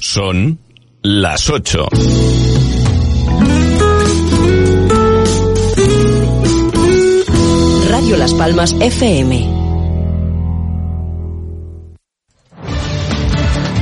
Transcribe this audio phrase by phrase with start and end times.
[0.00, 0.58] Son
[1.02, 1.88] las 8.
[7.90, 9.57] Radio Las Palmas FM.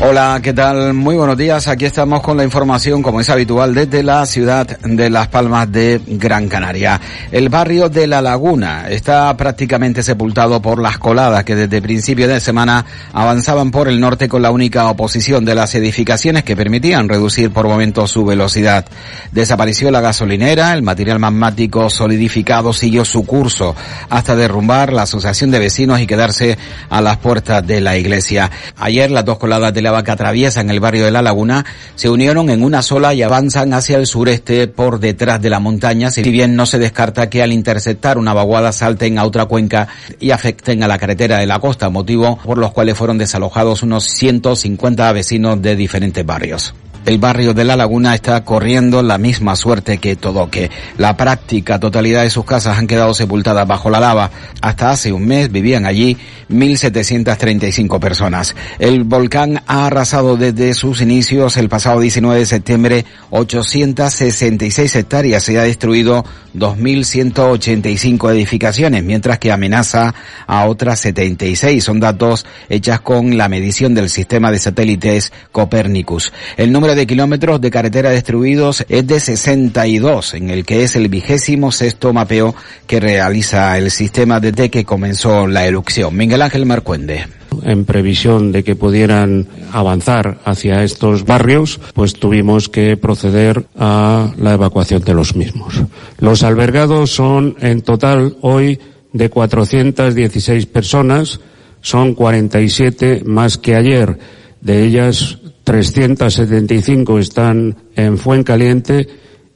[0.08, 0.94] Hola, ¿qué tal?
[0.94, 1.66] Muy buenos días.
[1.66, 6.00] Aquí estamos con la información, como es habitual, desde la ciudad de Las Palmas de
[6.06, 7.00] Gran Canaria.
[7.32, 12.38] El barrio de La Laguna está prácticamente sepultado por las coladas que desde principio de
[12.38, 17.50] semana avanzaban por el norte con la única oposición de las edificaciones que permitían reducir
[17.50, 18.84] por momentos su velocidad.
[19.32, 23.74] Desapareció la gasolinera, el material magmático solidificado siguió su curso
[24.08, 26.56] hasta derrumbar la asociación de vecinos y quedarse
[26.90, 28.52] a las puertas de la iglesia.
[28.76, 31.64] Ayer las dos coladas de que atraviesan el barrio de La Laguna
[31.94, 36.10] se unieron en una sola y avanzan hacia el sureste por detrás de la montaña,
[36.10, 39.88] si bien no se descarta que al interceptar una vaguada salten a otra cuenca
[40.20, 44.04] y afecten a la carretera de la costa, motivo por los cuales fueron desalojados unos
[44.04, 46.74] 150 vecinos de diferentes barrios
[47.06, 50.70] el barrio de La Laguna está corriendo la misma suerte que Todoque.
[50.98, 54.30] La práctica totalidad de sus casas han quedado sepultadas bajo la lava.
[54.60, 56.16] Hasta hace un mes vivían allí
[56.50, 58.56] 1.735 personas.
[58.80, 65.56] El volcán ha arrasado desde sus inicios el pasado 19 de septiembre 866 hectáreas y
[65.56, 66.24] ha destruido
[66.56, 70.12] 2.185 edificaciones, mientras que amenaza
[70.46, 71.84] a otras 76.
[71.84, 76.32] Son datos hechas con la medición del sistema de satélites Copernicus.
[76.56, 81.08] El número de kilómetros de carretera destruidos es de 62, en el que es el
[81.08, 82.54] vigésimo sexto mapeo
[82.86, 86.16] que realiza el sistema desde que comenzó la erupción.
[86.16, 87.26] Miguel Ángel Marcuende
[87.62, 94.54] en previsión de que pudieran avanzar hacia estos barrios, pues tuvimos que proceder a la
[94.54, 95.82] evacuación de los mismos.
[96.18, 98.78] Los albergados son en total hoy
[99.12, 101.40] de 416 personas,
[101.80, 104.18] son 47 más que ayer.
[104.66, 109.06] De ellas 375 están en Fuencaliente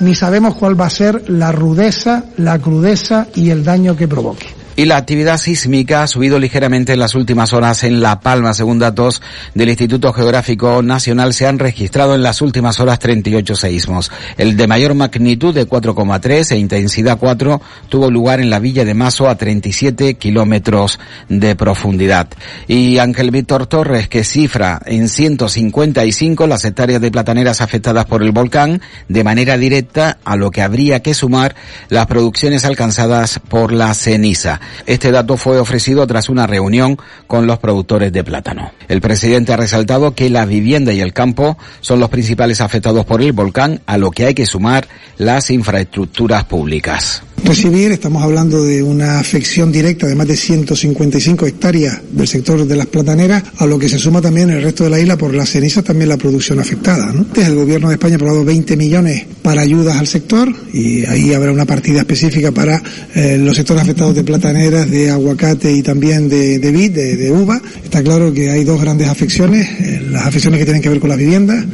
[0.00, 4.55] ni sabemos cuál va a ser la rudeza, la crudeza y el daño que provoque.
[4.78, 8.52] Y la actividad sísmica ha subido ligeramente en las últimas horas en La Palma.
[8.52, 9.22] Según datos
[9.54, 14.12] del Instituto Geográfico Nacional, se han registrado en las últimas horas 38 seísmos.
[14.36, 18.92] El de mayor magnitud de 4,3 e intensidad 4 tuvo lugar en la villa de
[18.92, 21.00] Mazo a 37 kilómetros
[21.30, 22.28] de profundidad.
[22.68, 28.32] Y Ángel Víctor Torres, que cifra en 155 las hectáreas de plataneras afectadas por el
[28.32, 31.54] volcán, de manera directa a lo que habría que sumar
[31.88, 34.60] las producciones alcanzadas por la ceniza.
[34.86, 38.72] Este dato fue ofrecido tras una reunión con los productores de plátano.
[38.88, 43.22] El presidente ha resaltado que la vivienda y el campo son los principales afectados por
[43.22, 44.86] el volcán, a lo que hay que sumar
[45.18, 47.92] las infraestructuras públicas recibir.
[47.92, 52.86] Estamos hablando de una afección directa de más de 155 hectáreas del sector de las
[52.86, 55.84] plataneras, a lo que se suma también el resto de la isla por las cenizas
[55.84, 57.12] también la producción afectada.
[57.12, 57.26] ¿no?
[57.36, 61.52] El gobierno de España ha aprobado 20 millones para ayudas al sector y ahí habrá
[61.52, 62.82] una partida específica para
[63.14, 67.60] eh, los sectores afectados de plataneras, de aguacate y también de, vid, de, uva.
[67.84, 71.10] Está claro que hay dos grandes afecciones, eh, las afecciones que tienen que ver con
[71.10, 71.64] las viviendas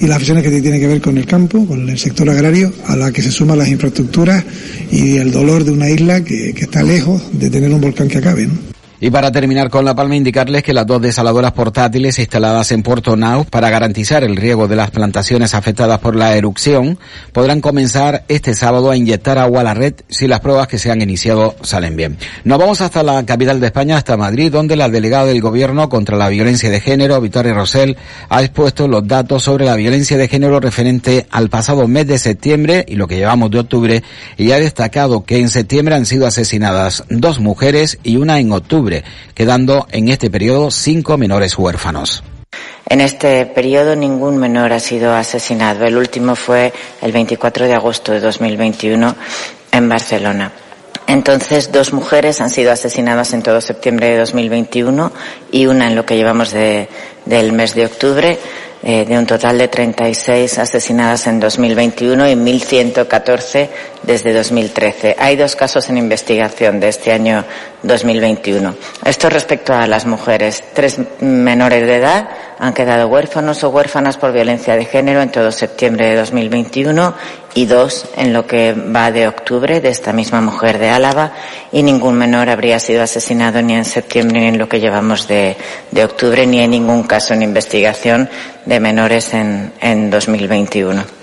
[0.00, 2.94] y las afecciones que tienen que ver con el campo, con el sector agrario, a
[2.94, 4.44] la que se suman las infraestructuras
[4.92, 8.48] y el dolor de una isla que, está lejos de tener un volcán que acabe.
[9.00, 13.14] Y para terminar con La Palma, indicarles que las dos desaladoras portátiles instaladas en Puerto
[13.14, 16.98] Nau para garantizar el riego de las plantaciones afectadas por la erupción
[17.32, 20.90] podrán comenzar este sábado a inyectar agua a la red si las pruebas que se
[20.90, 22.18] han iniciado salen bien.
[22.42, 26.16] Nos vamos hasta la capital de España, hasta Madrid, donde la delegada del Gobierno contra
[26.16, 27.96] la violencia de género, Victoria Rosell,
[28.28, 32.84] ha expuesto los datos sobre la violencia de género referente al pasado mes de septiembre
[32.88, 34.02] y lo que llevamos de octubre
[34.36, 38.87] y ha destacado que en septiembre han sido asesinadas dos mujeres y una en octubre
[39.34, 42.22] quedando en este periodo cinco menores huérfanos.
[42.88, 45.84] En este periodo ningún menor ha sido asesinado.
[45.84, 49.14] El último fue el 24 de agosto de 2021
[49.72, 50.52] en Barcelona.
[51.06, 55.12] Entonces, dos mujeres han sido asesinadas en todo septiembre de 2021
[55.50, 58.38] y una en lo que llevamos del mes de octubre.
[58.80, 63.68] Eh, de un total de 36 asesinadas en 2021 y 1.114
[64.08, 65.16] desde 2013.
[65.18, 67.44] Hay dos casos en investigación de este año
[67.82, 68.74] 2021.
[69.04, 70.64] Esto respecto a las mujeres.
[70.72, 72.26] Tres menores de edad
[72.58, 77.14] han quedado huérfanos o huérfanas por violencia de género en todo septiembre de 2021
[77.54, 81.32] y dos en lo que va de octubre de esta misma mujer de Álava
[81.70, 85.54] y ningún menor habría sido asesinado ni en septiembre ni en lo que llevamos de,
[86.02, 88.30] octubre ni hay ningún caso en investigación
[88.64, 91.17] de menores en, en 2021.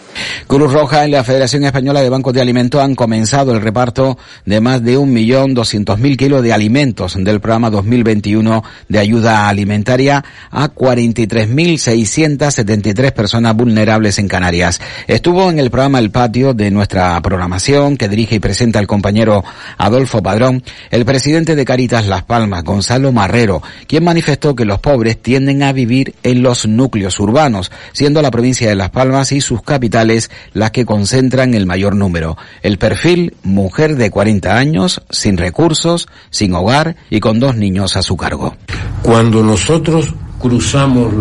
[0.48, 4.62] Cruz Roja y la Federación Española de Bancos de Alimentos han comenzado el reparto de
[4.62, 10.24] más de un millón doscientos mil kilos de alimentos del programa 2021 de ayuda alimentaria
[10.52, 14.80] a 43.673 personas vulnerables en Canarias.
[15.08, 19.44] Estuvo en el programa El Patio de nuestra programación que dirige y presenta el compañero
[19.78, 25.20] Adolfo Padrón, el presidente de Caritas Las Palmas, Gonzalo Marrero, quien manifestó que los pobres
[25.22, 29.64] tienden a vivir en los núcleos urbanos, siendo la provincia de Las Palmas y sus
[29.64, 30.05] capitales
[30.54, 32.38] las que concentran el mayor número.
[32.62, 38.02] El perfil, mujer de 40 años, sin recursos, sin hogar y con dos niños a
[38.02, 38.56] su cargo.
[39.02, 41.14] Cuando nosotros cruzamos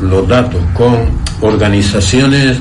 [0.00, 0.96] los datos con
[1.40, 2.58] organizaciones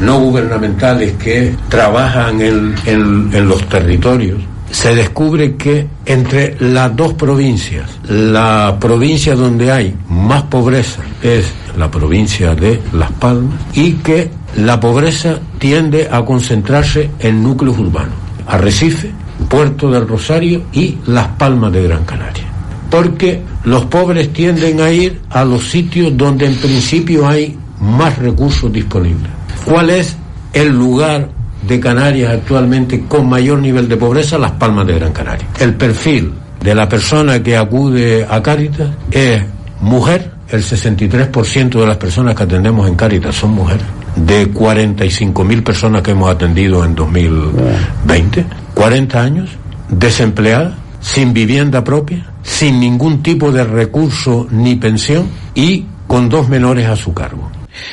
[0.00, 8.76] no gubernamentales que trabajan en los territorios, se descubre que entre las dos provincias, la
[8.78, 15.38] provincia donde hay más pobreza es la provincia de Las Palmas y que la pobreza
[15.58, 18.14] tiende a concentrarse en núcleos urbanos,
[18.46, 19.10] Arrecife,
[19.48, 22.44] Puerto del Rosario y Las Palmas de Gran Canaria.
[22.90, 28.72] Porque los pobres tienden a ir a los sitios donde en principio hay más recursos
[28.72, 29.30] disponibles.
[29.64, 30.16] ¿Cuál es
[30.52, 31.28] el lugar
[31.62, 34.38] de Canarias actualmente con mayor nivel de pobreza?
[34.38, 35.46] Las Palmas de Gran Canaria.
[35.58, 39.42] El perfil de la persona que acude a Cáritas es
[39.80, 45.62] mujer, el 63% de las personas que atendemos en Cáritas son mujeres de 45 mil
[45.62, 48.44] personas que hemos atendido en 2020,
[48.74, 49.50] 40 años,
[49.88, 56.88] desempleada, sin vivienda propia, sin ningún tipo de recurso ni pensión y con dos menores
[56.88, 57.50] a su cargo.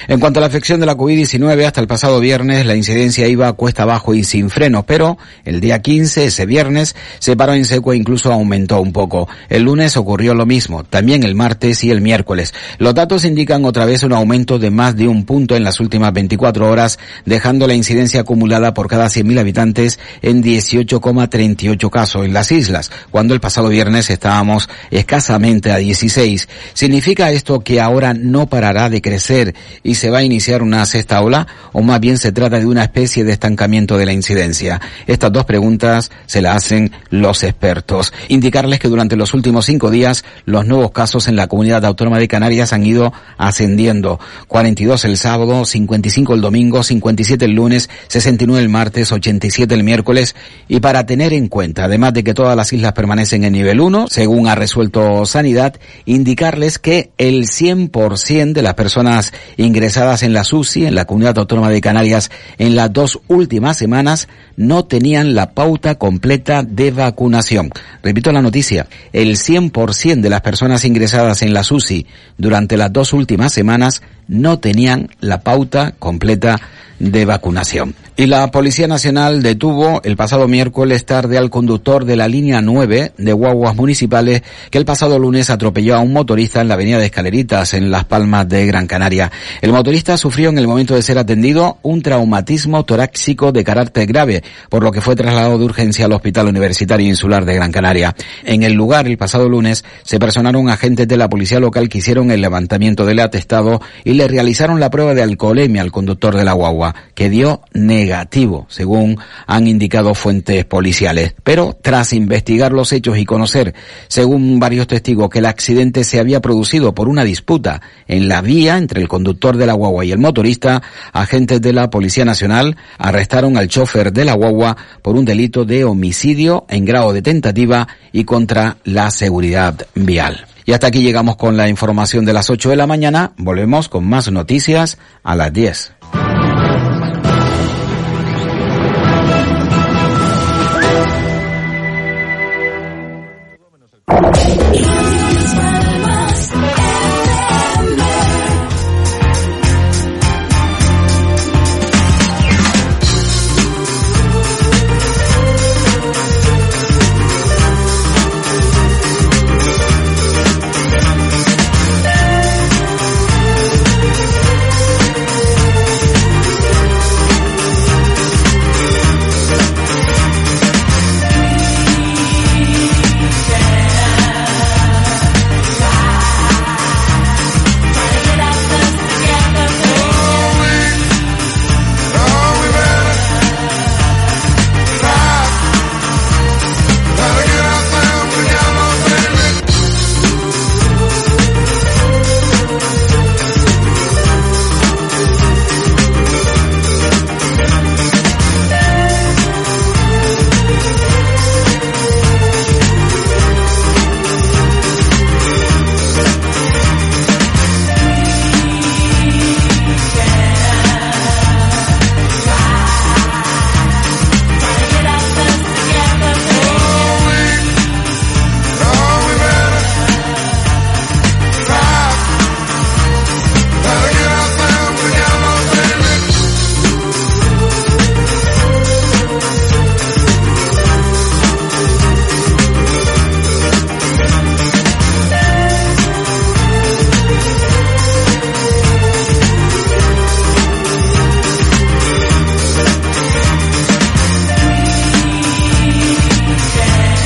[0.08, 3.52] En cuanto a la afección de la COVID-19, hasta el pasado viernes la incidencia iba
[3.54, 7.94] cuesta abajo y sin freno, pero el día 15, ese viernes, se paró en seco
[7.94, 9.28] e incluso aumentó un poco.
[9.50, 12.54] El lunes ocurrió lo mismo, también el martes y el miércoles.
[12.78, 16.14] Los datos indican otra vez un aumento de más de un punto en las últimas
[16.14, 22.52] 24 horas, dejando la incidencia acumulada por cada 100.000 habitantes en 18,38 casos en las
[22.52, 26.48] islas, cuando el pasado viernes estábamos escasamente a 16.
[26.74, 31.22] ¿Significa esto que ahora no parará de crecer y se va a iniciar una sexta
[31.22, 34.82] ola o más bien se trata de una especie de estancamiento de la incidencia?
[35.08, 38.14] Estas dos preguntas se las hacen los expertos.
[38.28, 42.28] Indicarles que durante los últimos cinco días los nuevos casos en la comunidad autónoma de
[42.28, 44.20] Canarias han ido ascendiendo.
[44.48, 50.36] 42 el sábado, 55 el domingo, 57 el lunes, 69 el martes, 87 el miércoles
[50.68, 54.08] y para tener en cuenta, además de que todas las islas permanecen en nivel 1,
[54.10, 59.34] según ha resuelto Sanidad, indicarles que el 100% de las personas
[59.66, 64.28] ingresadas en la SUSI, en la Comunidad Autónoma de Canarias, en las dos últimas semanas,
[64.56, 67.72] no tenían la pauta completa de vacunación.
[68.02, 72.06] Repito la noticia, el 100% de las personas ingresadas en la SUSI
[72.38, 76.60] durante las dos últimas semanas no tenían la pauta completa
[77.00, 77.96] de vacunación.
[78.18, 83.12] Y la Policía Nacional detuvo el pasado miércoles tarde al conductor de la línea 9
[83.18, 87.08] de guaguas municipales que el pasado lunes atropelló a un motorista en la avenida de
[87.08, 89.34] Escaleritas en Las Palmas de Gran Canaria.
[89.62, 94.44] El motorista sufrió en el momento de ser atendido un traumatismo torácico de carácter grave,
[94.70, 98.16] por lo que fue trasladado de urgencia al Hospital Universitario Insular de Gran Canaria.
[98.46, 102.32] En el lugar, el pasado lunes, se personaron agentes de la policía local que hicieron
[102.32, 106.54] el levantamiento del atestado y le realizaron la prueba de alcoholemia al conductor de la
[106.54, 111.34] guagua, que dio negativo negativo, según han indicado fuentes policiales.
[111.44, 113.74] Pero tras investigar los hechos y conocer,
[114.08, 118.78] según varios testigos, que el accidente se había producido por una disputa en la vía
[118.78, 120.84] entre el conductor de la guagua y el motorista,
[121.14, 125.84] agentes de la Policía Nacional arrestaron al chofer de la guagua por un delito de
[125.84, 130.46] homicidio en grado de tentativa y contra la seguridad vial.
[130.68, 133.34] Y hasta aquí llegamos con la información de las 8 de la mañana.
[133.38, 135.95] Volvemos con más noticias a las 10.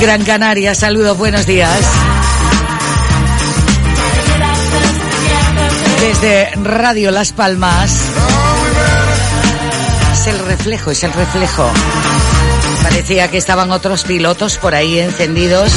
[0.00, 0.74] Gran Canaria.
[0.74, 1.78] Saludos, buenos días.
[6.00, 8.00] Desde Radio Las Palmas.
[10.14, 11.70] Es el reflejo, es el reflejo.
[12.82, 15.70] Parecía que estaban otros pilotos por ahí encendidos.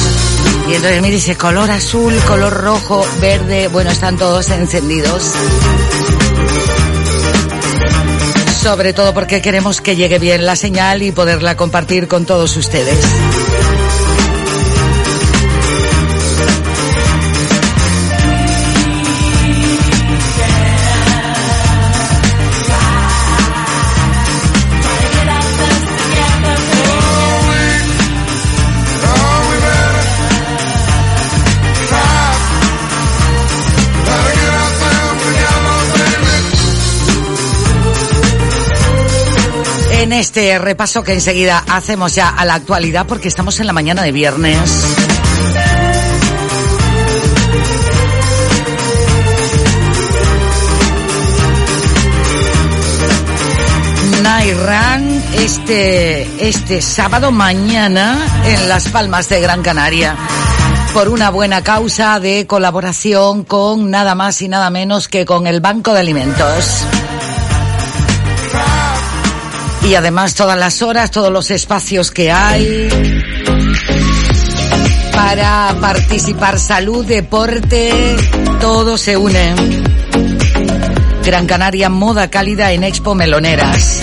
[0.70, 3.68] Y entonces me dice color azul, color rojo, verde.
[3.68, 5.32] Bueno, están todos encendidos.
[8.62, 12.98] Sobre todo porque queremos que llegue bien la señal y poderla compartir con todos ustedes.
[40.04, 44.02] En este repaso que enseguida hacemos ya a la actualidad porque estamos en la mañana
[44.02, 44.58] de viernes.
[54.22, 60.16] Nairran este, este sábado mañana en Las Palmas de Gran Canaria
[60.92, 65.62] por una buena causa de colaboración con nada más y nada menos que con el
[65.62, 66.84] Banco de Alimentos
[69.84, 72.88] y además todas las horas, todos los espacios que hay
[75.12, 78.16] para participar, salud, deporte,
[78.60, 79.54] todo se une.
[81.24, 84.00] Gran Canaria Moda Cálida en Expo Meloneras.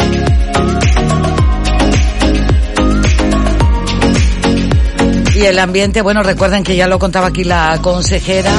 [5.35, 8.51] Y el ambiente, bueno, recuerden que ya lo contaba aquí la consejera,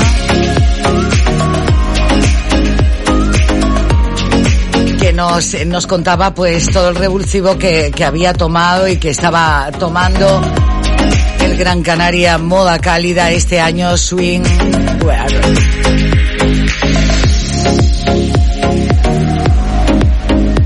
[5.13, 10.43] nos, nos contaba pues todo el revulsivo que, que había tomado y que estaba tomando
[11.41, 14.43] el Gran Canaria Moda Cálida este año Swing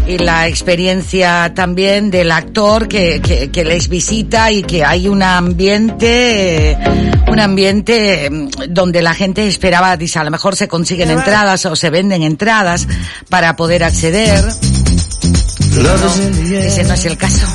[0.07, 5.23] y la experiencia también del actor que, que, que, les visita y que hay un
[5.23, 6.77] ambiente,
[7.29, 11.75] un ambiente mm, donde la gente esperaba, dice, a lo mejor se consiguen entradas o
[11.75, 12.87] se venden entradas
[13.29, 14.45] para poder acceder.
[14.45, 17.47] No, ese no es el caso.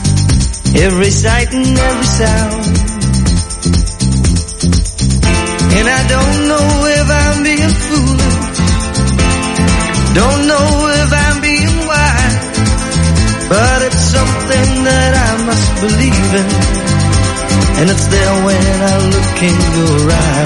[14.52, 14.84] something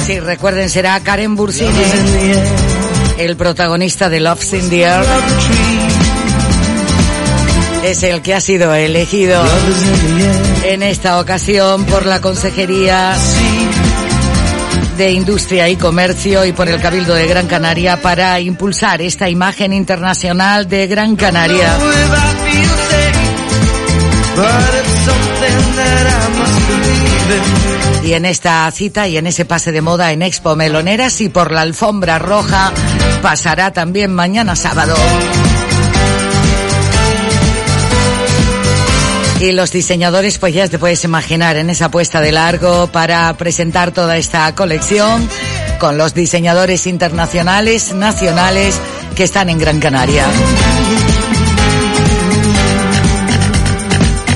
[0.05, 1.69] Sí, recuerden, será Karen Bursini,
[3.17, 5.03] el protagonista de Love's in the Air.
[7.83, 9.43] Es el que ha sido elegido
[10.63, 13.15] en esta ocasión por la Consejería
[14.97, 19.73] de Industria y Comercio y por el Cabildo de Gran Canaria para impulsar esta imagen
[19.73, 21.77] internacional de Gran Canaria.
[28.03, 31.51] Y en esta cita y en ese pase de moda en Expo Meloneras y por
[31.51, 32.71] la alfombra roja
[33.21, 34.95] pasará también mañana sábado.
[39.39, 43.91] Y los diseñadores, pues ya te puedes imaginar en esa puesta de largo para presentar
[43.91, 45.27] toda esta colección
[45.79, 48.79] con los diseñadores internacionales, nacionales
[49.15, 50.25] que están en Gran Canaria.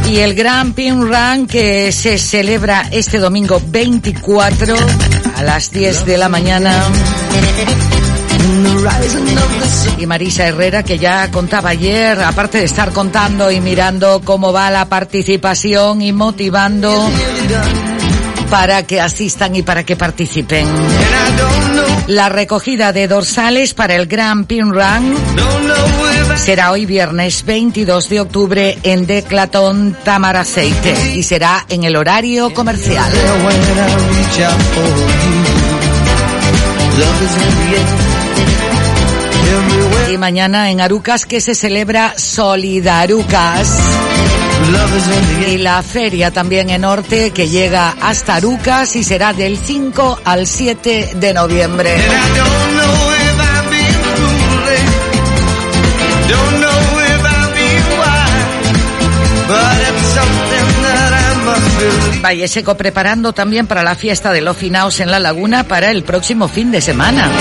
[0.09, 4.75] Y el Gran Pin Run que se celebra este domingo 24
[5.35, 6.73] a las 10 de la mañana.
[9.99, 14.71] Y Marisa Herrera, que ya contaba ayer, aparte de estar contando y mirando cómo va
[14.71, 17.07] la participación y motivando
[18.49, 20.67] para que asistan y para que participen.
[22.07, 25.15] La recogida de dorsales para el Gran Pin Run
[26.35, 33.11] será hoy viernes 22 de octubre en Declatón Tamaraceite y será en el horario comercial.
[40.11, 43.77] Y mañana en Arucas que se celebra Solidarucas.
[45.47, 50.47] Y la feria también en Norte que llega hasta Arucas y será del 5 al
[50.47, 51.95] 7 de noviembre.
[62.23, 66.03] Valle Seco preparando también para la fiesta de los finaos en la laguna para el
[66.03, 67.31] próximo fin de semana.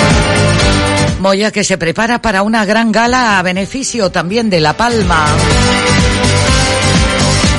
[1.19, 5.27] Moya que se prepara para una gran gala a beneficio también de La Palma.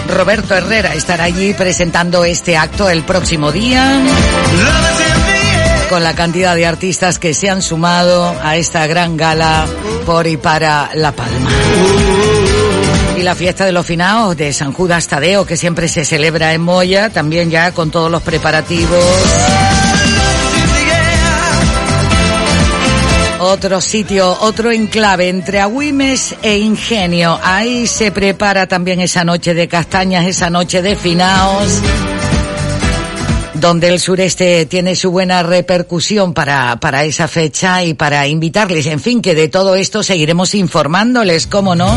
[0.07, 4.01] Roberto Herrera estará allí presentando este acto el próximo día
[5.89, 9.65] con la cantidad de artistas que se han sumado a esta gran gala
[10.05, 11.49] por y para La Palma.
[13.17, 16.61] Y la fiesta de los finaos de San Judas Tadeo, que siempre se celebra en
[16.61, 19.03] Moya, también ya con todos los preparativos.
[23.39, 27.39] Otro sitio, otro enclave entre Agüimes e Ingenio.
[27.41, 31.81] Ahí se prepara también esa noche de castañas, esa noche de finaos
[33.59, 38.99] donde el sureste tiene su buena repercusión para, para esa fecha y para invitarles, en
[38.99, 41.93] fin, que de todo esto seguiremos informándoles, ¿cómo no?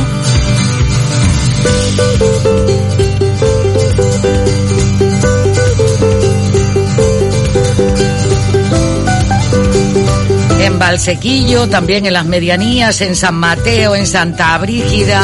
[10.82, 15.22] Valsequillo, también en las medianías, en San Mateo, en Santa Brígida.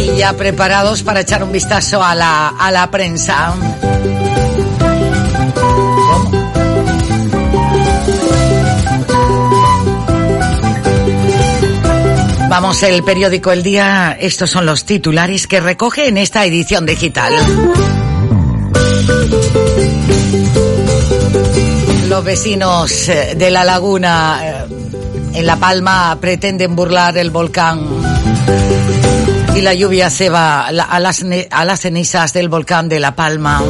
[0.00, 3.54] Y ya preparados para echar un vistazo a la, a la prensa.
[12.48, 17.34] Vamos, el periódico El Día, estos son los titulares que recoge en esta edición digital.
[22.08, 24.66] Los vecinos eh, de la laguna eh,
[25.34, 27.86] en La Palma pretenden burlar el volcán
[29.58, 33.60] y la lluvia se va a las, a las cenizas del volcán de La Palma.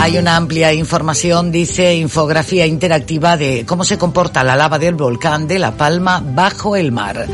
[0.00, 5.46] Hay una amplia información, dice infografía interactiva de cómo se comporta la lava del volcán
[5.46, 7.26] de La Palma bajo el mar.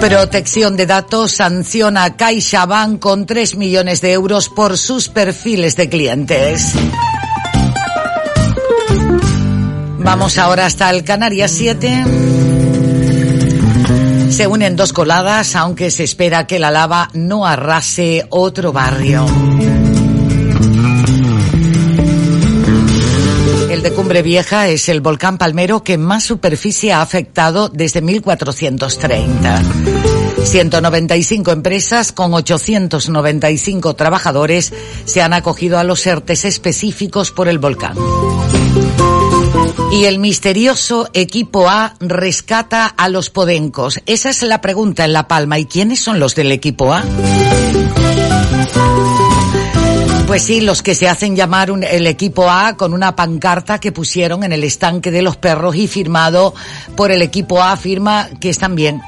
[0.00, 5.88] Protección de datos sanciona a CaixaBank con 3 millones de euros por sus perfiles de
[5.88, 6.72] clientes.
[9.98, 12.04] Vamos ahora hasta el Canarias 7.
[14.30, 19.26] Se unen dos coladas, aunque se espera que la lava no arrase otro barrio.
[23.78, 29.62] El de Cumbre Vieja es el volcán palmero que más superficie ha afectado desde 1430.
[30.42, 34.72] 195 empresas con 895 trabajadores
[35.04, 37.94] se han acogido a los ERTES específicos por el volcán.
[39.92, 44.00] Y el misterioso equipo A rescata a los podencos.
[44.06, 45.56] Esa es la pregunta en La Palma.
[45.56, 47.04] ¿Y quiénes son los del equipo A?
[50.28, 54.44] Pues sí, los que se hacen llamar el equipo A con una pancarta que pusieron
[54.44, 56.54] en el estanque de los perros y firmado
[56.94, 59.00] por el equipo A afirma que están bien.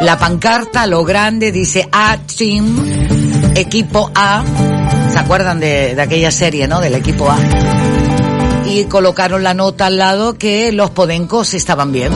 [0.00, 4.44] La pancarta, lo grande, dice A Team, equipo A.
[5.12, 6.80] ¿Se acuerdan de, de aquella serie, no?
[6.80, 7.38] Del equipo A.
[8.66, 12.12] Y colocaron la nota al lado que los podencos estaban bien.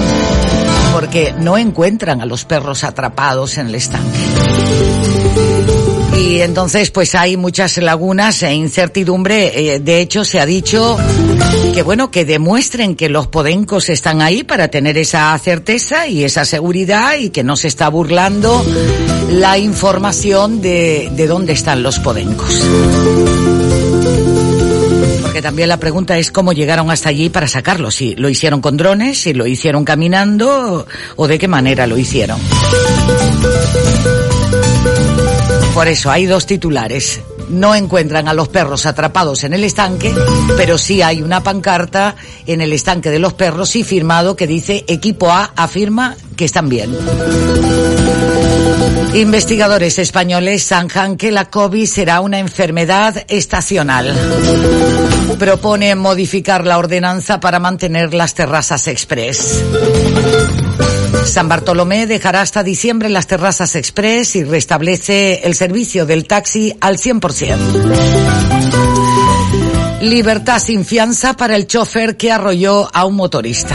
[0.92, 4.18] Porque no encuentran a los perros atrapados en el estanque.
[6.18, 9.74] Y entonces pues hay muchas lagunas e incertidumbre.
[9.74, 10.96] Eh, de hecho se ha dicho
[11.72, 16.44] que bueno, que demuestren que los podencos están ahí para tener esa certeza y esa
[16.44, 18.64] seguridad y que no se está burlando
[19.31, 22.64] la información de, de dónde están los podencos.
[25.22, 27.94] Porque también la pregunta es cómo llegaron hasta allí para sacarlos.
[27.94, 32.40] Si lo hicieron con drones, si lo hicieron caminando o de qué manera lo hicieron.
[35.79, 37.21] Por eso hay dos titulares.
[37.51, 40.12] No encuentran a los perros atrapados en el estanque,
[40.57, 42.17] pero sí hay una pancarta
[42.49, 46.69] en el estanque de los perros y firmado que dice equipo A afirma que están
[46.69, 46.99] bien.
[49.14, 54.14] Investigadores españoles zanjan que la COVID será una enfermedad estacional.
[55.38, 59.62] Propone modificar la ordenanza para mantener las terrazas express.
[61.25, 66.99] San Bartolomé dejará hasta diciembre las terrazas express y restablece el servicio del taxi al
[66.99, 67.57] 100%.
[70.01, 73.75] Libertad sin fianza para el chofer que arrolló a un motorista.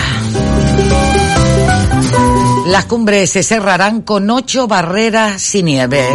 [2.68, 6.08] Las cumbres se cerrarán con ocho barreras sin nieve.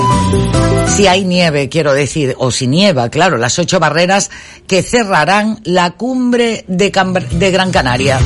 [0.96, 4.30] Si hay nieve, quiero decir, o si nieva, claro, las ocho barreras
[4.66, 6.90] que cerrarán la cumbre de,
[7.32, 8.18] de Gran Canaria.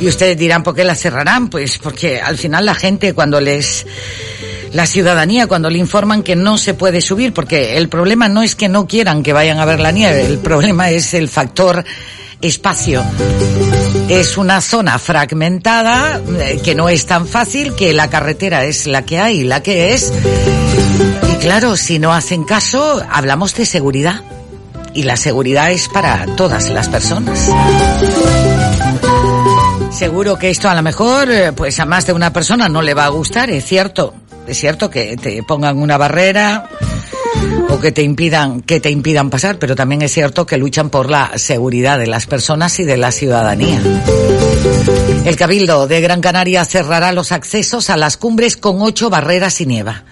[0.00, 1.48] Y ustedes dirán, ¿por qué la cerrarán?
[1.48, 3.86] Pues porque al final la gente cuando les...
[4.72, 8.54] La ciudadanía cuando le informan que no se puede subir, porque el problema no es
[8.54, 11.82] que no quieran que vayan a ver la nieve, el problema es el factor
[12.42, 13.02] espacio.
[14.08, 19.04] Es una zona fragmentada, eh, que no es tan fácil, que la carretera es la
[19.04, 20.12] que hay, la que es.
[21.30, 24.22] Y claro, si no hacen caso, hablamos de seguridad.
[24.94, 27.50] Y la seguridad es para todas las personas.
[29.90, 32.94] Seguro que esto a lo mejor, eh, pues a más de una persona no le
[32.94, 34.14] va a gustar, es cierto.
[34.46, 36.70] Es cierto que te pongan una barrera
[37.68, 41.10] o que te impidan, que te impidan pasar, pero también es cierto que luchan por
[41.10, 43.80] la seguridad de las personas y de la ciudadanía.
[45.24, 49.66] El Cabildo de Gran Canaria cerrará los accesos a las cumbres con ocho barreras y
[49.66, 50.04] nieva.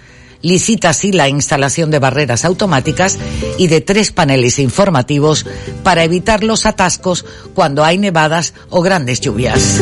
[0.43, 3.19] Licita así la instalación de barreras automáticas
[3.59, 5.47] y de tres paneles informativos
[5.83, 9.81] para evitar los atascos cuando hay nevadas o grandes lluvias.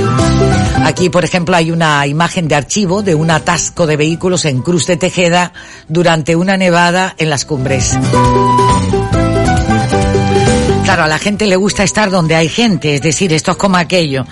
[0.84, 4.86] Aquí, por ejemplo, hay una imagen de archivo de un atasco de vehículos en Cruz
[4.86, 5.52] de Tejeda
[5.88, 7.96] durante una nevada en las cumbres.
[10.84, 13.78] Claro, a la gente le gusta estar donde hay gente, es decir, esto es como
[13.78, 14.26] aquello,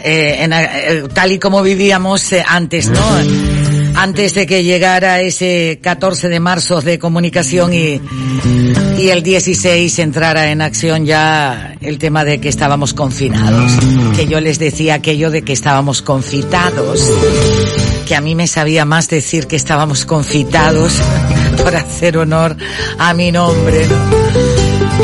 [0.00, 3.57] eh, eh, tal y como vivíamos eh, antes, ¿no?
[4.00, 8.00] Antes de que llegara ese 14 de marzo de comunicación y,
[8.96, 13.72] y el 16 entrara en acción ya el tema de que estábamos confinados.
[14.14, 17.10] Que yo les decía aquello de que estábamos confitados.
[18.06, 20.92] Que a mí me sabía más decir que estábamos confitados
[21.60, 22.56] por hacer honor
[22.98, 24.37] a mi nombre, ¿no?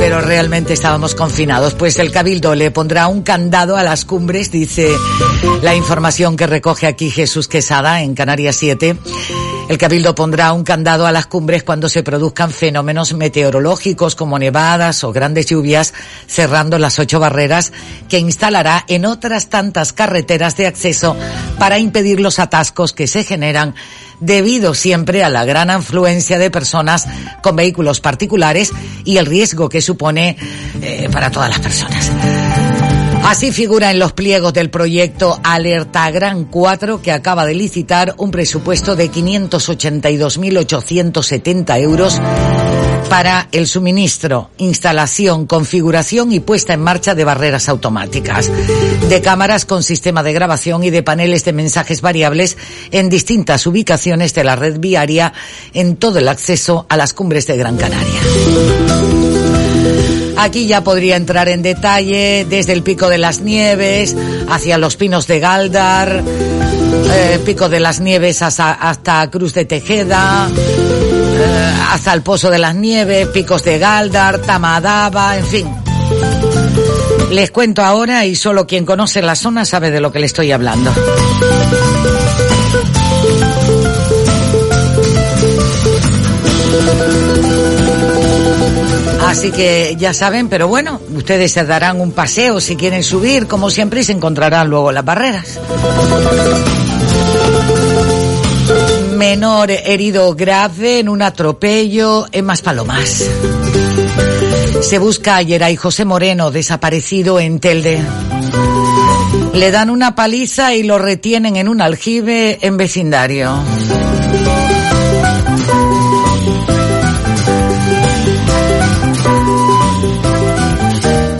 [0.04, 1.72] Pero realmente estábamos confinados.
[1.72, 4.90] Pues el Cabildo le pondrá un candado a las cumbres, dice
[5.62, 8.98] la información que recoge aquí Jesús Quesada en Canarias 7.
[9.70, 15.04] El Cabildo pondrá un candado a las cumbres cuando se produzcan fenómenos meteorológicos como nevadas
[15.04, 15.94] o grandes lluvias,
[16.26, 17.72] cerrando las ocho barreras
[18.06, 21.16] que instalará en otras tantas carreteras de acceso
[21.58, 23.74] para impedir los atascos que se generan
[24.24, 27.06] debido siempre a la gran afluencia de personas
[27.42, 28.72] con vehículos particulares
[29.04, 30.36] y el riesgo que supone
[30.82, 32.73] eh, para todas las personas.
[33.24, 38.30] Así figura en los pliegos del proyecto Alerta Gran 4 que acaba de licitar un
[38.30, 42.20] presupuesto de 582.870 euros
[43.08, 48.52] para el suministro, instalación, configuración y puesta en marcha de barreras automáticas,
[49.08, 52.58] de cámaras con sistema de grabación y de paneles de mensajes variables
[52.90, 55.32] en distintas ubicaciones de la red viaria
[55.72, 58.20] en todo el acceso a las cumbres de Gran Canaria.
[60.36, 64.16] Aquí ya podría entrar en detalle desde el Pico de las Nieves
[64.48, 66.22] hacia los Pinos de Galdar,
[67.12, 72.74] eh, Pico de las Nieves hasta, Cruz de Tejeda, eh, hasta el Pozo de las
[72.74, 75.68] Nieves, Picos de Galdar, Tamadaba, en fin.
[77.30, 80.52] Les cuento ahora y solo quien conoce la zona sabe de lo que le estoy
[80.52, 80.92] hablando.
[89.26, 93.70] Así que ya saben, pero bueno, ustedes se darán un paseo si quieren subir, como
[93.70, 95.58] siempre, y se encontrarán luego las barreras.
[99.16, 103.24] Menor herido grave en un atropello en Maspalomas.
[104.82, 108.00] Se busca ayer a José Moreno, desaparecido en Telde.
[109.54, 113.54] Le dan una paliza y lo retienen en un aljibe en vecindario.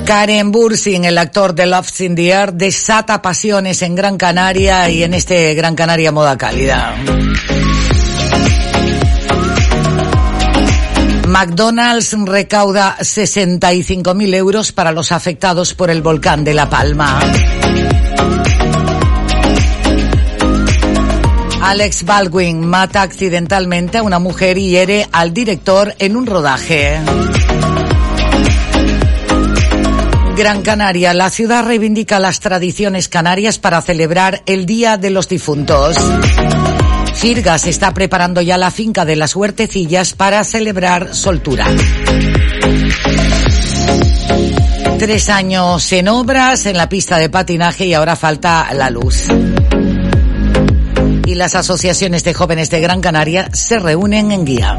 [0.05, 5.03] Karen Bursin, el actor de Love in the Air, desata pasiones en Gran Canaria y
[5.03, 6.95] en este Gran Canaria moda cálida.
[11.27, 17.19] McDonald's recauda 65.000 euros para los afectados por el volcán de La Palma.
[21.63, 27.01] Alex Baldwin mata accidentalmente a una mujer y hiere al director en un rodaje.
[30.37, 35.97] Gran Canaria, la ciudad reivindica las tradiciones canarias para celebrar el Día de los Difuntos.
[37.15, 41.67] Firgas está preparando ya la finca de las huertecillas para celebrar soltura.
[44.99, 49.29] Tres años en obras en la pista de patinaje y ahora falta la luz.
[51.27, 54.79] Y las asociaciones de jóvenes de Gran Canaria se reúnen en guía.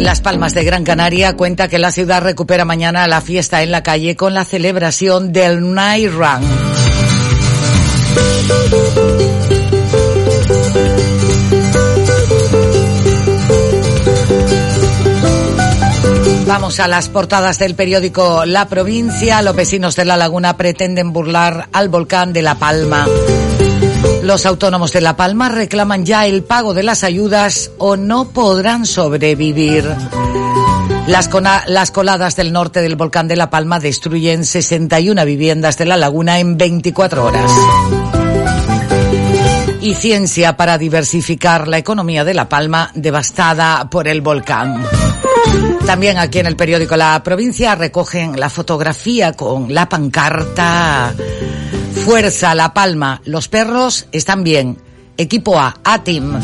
[0.00, 3.82] Las Palmas de Gran Canaria cuenta que la ciudad recupera mañana la fiesta en la
[3.82, 6.74] calle con la celebración del Night Run.
[16.46, 19.42] Vamos a las portadas del periódico La Provincia.
[19.42, 23.06] Los vecinos de La Laguna pretenden burlar al volcán de La Palma.
[24.24, 28.86] Los autónomos de La Palma reclaman ya el pago de las ayudas o no podrán
[28.86, 29.84] sobrevivir.
[31.06, 31.28] Las,
[31.90, 36.56] coladas del norte del volcán de La Palma destruyen 61 viviendas de la laguna en
[36.56, 37.52] 24 horas.
[39.82, 44.86] Y ciencia para diversificar la economía de La Palma devastada por el volcán.
[45.84, 51.12] También aquí en el periódico La Provincia recogen la fotografía con la pancarta
[52.04, 54.76] Fuerza La Palma, los perros están bien.
[55.16, 56.38] Equipo A, A-Team.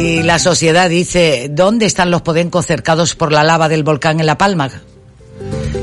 [0.00, 4.26] Y la sociedad dice, ¿dónde están los podencos cercados por la lava del volcán en
[4.26, 4.70] La Palma?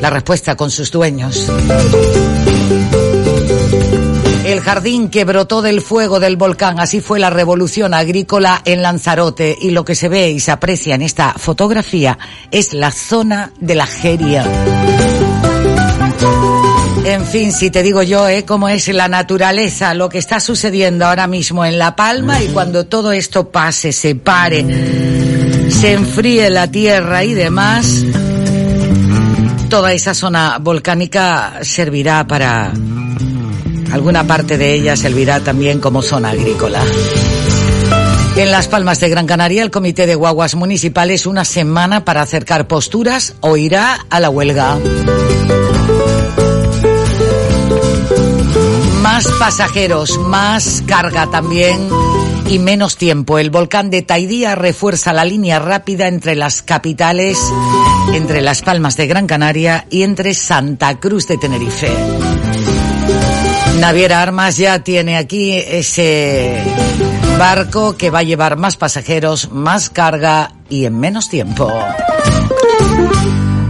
[0.02, 1.50] La respuesta con sus dueños.
[4.44, 9.58] El jardín que brotó del fuego del volcán, así fue la revolución agrícola en Lanzarote
[9.62, 12.20] y lo que se ve y se aprecia en esta fotografía
[12.52, 14.44] es la zona de la Jeria.
[17.04, 18.46] En fin, si te digo yo, ¿eh?
[18.46, 22.86] Cómo es la naturaleza, lo que está sucediendo ahora mismo en La Palma y cuando
[22.86, 24.64] todo esto pase, se pare,
[25.70, 28.06] se enfríe la tierra y demás,
[29.70, 32.72] toda esa zona volcánica servirá para,
[33.92, 36.84] alguna parte de ella servirá también como zona agrícola.
[38.36, 42.68] En Las Palmas de Gran Canaria, el Comité de Guaguas Municipales una semana para acercar
[42.68, 44.78] posturas o irá a la huelga.
[49.24, 51.88] Más pasajeros, más carga también
[52.48, 53.38] y menos tiempo.
[53.38, 57.38] El volcán de Taidía refuerza la línea rápida entre las capitales,
[58.16, 61.92] entre Las Palmas de Gran Canaria y entre Santa Cruz de Tenerife.
[63.80, 66.64] Naviera Armas ya tiene aquí ese
[67.38, 71.72] barco que va a llevar más pasajeros, más carga y en menos tiempo.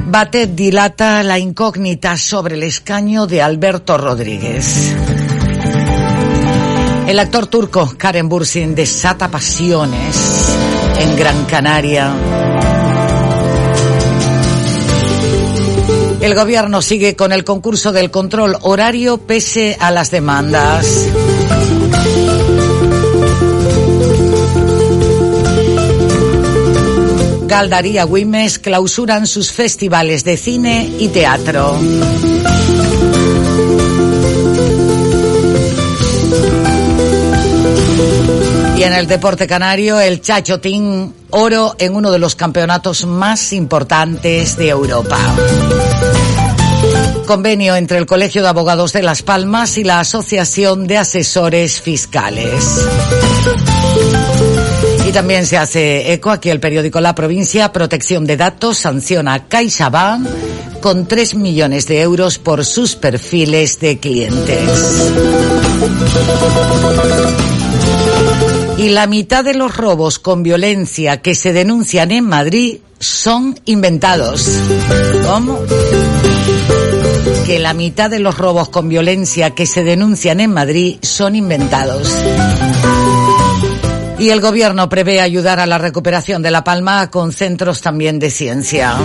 [0.05, 4.95] Batet dilata la incógnita sobre el escaño de Alberto Rodríguez.
[7.12, 10.15] El actor turco Karen Bursin desata pasiones
[10.97, 12.15] en Gran Canaria.
[16.21, 21.10] El gobierno sigue con el concurso del control horario pese a las demandas.
[27.41, 31.78] Galdaría Wimes clausuran sus festivales de cine y teatro.
[38.82, 44.58] Y en el deporte canario, el Chachotín oro en uno de los campeonatos más importantes
[44.58, 45.20] de Europa.
[47.28, 52.65] Convenio entre el Colegio de Abogados de Las Palmas y la Asociación de Asesores Fiscales.
[55.08, 59.48] Y también se hace eco aquí el periódico La Provincia, Protección de Datos sanciona a
[59.48, 60.28] CaixaBank
[60.82, 65.12] con 3 millones de euros por sus perfiles de clientes.
[68.82, 74.50] Y la mitad de los robos con violencia que se denuncian en Madrid son inventados.
[75.24, 75.60] ¿Cómo?
[77.46, 82.12] Que la mitad de los robos con violencia que se denuncian en Madrid son inventados.
[84.17, 88.32] Y el gobierno prevé ayudar a la recuperación de La Palma con centros también de
[88.32, 88.96] ciencia.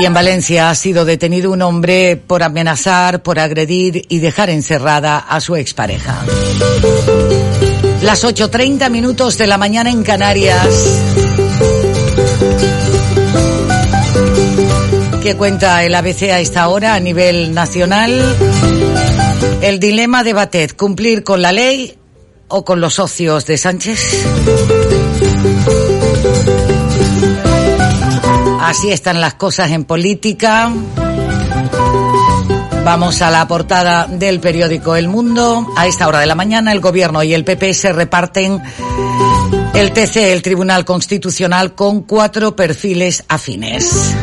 [0.00, 5.18] Y en Valencia ha sido detenido un hombre por amenazar, por agredir y dejar encerrada
[5.18, 6.24] a su expareja.
[8.00, 10.66] Las 8.30 minutos de la mañana en Canarias.
[15.22, 18.36] ¿Qué cuenta el ABC a esta hora a nivel nacional?
[19.60, 21.98] El dilema de Batet, cumplir con la ley
[22.48, 24.24] o con los socios de Sánchez.
[28.60, 30.70] Así están las cosas en política.
[32.84, 35.66] Vamos a la portada del periódico El Mundo.
[35.76, 38.62] A esta hora de la mañana el gobierno y el PP se reparten
[39.74, 44.14] el TC, el Tribunal Constitucional, con cuatro perfiles afines.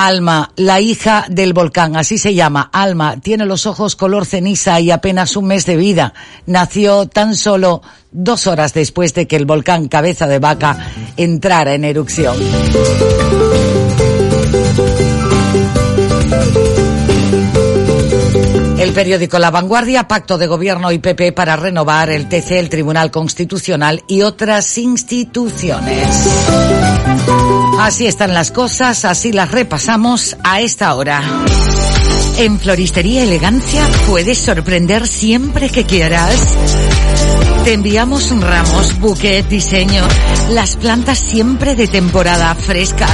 [0.00, 2.70] Alma, la hija del volcán, así se llama.
[2.72, 6.14] Alma tiene los ojos color ceniza y apenas un mes de vida.
[6.46, 7.82] Nació tan solo
[8.12, 10.78] dos horas después de que el volcán Cabeza de Vaca
[11.16, 12.36] entrara en erupción.
[18.78, 23.10] El periódico La Vanguardia, pacto de gobierno y PP para renovar el TC, el Tribunal
[23.10, 26.06] Constitucional y otras instituciones.
[27.78, 31.22] Así están las cosas, así las repasamos a esta hora.
[32.38, 36.56] En Floristería Elegancia puedes sorprender siempre que quieras.
[37.64, 40.02] Te enviamos ramos, buquet, diseño,
[40.50, 43.12] las plantas siempre de temporada, frescas,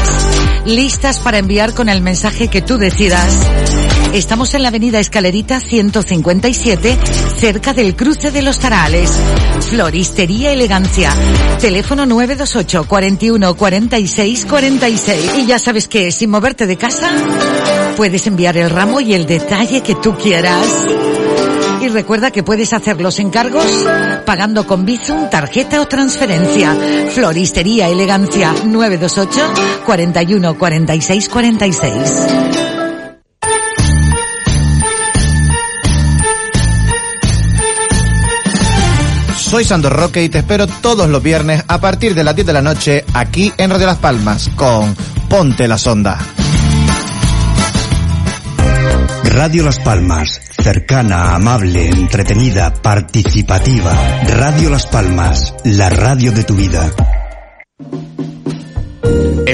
[0.64, 3.36] listas para enviar con el mensaje que tú decidas.
[4.14, 6.96] Estamos en la avenida Escalerita 157,
[7.36, 9.10] cerca del cruce de los Tarales.
[9.68, 11.10] Floristería Elegancia.
[11.60, 15.30] Teléfono 928 41 46 46.
[15.38, 17.10] Y ya sabes que sin moverte de casa,
[17.96, 20.64] puedes enviar el ramo y el detalle que tú quieras.
[21.82, 23.66] Y recuerda que puedes hacer los encargos
[24.24, 26.76] pagando con Bizum, tarjeta o transferencia.
[27.10, 32.63] Floristería Elegancia 928 41 46 46.
[39.54, 42.52] Soy Sandro Roque y te espero todos los viernes a partir de las 10 de
[42.52, 44.96] la noche aquí en Radio Las Palmas con
[45.28, 46.18] Ponte la Sonda.
[49.22, 53.92] Radio Las Palmas, cercana, amable, entretenida, participativa.
[54.26, 56.90] Radio Las Palmas, la radio de tu vida.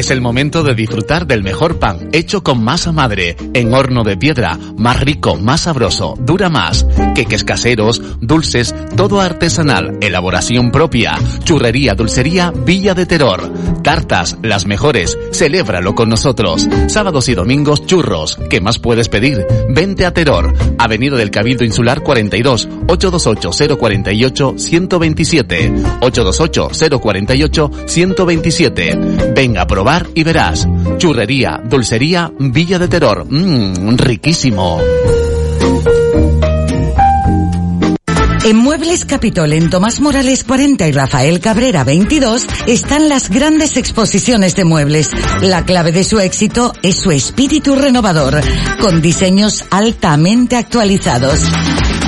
[0.00, 4.16] Es el momento de disfrutar del mejor pan hecho con masa madre, en horno de
[4.16, 11.94] piedra, más rico, más sabroso, dura más, queques caseros, dulces, todo artesanal, elaboración propia, churrería,
[11.94, 18.62] dulcería, Villa de Terror, tartas, las mejores, celébralo con nosotros, sábados y domingos churros, ¿qué
[18.62, 19.46] más puedes pedir?
[19.68, 28.98] Vente a Terror, Avenida del Cabildo Insular 42, 828 048 127, 828 048 127.
[29.34, 30.68] Venga a probar y verás.
[30.98, 33.26] Churrería, dulcería, Villa de Terror.
[33.28, 34.80] Mmm, riquísimo.
[38.42, 44.56] En Muebles Capitol, en Tomás Morales 40 y Rafael Cabrera 22, están las grandes exposiciones
[44.56, 45.10] de muebles.
[45.42, 48.40] La clave de su éxito es su espíritu renovador,
[48.80, 51.40] con diseños altamente actualizados.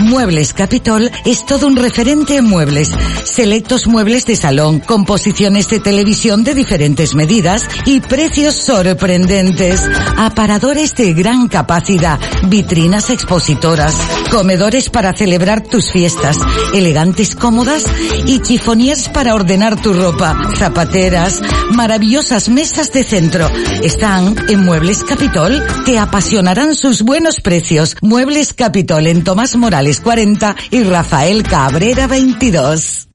[0.02, 2.90] Muebles Capitol es todo un referente en muebles.
[3.24, 9.80] Selectos muebles de salón, composiciones de televisión de diferentes medidas y precios sorprendentes.
[10.16, 12.18] Aparadores de gran capacidad,
[12.48, 13.94] vitrinas expositoras,
[14.30, 16.21] comedores para celebrar tus fiestas,
[16.72, 17.84] elegantes cómodas
[18.26, 23.48] y chifoniers para ordenar tu ropa, zapateras, maravillosas mesas de centro.
[23.82, 25.62] Están en Muebles Capitol.
[25.84, 27.96] Te apasionarán sus buenos precios.
[28.02, 33.08] Muebles Capitol en Tomás Morales 40 y Rafael Cabrera 22.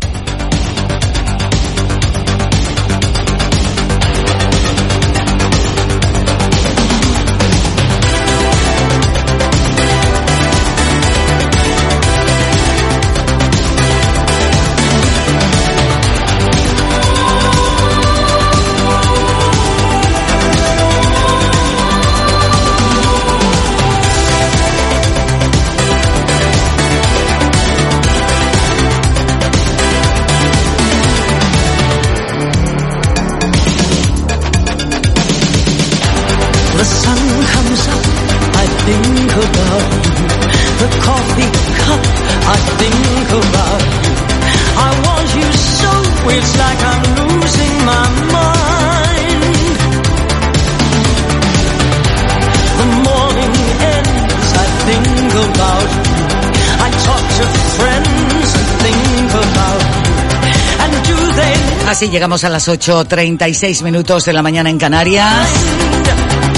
[61.97, 65.49] Así llegamos a las 8.36 minutos de la mañana en Canarias.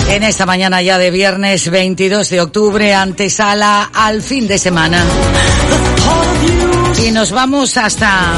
[0.08, 5.00] En esta mañana ya de viernes 22 de octubre, antesala al fin de semana.
[7.06, 8.32] Y nos vamos hasta,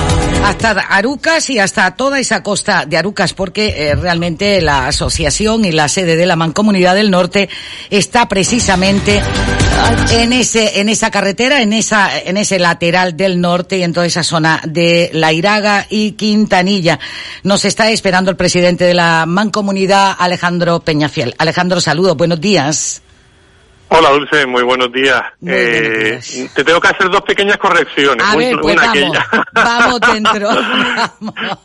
[0.45, 5.73] hasta Arucas y hasta toda esa costa de Arucas, porque eh, realmente la asociación y
[5.73, 7.49] la sede de la Mancomunidad del Norte
[7.89, 9.23] está precisamente
[10.13, 14.07] en ese, en esa carretera, en esa, en ese lateral del norte y en toda
[14.07, 16.99] esa zona de La Iraga y Quintanilla.
[17.43, 21.35] Nos está esperando el presidente de la Mancomunidad, Alejandro Peñafiel.
[21.39, 23.03] Alejandro, saludos, buenos días.
[23.93, 25.21] Hola Dulce, muy buenos días.
[25.45, 26.21] eh,
[26.55, 28.25] te tengo que hacer dos pequeñas correcciones.
[28.25, 29.19] A ver, pues una vamos,
[29.53, 30.49] vamos dentro.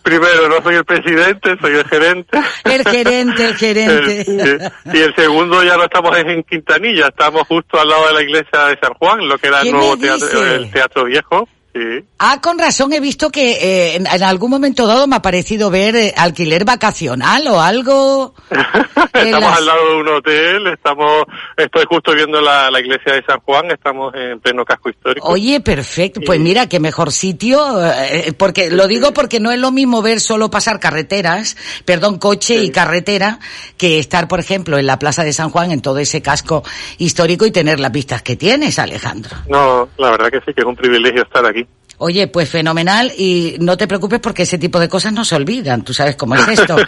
[0.01, 2.39] Primero, no soy el presidente, soy el gerente.
[2.63, 4.21] El gerente, el gerente.
[4.21, 8.21] El- y el segundo ya no estamos en Quintanilla, estamos justo al lado de la
[8.23, 11.47] iglesia de San Juan, lo que era el ¿Qué nuevo teatro, el teatro viejo.
[11.75, 12.05] Sí.
[12.19, 15.69] Ah, con razón, he visto que eh, en, en algún momento dado me ha parecido
[15.69, 18.33] ver eh, alquiler vacacional o algo.
[19.13, 21.23] Estamos las- al lado de un hotel, estamos,
[21.57, 25.27] estoy justo viendo la, la iglesia de San Juan, estamos en pleno casco histórico.
[25.27, 26.21] Oye, perfecto.
[26.25, 30.19] Pues mira, qué mejor sitio, eh, porque lo digo porque no es lo mismo ver
[30.21, 33.39] solo pasar carreteras, perdón, coche y carretera,
[33.77, 36.63] que estar, por ejemplo, en la Plaza de San Juan, en todo ese casco
[36.97, 39.35] histórico y tener las vistas que tienes, Alejandro.
[39.49, 41.64] No, la verdad que sí, que es un privilegio estar aquí.
[41.97, 45.83] Oye, pues fenomenal y no te preocupes porque ese tipo de cosas no se olvidan.
[45.83, 46.75] Tú sabes cómo es esto.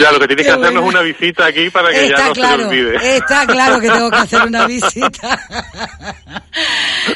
[0.00, 0.88] Ya, lo que tienes Qué que hacernos bueno.
[0.88, 3.16] es una visita aquí para que ya no se olvide.
[3.16, 5.40] está claro que tengo que hacer una visita.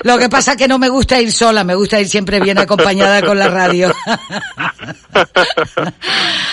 [0.03, 2.59] Lo que pasa es que no me gusta ir sola, me gusta ir siempre bien
[2.59, 3.93] acompañada con la radio.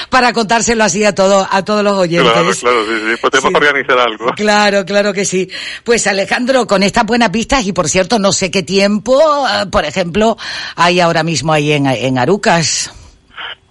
[0.10, 2.32] Para contárselo así a todo, a todos los oyentes.
[2.32, 3.18] Claro, claro, sí, sí.
[3.22, 3.56] Podemos Sí.
[3.56, 4.26] organizar algo.
[4.36, 5.50] Claro, claro que sí.
[5.84, 9.86] Pues Alejandro, con estas buenas vistas y por cierto, no sé qué tiempo, eh, por
[9.86, 10.38] ejemplo,
[10.76, 12.92] hay ahora mismo ahí en, en Arucas.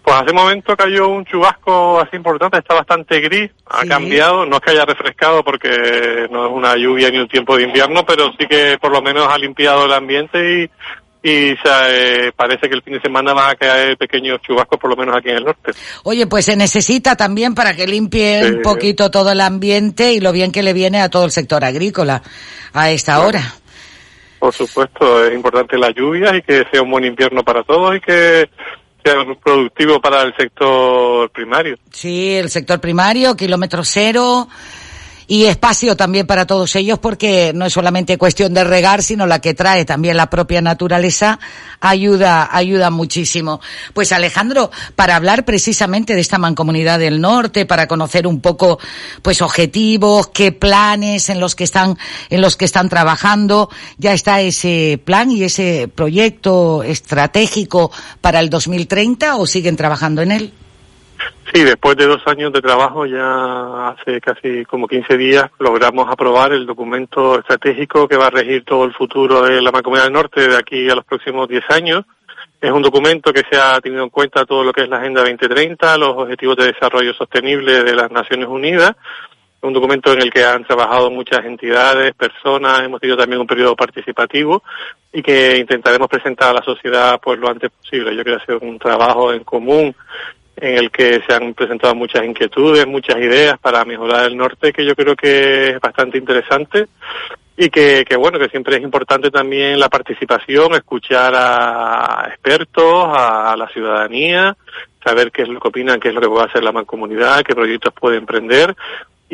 [0.02, 4.56] Pues hace un momento cayó un chubasco así importante, está bastante gris, ha cambiado, no
[4.56, 8.32] es que haya refrescado porque no es una lluvia ni un tiempo de invierno, pero
[8.38, 10.70] sí que por lo menos ha limpiado el ambiente y,
[11.22, 14.90] y se, eh, parece que el fin de semana van a caer pequeños chubascos por
[14.90, 15.70] lo menos aquí en el norte.
[16.02, 18.50] Oye, pues se necesita también para que limpie Sí.
[18.56, 21.64] un poquito todo el ambiente y lo bien que le viene a todo el sector
[21.64, 22.22] agrícola
[22.72, 23.40] a esta hora.
[24.40, 28.00] Por supuesto, es importante las lluvias y que sea un buen invierno para todos y
[28.00, 28.50] que
[29.42, 31.76] productivo para el sector primario.
[31.90, 34.48] Sí, el sector primario, kilómetro cero
[35.32, 39.40] y espacio también para todos ellos porque no es solamente cuestión de regar, sino la
[39.40, 41.40] que trae también la propia naturaleza
[41.80, 43.58] ayuda, ayuda muchísimo.
[43.94, 48.78] Pues Alejandro, para hablar precisamente de esta mancomunidad del norte, para conocer un poco,
[49.22, 51.96] pues objetivos, qué planes en los que están,
[52.28, 58.50] en los que están trabajando, ya está ese plan y ese proyecto estratégico para el
[58.50, 60.52] 2030 o siguen trabajando en él?
[61.52, 66.52] Sí, después de dos años de trabajo, ya hace casi como 15 días, logramos aprobar
[66.52, 70.48] el documento estratégico que va a regir todo el futuro de la Mancomunidad del Norte
[70.48, 72.04] de aquí a los próximos 10 años.
[72.60, 75.20] Es un documento que se ha tenido en cuenta todo lo que es la Agenda
[75.20, 78.92] 2030, los Objetivos de Desarrollo Sostenible de las Naciones Unidas,
[79.62, 83.76] un documento en el que han trabajado muchas entidades, personas, hemos tenido también un periodo
[83.76, 84.62] participativo
[85.12, 88.14] y que intentaremos presentar a la sociedad pues lo antes posible.
[88.16, 89.94] Yo creo que ha sido un trabajo en común
[90.62, 94.86] en el que se han presentado muchas inquietudes, muchas ideas para mejorar el norte, que
[94.86, 96.86] yo creo que es bastante interesante
[97.56, 103.66] y que, bueno, que siempre es importante también la participación, escuchar a expertos, a la
[103.72, 104.56] ciudadanía,
[105.04, 107.56] saber qué es lo que opinan, qué es lo que puede hacer la mancomunidad, qué
[107.56, 108.76] proyectos puede emprender,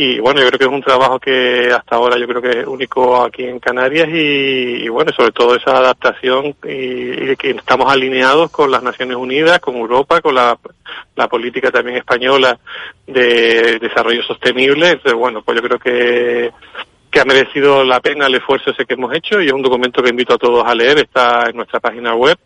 [0.00, 2.66] y bueno, yo creo que es un trabajo que hasta ahora yo creo que es
[2.68, 8.70] único aquí en Canarias y, bueno, sobre todo esa adaptación y, que estamos alineados con
[8.70, 10.56] las Naciones Unidas, con Europa, con la,
[11.28, 12.56] política también española
[13.08, 14.90] de desarrollo sostenible.
[14.90, 16.52] Entonces, bueno, pues yo creo que
[17.10, 20.00] que ha merecido la pena el esfuerzo ese que hemos hecho y es un documento
[20.00, 22.38] que invito a todos a leer, está en nuestra página web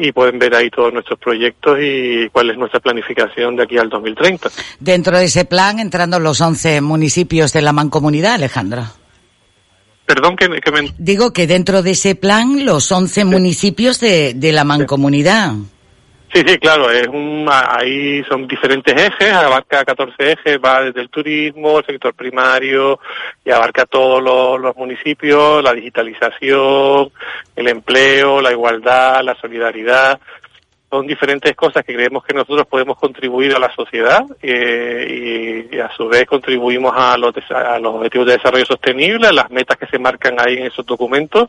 [0.00, 3.90] y pueden ver ahí todos nuestros proyectos y cuál es nuestra planificación de aquí al
[3.90, 4.50] 2030.
[4.78, 8.84] Dentro de ese plan, entrando los 11 municipios de la mancomunidad, Alejandro.
[10.06, 10.92] Perdón, que, me...
[10.98, 15.52] Digo que dentro de ese plan, los 11 municipios de, de la mancomunidad.
[15.52, 15.79] Sí,
[16.32, 21.78] sí, claro, es un, ahí son diferentes ejes, abarca 14 ejes, va desde el turismo,
[21.78, 23.00] el sector primario,
[23.44, 27.10] y abarca todos los, municipios, la digitalización,
[27.56, 30.20] el empleo, la igualdad, la solidaridad.
[30.90, 35.90] Son diferentes cosas que creemos que nosotros podemos contribuir a la sociedad eh, y, a
[35.96, 39.86] su vez contribuimos a los, a los objetivos de desarrollo sostenible, a las metas que
[39.86, 41.48] se marcan ahí en esos documentos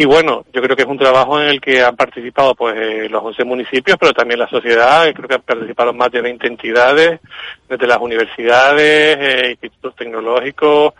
[0.00, 3.08] y bueno, yo creo que es un trabajo en el que han participado pues eh,
[3.10, 7.18] los 11 municipios, pero también la sociedad, creo que han participado más de 20 entidades,
[7.68, 10.94] desde las universidades, eh, institutos tecnológicos.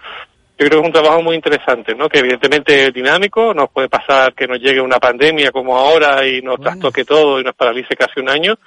[0.58, 2.08] Yo creo que es un trabajo muy interesante, ¿no?
[2.08, 6.42] Que evidentemente es dinámico, no puede pasar que nos llegue una pandemia como ahora y
[6.42, 8.58] nos trastoque todo y nos paralice casi un año,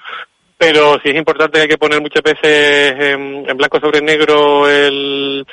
[0.57, 5.45] pero sí es importante que hay que poner muchas veces en blanco sobre negro el,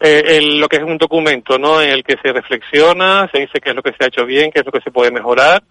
[0.00, 1.80] eh, lo que es un documento, ¿no?
[1.80, 4.50] En el que se reflexiona, se dice qué es lo que se ha hecho bien,
[4.52, 5.62] qué es lo que se puede mejorar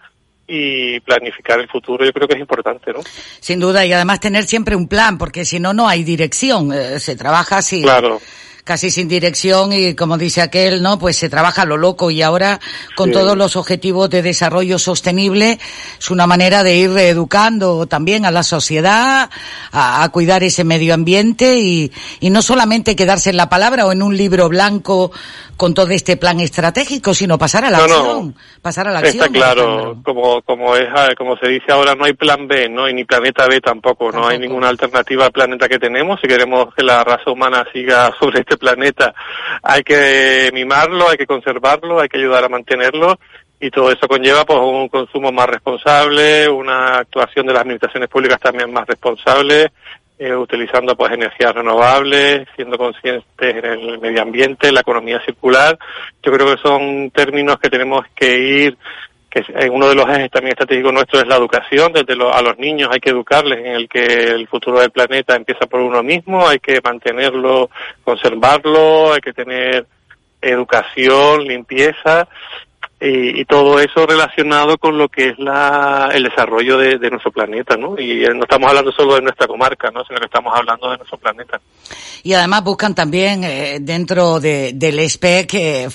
[0.47, 2.99] y planificar el futuro yo creo que es importante, ¿no?
[3.39, 6.99] Sin duda, y además tener siempre un plan, porque si no, no hay dirección, eh,
[6.99, 7.81] se trabaja así.
[7.81, 8.19] Claro
[8.65, 10.97] casi sin dirección y como dice aquel, ¿no?
[10.97, 12.59] Pues se trabaja lo loco y ahora
[12.95, 15.59] con todos los objetivos de desarrollo sostenible
[15.99, 19.29] es una manera de ir educando también a la sociedad
[19.71, 24.01] a, cuidar ese medio ambiente y, y no solamente quedarse en la palabra o en
[24.01, 25.11] un libro blanco
[25.57, 29.25] con todo este plan estratégico, sino pasar a la acción, pasar a la acción.
[29.25, 32.89] Está claro, como como es ah, como se dice ahora no hay plan B, no
[32.89, 36.19] y ni planeta B tampoco, no hay ninguna alternativa al planeta que tenemos.
[36.21, 39.13] Si queremos que la raza humana siga sobre este planeta.
[39.63, 43.17] Hay que mimarlo, hay que conservarlo, hay que ayudar a mantenerlo.
[43.57, 48.39] Y todo eso conlleva pues un consumo más responsable, una actuación de las administraciones públicas
[48.39, 49.71] también más responsable,
[50.17, 55.77] eh, utilizando pues energías renovables, siendo conscientes en el medio ambiente, la economía circular.
[56.23, 58.77] Yo creo que son términos que tenemos que ir
[59.29, 62.87] que uno de los ejes también estratégicos nuestros es la educación, desde a los niños
[62.89, 66.59] hay que educarles en el que el futuro del planeta empieza por uno mismo, hay
[66.59, 67.69] que mantenerlo,
[68.01, 69.85] conservarlo, hay que tener
[70.41, 72.29] educación, limpieza
[72.99, 77.99] y, todo eso relacionado con lo que es la, el desarrollo de, nuestro planeta, ¿no?
[77.99, 80.03] Y no estamos hablando solo de nuestra comarca, ¿no?
[80.05, 81.59] Sino que estamos hablando de nuestro planeta.
[82.23, 85.87] Y además buscan también eh, dentro de, del SPEC, eh,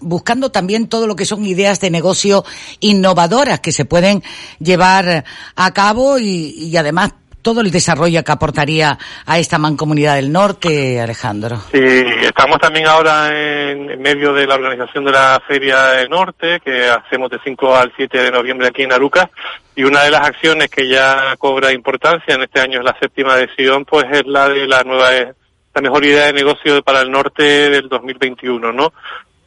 [0.00, 2.44] buscando también todo lo que son ideas de negocio
[2.80, 4.22] innovadoras que se pueden
[4.58, 5.24] llevar
[5.56, 7.14] a cabo y, y además
[7.46, 11.58] todo el desarrollo que aportaría a esta mancomunidad del norte, Alejandro.
[11.70, 16.88] Sí, estamos también ahora en, medio de la organización de la Feria del Norte, que
[16.88, 19.30] hacemos de 5 al 7 de noviembre aquí en Aruca,
[19.76, 23.38] y una de las acciones que ya cobra importancia en este año es la séptima
[23.38, 27.44] edición, pues es la de la nueva, la mejor idea de negocio para el norte
[27.70, 28.92] del 2021, ¿no?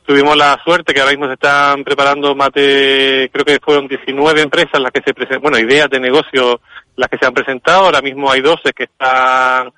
[0.05, 4.41] Tuvimos la suerte que ahora mismo se están preparando más de, creo que fueron 19
[4.41, 6.61] empresas las que se presentan, bueno, ideas de negocio
[6.99, 9.71] las que se han presentado, ahora mismo hay 12 que están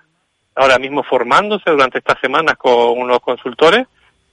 [0.56, 3.86] ahora mismo formándose durante estas semanas con unos consultores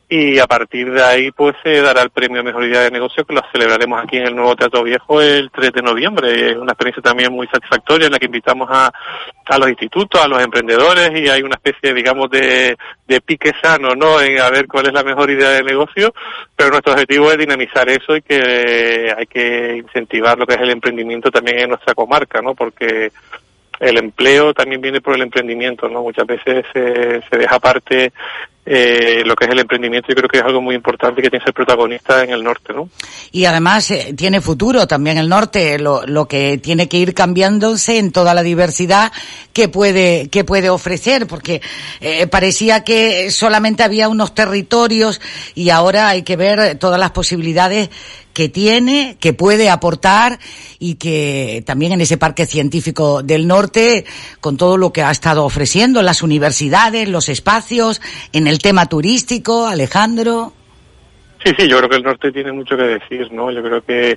[0.09, 3.35] y a partir de ahí pues se dará el premio Mejor Idea de Negocio que
[3.35, 6.51] lo celebraremos aquí en el nuevo Teatro Viejo el 3 de noviembre.
[6.51, 8.91] Es una experiencia también muy satisfactoria en la que invitamos a,
[9.45, 13.95] a los institutos, a los emprendedores y hay una especie, digamos, de, de pique sano,
[13.95, 14.21] ¿no?
[14.21, 16.15] En a ver cuál es la mejor idea de negocio,
[16.57, 20.71] pero nuestro objetivo es dinamizar eso y que hay que incentivar lo que es el
[20.71, 22.55] emprendimiento también en nuestra comarca, ¿no?
[22.55, 23.13] Porque
[23.81, 26.03] el empleo también viene por el emprendimiento, ¿no?
[26.03, 28.13] Muchas veces se, se deja aparte
[28.71, 31.41] eh, lo que es el emprendimiento, yo creo que es algo muy importante que tiene
[31.41, 32.91] que ser protagonista en el norte, ¿no?
[33.33, 37.97] Y además eh, tiene futuro también el norte, lo, lo que tiene que ir cambiándose
[37.97, 39.11] en toda la diversidad
[39.55, 41.63] que puede, que puede ofrecer, porque
[42.03, 45.19] eh, parecía que solamente había unos territorios
[45.55, 47.89] y ahora hay que ver todas las posibilidades
[48.39, 50.39] que tiene, que puede aportar
[50.79, 54.05] y que también en ese parque científico del norte,
[54.41, 58.01] con todo lo que ha estado ofreciendo, las universidades, los espacios,
[58.33, 60.53] en el tema turístico, Alejandro.
[61.43, 63.51] Sí, sí, yo creo que el norte tiene mucho que decir, ¿no?
[63.51, 64.17] Yo creo que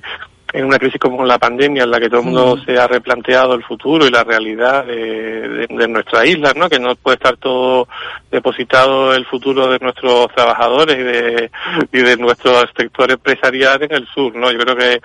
[0.52, 3.54] en una crisis como la pandemia, en la que todo el mundo se ha replanteado
[3.54, 6.68] el futuro y la realidad de, de, nuestra isla, ¿no?
[6.68, 7.88] Que no puede estar todo
[8.30, 11.50] depositado el futuro de nuestros trabajadores y de,
[11.92, 14.50] y de nuestro sector empresarial en el sur, ¿no?
[14.52, 15.00] Yo creo que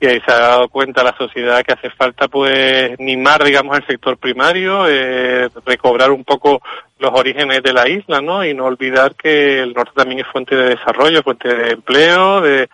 [0.00, 4.16] que se ha dado cuenta la sociedad que hace falta pues mimar digamos el sector
[4.16, 6.62] primario eh, recobrar un poco
[7.00, 10.54] los orígenes de la isla no y no olvidar que el norte también es fuente
[10.54, 12.68] de desarrollo fuente de empleo de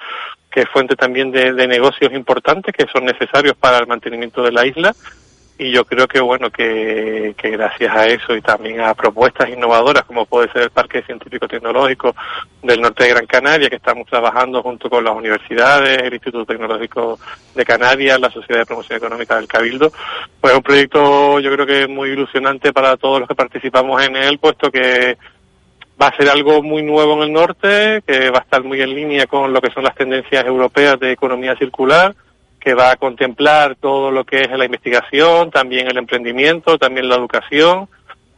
[0.54, 4.52] que es fuente también de, de negocios importantes que son necesarios para el mantenimiento de
[4.52, 4.94] la isla.
[5.58, 10.04] Y yo creo que bueno que, que, gracias a eso y también a propuestas innovadoras
[10.04, 12.14] como puede ser el Parque Científico Tecnológico
[12.62, 17.20] del Norte de Gran Canaria que estamos trabajando junto con las universidades, el Instituto Tecnológico
[17.54, 19.92] de Canarias, la Sociedad de Promoción Económica del Cabildo,
[20.40, 24.16] pues es un proyecto yo creo que muy ilusionante para todos los que participamos en
[24.16, 25.16] él, puesto que
[26.00, 28.94] va a ser algo muy nuevo en el norte, que va a estar muy en
[28.94, 32.14] línea con lo que son las tendencias europeas de economía circular,
[32.60, 37.16] que va a contemplar todo lo que es la investigación, también el emprendimiento, también la
[37.16, 37.88] educación.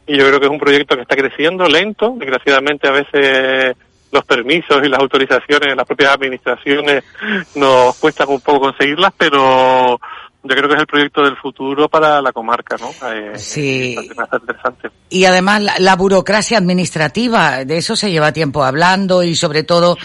[0.05, 2.15] Y yo creo que es un proyecto que está creciendo lento.
[2.17, 3.75] Desgraciadamente a veces
[4.11, 7.03] los permisos y las autorizaciones en las propias administraciones
[7.55, 9.99] nos cuestan un poco conseguirlas, pero
[10.47, 12.89] yo creo que es el proyecto del futuro para la comarca, ¿no?
[13.09, 13.95] Eh, sí.
[13.99, 14.89] interesante.
[15.09, 19.97] Y además la, burocracia administrativa, de eso se lleva tiempo hablando y sobre todo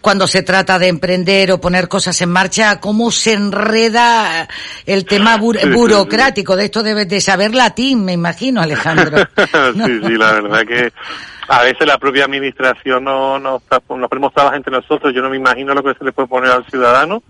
[0.00, 4.48] cuando se trata de emprender o poner cosas en marcha, cómo se enreda
[4.86, 6.56] el tema burocrático.
[6.56, 9.18] de esto debes de saber latín, me imagino, Alejandro.
[9.36, 10.92] sí, sí, la verdad que
[11.48, 15.14] a veces la propia administración no nos, nos ponemos trabas entre nosotros.
[15.14, 17.22] Yo no me imagino lo que se le puede poner al ciudadano.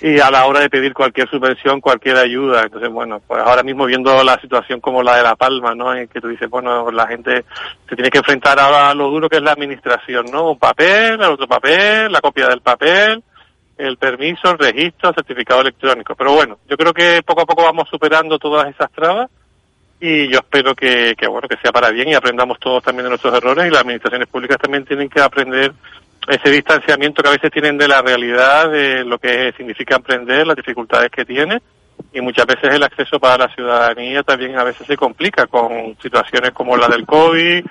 [0.00, 2.62] Y a la hora de pedir cualquier subvención, cualquier ayuda.
[2.62, 5.92] Entonces, bueno, pues ahora mismo viendo la situación como la de La Palma, ¿no?
[5.92, 7.44] En que tú dices, bueno, la gente
[7.88, 10.52] se tiene que enfrentar a lo duro que es la administración, ¿no?
[10.52, 13.22] Un papel, el otro papel, la copia del papel
[13.78, 16.14] el permiso, el registro, el certificado electrónico.
[16.14, 19.28] Pero bueno, yo creo que poco a poco vamos superando todas esas trabas
[20.04, 23.32] y yo espero que, bueno que sea para bien y aprendamos todos también de nuestros
[23.34, 25.72] errores y las administraciones públicas también tienen que aprender
[26.26, 30.56] ese distanciamiento que a veces tienen de la realidad de lo que significa emprender las
[30.56, 31.62] dificultades que tiene
[32.12, 36.50] y muchas veces el acceso para la ciudadanía también a veces se complica con situaciones
[36.50, 37.64] como la del COVID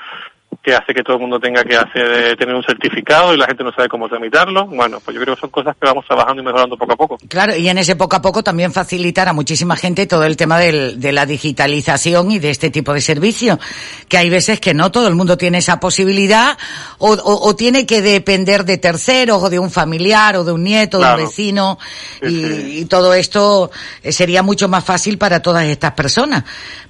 [0.62, 3.48] que hace que todo el mundo tenga que hacer eh, tener un certificado y la
[3.48, 4.68] gente no sabe cómo tramitarlo.
[4.68, 7.18] Bueno, pues yo creo que son cosas que vamos trabajando y mejorando poco a poco.
[7.28, 10.60] Claro, y en ese poco a poco también facilitar a muchísima gente todo el tema
[10.60, 13.60] del, de la digitalización y de este tipo de servicio,
[14.08, 16.56] que hay veces que no todo el mundo tiene esa posibilidad
[17.00, 21.00] o, o, tiene que depender de terceros o de un familiar o de un nieto,
[21.00, 21.80] de un vecino
[22.22, 23.72] y, y, todo esto
[24.04, 26.44] eh, sería mucho más fácil para todas estas personas.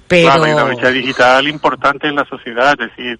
[0.06, 0.28] Pero...
[0.28, 3.18] Claro, hay una brecha digital importante en la sociedad, es decir,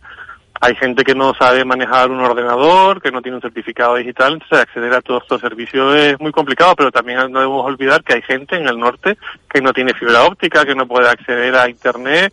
[0.65, 4.61] hay gente que no sabe manejar un ordenador, que no tiene un certificado digital, entonces
[4.61, 8.23] acceder a todos estos servicios es muy complicado, pero también no debemos olvidar que hay
[8.23, 9.19] gente en el norte
[9.53, 12.33] que no tiene fibra óptica, que no puede acceder a Internet,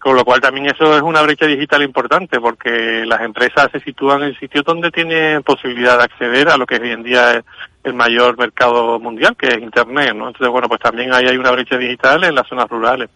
[0.00, 4.22] con lo cual también eso es una brecha digital importante, porque las empresas se sitúan
[4.22, 7.44] en sitios donde tienen posibilidad de acceder a lo que hoy en día es
[7.84, 10.28] el mayor mercado mundial, que es Internet, ¿no?
[10.28, 13.10] Entonces, bueno, pues también ahí hay una brecha digital en las zonas rurales.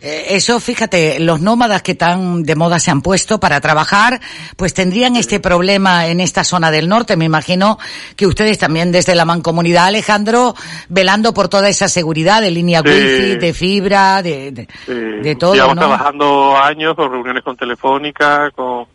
[0.00, 4.20] Eh, eso, fíjate, los nómadas que tan de moda se han puesto para trabajar,
[4.56, 7.16] pues tendrían este problema en esta zona del norte.
[7.16, 7.78] Me imagino
[8.16, 10.54] que ustedes también desde la mancomunidad, Alejandro,
[10.88, 15.54] velando por toda esa seguridad de línea wifi, de fibra, de, de, todo.
[15.54, 18.86] Llevamos trabajando años con reuniones con Telefónica, con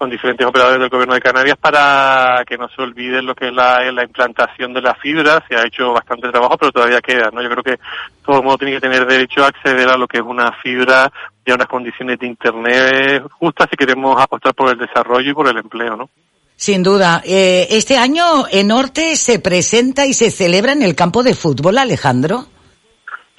[0.00, 3.52] con diferentes operadores del gobierno de Canarias para que no se olvide lo que es
[3.52, 5.44] la, implantación de la fibra.
[5.46, 7.42] Se ha hecho bastante trabajo, pero todavía queda, ¿no?
[7.42, 7.78] Yo creo que
[8.24, 11.12] todo el mundo tiene que tener derecho a acceder a lo que es una fibra
[11.44, 15.46] y a unas condiciones de Internet justas si queremos apostar por el desarrollo y por
[15.48, 16.08] el empleo, ¿no?
[16.56, 17.20] Sin duda.
[17.22, 21.76] Eh, este año en Norte se presenta y se celebra en el campo de fútbol,
[21.76, 22.46] Alejandro.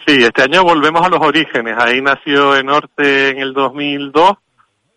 [0.05, 1.75] Sí, este año volvemos a los orígenes.
[1.79, 4.33] Ahí nació en Norte en el 2002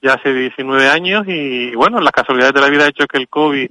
[0.05, 3.29] ya hace 19 años y bueno, las casualidades de la vida ha hecho que el
[3.29, 3.69] COVID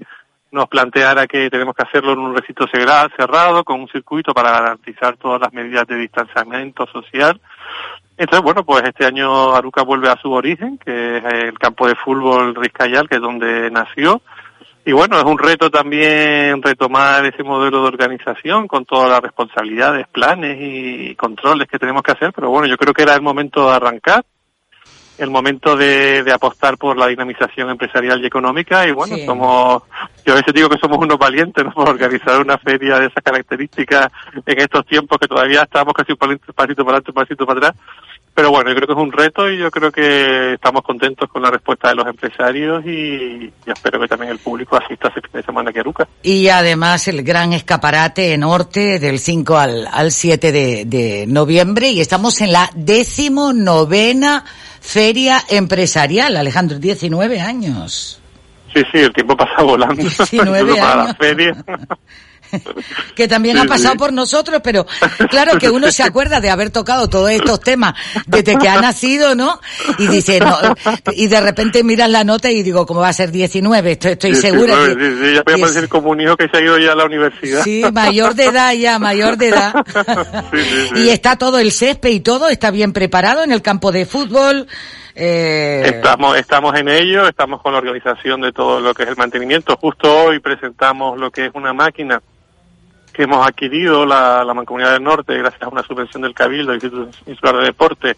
[0.51, 5.15] nos planteara que tenemos que hacerlo en un recinto cerrado, con un circuito para garantizar
[5.17, 7.39] todas las medidas de distanciamiento social.
[8.17, 11.95] Entonces, bueno, pues este año Aruca vuelve a su origen, que es el campo de
[11.95, 14.21] fútbol Rizcayal, que es donde nació.
[14.86, 20.07] Y bueno, es un reto también retomar ese modelo de organización con todas las responsabilidades,
[20.07, 23.69] planes y controles que tenemos que hacer, pero bueno, yo creo que era el momento
[23.69, 24.23] de arrancar
[25.18, 29.84] el momento de, apostar por la dinamización empresarial y económica y bueno, somos,
[30.26, 31.72] yo a veces digo que somos unos valientes ¿no?
[31.72, 34.07] por organizar una feria de esas características
[34.45, 36.53] en estos tiempos que todavía estamos casi un pasito
[36.84, 37.76] para adelante, un pasito para atrás.
[38.36, 41.43] Pero bueno, yo creo que es un reto y yo creo que estamos contentos con
[41.43, 45.43] la respuesta de los empresarios y, espero que también el público asista ese fin de
[45.43, 46.07] semana a Aruca.
[46.23, 52.01] Y además el gran escaparate norte del 5 al, al 7 de, de noviembre y
[52.01, 54.43] estamos en la décimo novena
[54.81, 58.19] Feria Empresarial, Alejandro, 19 años.
[58.73, 59.95] Sí, sí, el tiempo pasa volando.
[59.95, 61.15] 19 años.
[63.16, 64.86] que también ha pasado por nosotros, pero
[65.30, 67.93] claro que uno se acuerda de haber tocado todos estos temas
[68.26, 69.60] desde que ha nacido, ¿no?
[69.97, 70.58] Y dice, no,
[71.14, 73.91] y de repente miras la nota y digo, ¿cómo va a ser 19?
[73.91, 74.76] Estoy, estoy segura.
[74.86, 77.06] Sí, sí, ya puede decir como un hijo que se ha ido ya a la
[77.06, 77.64] universidad.
[77.64, 79.74] Sí, mayor de edad ya, mayor de edad.
[80.95, 84.68] y está todo el césped y todo, está bien preparado en el campo de fútbol.
[85.16, 85.84] Eh...
[85.86, 89.78] Estamos, estamos en ello, estamos con la organización de todo lo que es el mantenimiento.
[89.78, 92.22] Justo hoy presentamos lo que es una máquina
[93.14, 96.84] que hemos adquirido la, la Mancomunidad del Norte gracias a una subvención del Cabildo, del
[96.84, 98.18] Instituto Insular de Deporte,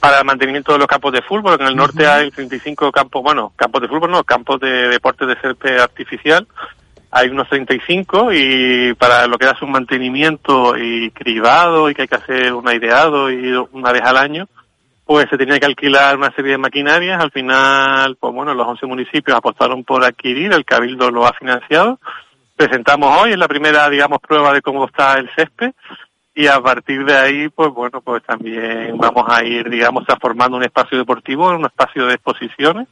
[0.00, 1.60] para el mantenimiento de los campos de fútbol.
[1.60, 5.36] En el norte hay 35 campos, bueno, campos de fútbol no, campos de deporte de
[5.36, 6.48] césped artificial.
[7.12, 12.08] Hay unos 35 y para lo que es un mantenimiento y cribado y que hay
[12.08, 14.48] que hacer un aireado y una vez al año,
[15.04, 17.22] pues se tenía que alquilar una serie de maquinarias.
[17.22, 22.00] Al final, pues bueno, los 11 municipios apostaron por adquirir, el Cabildo lo ha financiado
[22.56, 25.72] presentamos hoy, es la primera, digamos, prueba de cómo está el césped
[26.34, 30.64] y a partir de ahí, pues bueno, pues también vamos a ir, digamos, transformando un
[30.64, 32.88] espacio deportivo en un espacio de exposiciones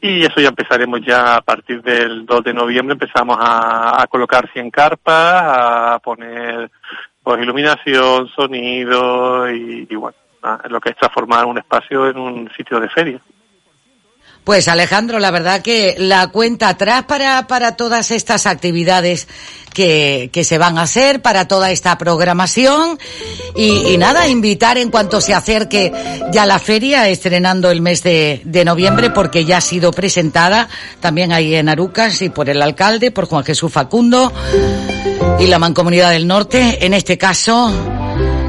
[0.00, 4.70] y eso ya empezaremos ya a partir del 2 de noviembre, empezamos a, colocar 100
[4.70, 6.70] carpas, a poner
[7.22, 10.16] pues iluminación, sonido y, y bueno,
[10.68, 13.20] lo que es transformar un espacio en un sitio de feria.
[14.44, 19.26] Pues Alejandro, la verdad que la cuenta atrás para, para todas estas actividades
[19.72, 22.98] que, que se van a hacer, para toda esta programación.
[23.56, 25.92] Y, nada, invitar en cuanto se acerque
[26.30, 30.68] ya la feria, estrenando el mes de, de noviembre porque ya ha sido presentada
[31.00, 34.30] también ahí en Arucas y por el alcalde, por Juan Jesús Facundo
[35.40, 38.03] y la Mancomunidad del Norte, en este caso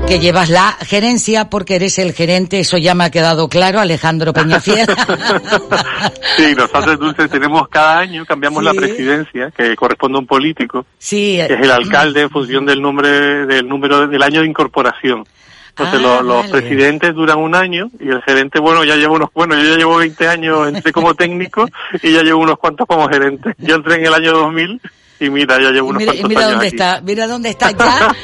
[0.08, 4.34] que llevas la gerencia porque eres el gerente, eso ya me ha quedado claro, Alejandro
[4.34, 4.88] Peñafiel.
[6.38, 11.40] sí, nosotros Dulce tenemos cada año, cambiamos la presidencia, que corresponde a un político, sí,
[11.48, 15.24] que es el alcalde en función del número, del número del año de incorporación.
[15.70, 19.56] Entonces los, los presidentes duran un año y el gerente, bueno, ya llevo unos, bueno,
[19.56, 21.68] yo ya llevo 20 años, entré como técnico
[22.02, 23.56] y ya llevo unos cuantos como gerente.
[23.58, 24.82] Yo entré en el año 2000
[25.18, 28.16] y mira, ya llevo unos mira, cuantos mira dónde está, mira dónde está ya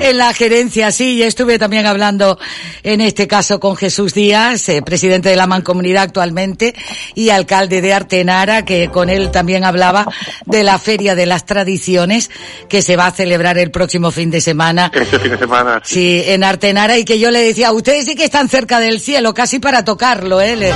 [0.00, 0.90] en la gerencia.
[0.90, 2.38] Sí, estuve también hablando
[2.82, 6.74] en este caso con Jesús Díaz, eh, presidente de la Mancomunidad actualmente
[7.14, 10.06] y alcalde de Artenara, que con él también hablaba
[10.44, 12.30] de la Feria de las Tradiciones
[12.68, 14.90] que se va a celebrar el próximo fin de semana.
[14.92, 15.80] Este fin de semana.
[15.82, 19.32] Sí, en Artenara y que yo le decía, ustedes sí que están cerca del cielo,
[19.32, 20.54] casi para tocarlo, ¿eh?
[20.54, 20.74] Le,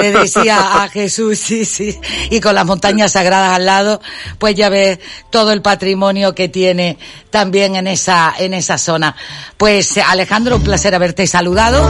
[0.00, 1.98] le decía a Jesús, sí, sí,
[2.30, 4.00] y con las montañas sagradas al lado
[4.38, 4.98] pues ya ves
[5.30, 6.98] todo el patrimonio que tiene
[7.30, 9.14] también en esa, en esa zona.
[9.56, 11.88] Pues Alejandro, un placer haberte saludado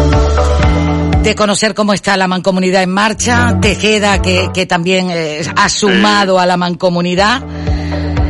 [1.23, 6.41] de conocer cómo está la mancomunidad en marcha, Tejeda que, que también eh, ha sumado
[6.41, 7.43] a la mancomunidad,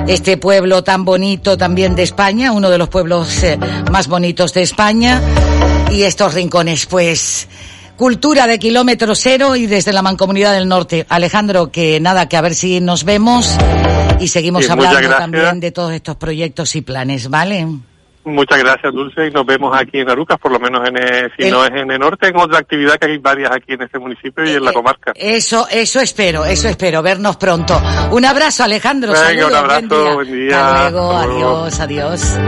[0.07, 3.59] este pueblo tan bonito también de España, uno de los pueblos eh,
[3.90, 5.22] más bonitos de España,
[5.90, 7.49] y estos rincones, pues
[7.97, 11.07] Cultura de kilómetro cero y desde la Mancomunidad del Norte.
[11.09, 13.57] Alejandro, que nada, que a ver si nos vemos
[14.18, 17.66] y seguimos hablando también de todos estos proyectos y planes, ¿vale?
[18.24, 20.95] Muchas gracias, Dulce, y nos vemos aquí en Arucas, por lo menos en,
[21.36, 23.99] si no es en el norte, en otra actividad que hay varias aquí en este
[23.99, 25.12] municipio y en la eh, comarca.
[25.16, 27.80] Eso, eso espero, eso espero, vernos pronto.
[28.12, 29.12] Un abrazo, Alejandro.
[29.12, 30.68] Venga, un abrazo, buen día.
[30.68, 32.38] Hasta luego, adiós, adiós.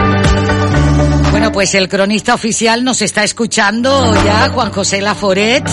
[1.35, 3.91] Bueno, pues el cronista oficial nos está escuchando
[4.25, 5.69] ya, Juan José Laforet.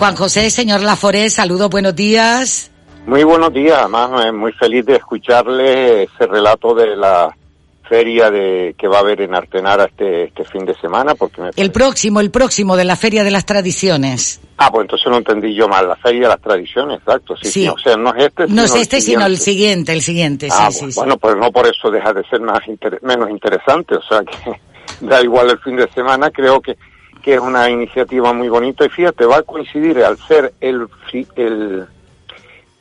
[0.00, 2.72] Juan José, señor Laforet, saludos, buenos días.
[3.06, 7.32] Muy buenos días, además eh, muy feliz de escucharle ese relato de la
[7.88, 11.14] feria de que va a haber en Artenara este, este fin de semana.
[11.14, 14.40] porque El próximo, el próximo de la Feria de las Tradiciones.
[14.56, 17.36] Ah, pues entonces no entendí yo mal, la Feria de las Tradiciones, exacto.
[17.36, 17.68] Sí, sí.
[17.68, 20.90] o sea, no es este, No es este, sino el siguiente, el siguiente, ah, sí,
[20.90, 22.58] sí, Bueno, pues no por eso deja de ser más
[23.02, 24.65] menos interesante, o sea que
[25.00, 26.76] da igual el fin de semana, creo que,
[27.22, 30.88] que es una iniciativa muy bonita y fíjate, va a coincidir al ser el,
[31.36, 31.86] el,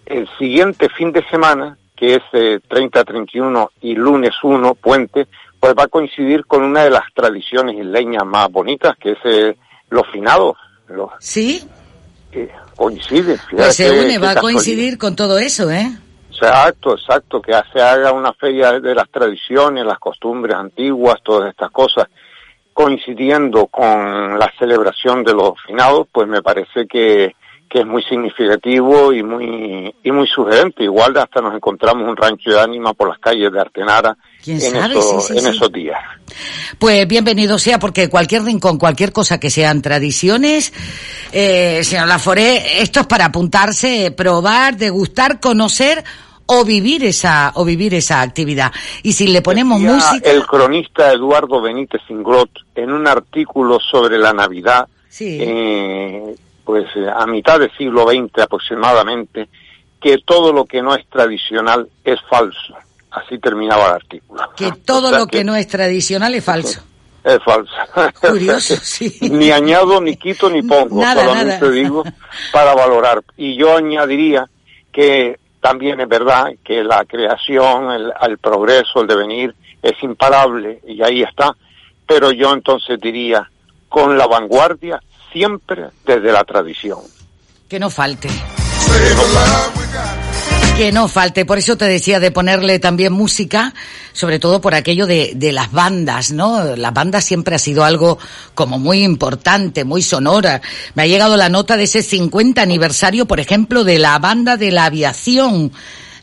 [0.06, 5.28] el siguiente fin de semana, que es 30, 31 y lunes 1, puente,
[5.60, 9.58] pues va a coincidir con una de las tradiciones isleñas más bonitas, que es eh,
[9.90, 10.58] los finados.
[10.88, 11.68] Los, ¿Sí?
[12.76, 13.40] coincide.
[13.50, 15.90] Pues se une, va a coincidir con todo eso, ¿eh?
[16.42, 21.72] Exacto, exacto, que se haga una feria de las tradiciones, las costumbres antiguas, todas estas
[21.72, 22.08] cosas,
[22.74, 27.34] coincidiendo con la celebración de los finados, pues me parece que,
[27.70, 30.84] que es muy significativo y muy y muy sugerente.
[30.84, 35.48] Igual hasta nos encontramos un rancho de ánima por las calles de Artenara en, en
[35.48, 36.00] esos días.
[36.78, 40.74] Pues bienvenido sea, porque cualquier rincón, cualquier cosa que sean tradiciones,
[41.32, 46.04] eh, señor Laforé, esto es para apuntarse, probar, degustar, conocer
[46.48, 48.72] o vivir esa o vivir esa actividad.
[49.04, 50.30] Y si le ponemos música.
[50.30, 54.88] El cronista Eduardo Benítez Ingrot, en un artículo sobre la Navidad,
[55.20, 56.86] eh, pues
[57.16, 59.50] a mitad del siglo XX aproximadamente,
[60.02, 62.76] que todo lo que no es tradicional es falso.
[63.12, 64.44] Así terminaba el artículo.
[64.56, 66.82] Que todo lo que, no es tradicional es falso.
[67.26, 67.74] Es falso.
[68.22, 69.18] Curioso, sí.
[69.32, 71.02] ni añado, ni quito, ni pongo.
[71.02, 72.04] solamente digo
[72.54, 73.24] para valorar.
[73.36, 74.48] Y yo añadiría
[74.92, 77.90] que también es verdad que la creación,
[78.22, 81.56] el, progreso, el devenir es imparable y ahí está.
[82.06, 83.50] Pero yo entonces diría,
[83.90, 85.02] con la vanguardia,
[85.34, 87.00] siempre desde la tradición.
[87.68, 88.28] Que no falte.
[88.28, 90.15] Que no falte,
[91.46, 93.74] por eso te decía de ponerle también música,
[94.12, 96.76] sobre todo por aquello de, de las bandas, ¿no?
[96.76, 98.18] Las bandas siempre ha sido algo
[98.54, 100.62] como muy importante, muy sonora.
[100.94, 104.72] Me ha llegado la nota de ese 50 aniversario, por ejemplo, de la banda de
[104.72, 105.72] la aviación.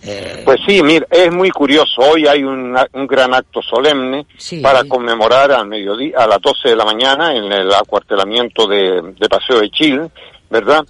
[0.03, 2.03] Eh, pues sí, mira, es muy curioso.
[2.03, 4.27] Hoy hay un, un gran acto solemne
[4.63, 9.29] para conmemorar al mediodía, a las 12 de la mañana, en el acuartelamiento de, de
[9.29, 10.11] Paseo de Chile,
[10.51, 10.85] ¿verdad?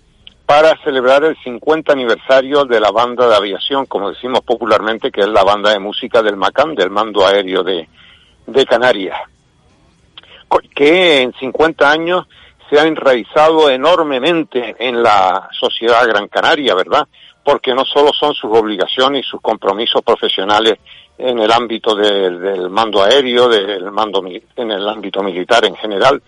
[0.53, 5.29] Para celebrar el 50 aniversario de la banda de aviación, como decimos popularmente, que es
[5.29, 7.89] la banda de música del MACAN, del Mando Aéreo de,
[8.47, 9.19] de Canarias,
[10.75, 12.27] que en 50 años
[12.69, 17.09] se ha enraizado enormemente en la sociedad gran canaria, ¿verdad?
[17.43, 20.79] Porque no solo son sus obligaciones y sus compromisos profesionales
[21.17, 26.23] en el ámbito del mando aéreo, del mando en el ámbito militar en general,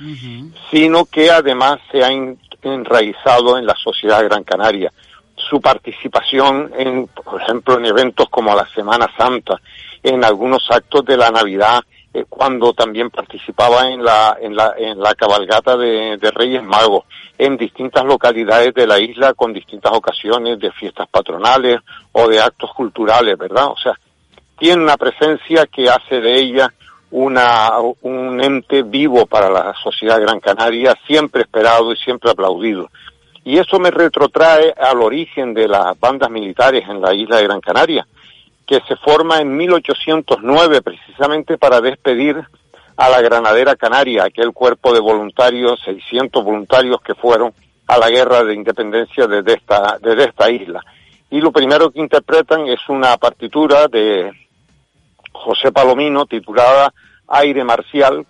[0.71, 2.11] sino que además se ha
[2.65, 4.93] enraizado en la sociedad Gran Canaria.
[5.37, 9.61] Su participación en, por ejemplo, en eventos como la Semana Santa,
[10.03, 15.01] en algunos actos de la Navidad, eh, cuando también participaba en la, en la, en
[15.01, 17.05] la cabalgata de, de, Reyes Magos,
[17.37, 21.81] en distintas localidades de la isla con distintas ocasiones de fiestas patronales
[22.13, 23.67] o de actos culturales, ¿verdad?
[23.67, 23.99] O sea,
[24.57, 26.73] tiene una presencia que hace de ella
[27.17, 27.71] una,
[28.03, 32.91] un ente vivo para la sociedad gran canaria, siempre esperado y siempre aplaudido.
[33.45, 37.61] Y eso me retrotrae al origen de las bandas militares en la isla de Gran
[37.61, 38.05] Canaria,
[38.67, 42.43] que se forma en 1809 precisamente para despedir
[42.97, 47.53] a la Granadera Canaria, aquel cuerpo de voluntarios, 600 voluntarios que fueron
[47.87, 50.85] a la guerra de independencia desde esta, desde esta isla.
[51.31, 54.33] Y lo primero que interpretan es una partitura de
[55.35, 56.95] José Palomino titulada
[57.29, 58.27] Aire Marcial,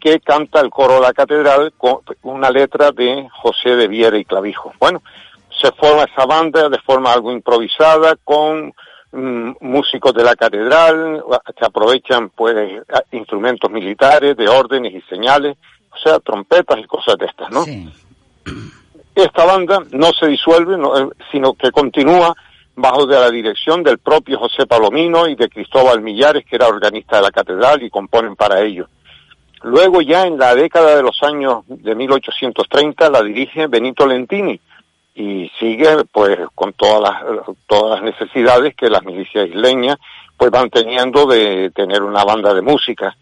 [0.00, 4.24] que canta el coro de la catedral con una letra de José de Viera y
[4.24, 4.72] Clavijo.
[4.78, 5.02] Bueno,
[5.60, 8.74] se forma esa banda de forma algo improvisada con
[9.12, 11.22] mm, músicos de la catedral,
[11.58, 12.82] se aprovechan pues
[13.12, 15.56] instrumentos militares de órdenes y señales,
[15.92, 17.64] o sea, trompetas y cosas de estas, ¿no?
[19.14, 22.34] Esta banda no se disuelve, eh, sino que continúa
[22.74, 27.16] bajo de la dirección del propio José Palomino y de Cristóbal Millares, que era organista
[27.16, 28.88] de la catedral y componen para ello.
[29.62, 34.58] Luego ya en la década de los años de 1830 la dirige Benito Lentini
[35.14, 39.98] y sigue pues con todas las, todas las necesidades que las milicias isleñas
[40.36, 43.16] pues van teniendo de tener una banda de música.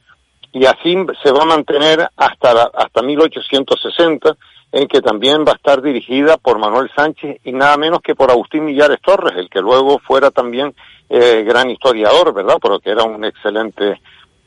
[0.52, 4.36] Y así se va a mantener hasta, hasta 1860
[4.72, 8.30] en que también va a estar dirigida por Manuel Sánchez y nada menos que por
[8.30, 10.74] Agustín Millares Torres, el que luego fuera también
[11.08, 12.56] eh, gran historiador, ¿verdad?
[12.62, 14.00] Pero que era un excelente,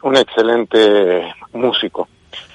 [0.03, 2.07] un excelente músico.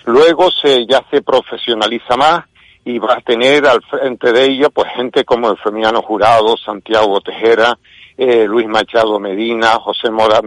[0.07, 2.45] Luego se, ya se profesionaliza más
[2.85, 7.79] y va a tener al frente de ella pues gente como Efemiano Jurado, Santiago Tejera,
[8.17, 10.41] eh, Luis Machado Medina, José Moya,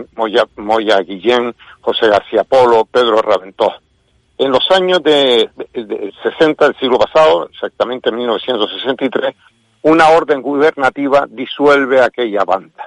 [0.57, 3.73] Moya Guillén, José García Polo, Pedro Raventós.
[4.41, 5.51] En los años de,
[6.23, 9.35] 60 del siglo pasado, exactamente en 1963,
[9.83, 12.83] una orden gubernativa disuelve aquella banda.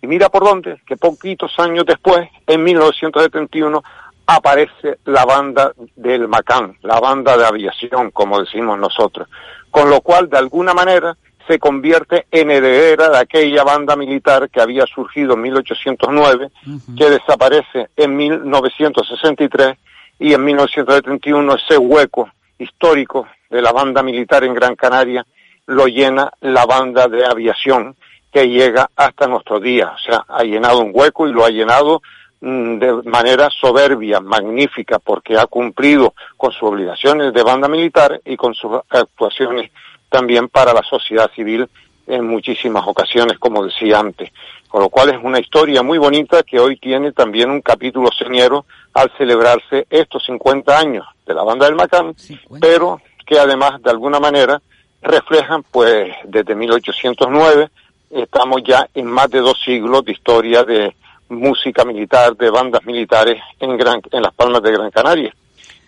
[0.00, 3.84] Y mira por dónde, que poquitos años después, en 1971,
[4.26, 9.28] aparece la banda del Macán, la banda de aviación, como decimos nosotros,
[9.70, 14.62] con lo cual de alguna manera se convierte en heredera de aquella banda militar que
[14.62, 16.48] había surgido en 1809,
[16.96, 19.76] que desaparece en 1963
[20.18, 25.26] y en 1971 ese hueco histórico de la banda militar en Gran Canaria
[25.66, 27.96] lo llena la banda de aviación
[28.32, 29.90] que llega hasta nuestros días.
[29.94, 32.02] O sea, ha llenado un hueco y lo ha llenado
[32.40, 38.36] mm, de manera soberbia, magnífica, porque ha cumplido con sus obligaciones de banda militar y
[38.36, 39.70] con sus actuaciones
[40.08, 41.68] también para la sociedad civil
[42.06, 44.30] en muchísimas ocasiones, como decía antes.
[44.68, 48.66] Con lo cual es una historia muy bonita que hoy tiene también un capítulo señero
[48.94, 52.14] al celebrarse estos 50 años de la banda del Macán,
[52.60, 54.60] pero que además de alguna manera
[55.02, 57.70] reflejan pues desde 1809
[58.10, 60.94] estamos ya en más de dos siglos de historia de
[61.28, 65.34] música militar, de bandas militares en, Gran, en las Palmas de Gran Canaria,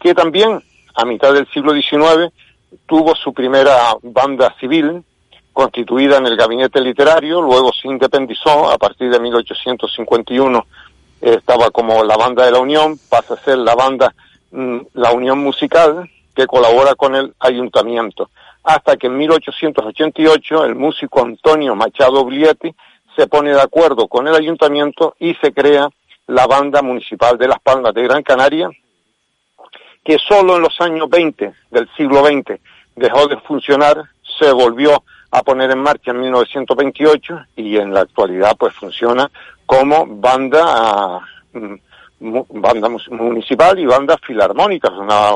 [0.00, 0.62] que también
[0.94, 2.32] a mitad del siglo XIX
[2.86, 5.02] tuvo su primera banda civil,
[5.58, 10.66] constituida en el gabinete literario, luego se independizó a partir de 1851,
[11.20, 14.14] estaba como la banda de la Unión, pasa a ser la banda,
[14.52, 18.30] mm, la Unión Musical, que colabora con el ayuntamiento.
[18.62, 22.72] Hasta que en 1888 el músico Antonio Machado Blietti
[23.16, 25.88] se pone de acuerdo con el ayuntamiento y se crea
[26.28, 28.70] la banda municipal de Las Palmas de Gran Canaria,
[30.04, 32.60] que solo en los años 20 del siglo XX
[32.94, 34.04] dejó de funcionar,
[34.38, 39.30] se volvió a poner en marcha en 1928 y en la actualidad pues funciona
[39.66, 41.20] como banda
[41.52, 41.74] mm,
[42.20, 45.30] banda municipal y bandas filarmónicas una,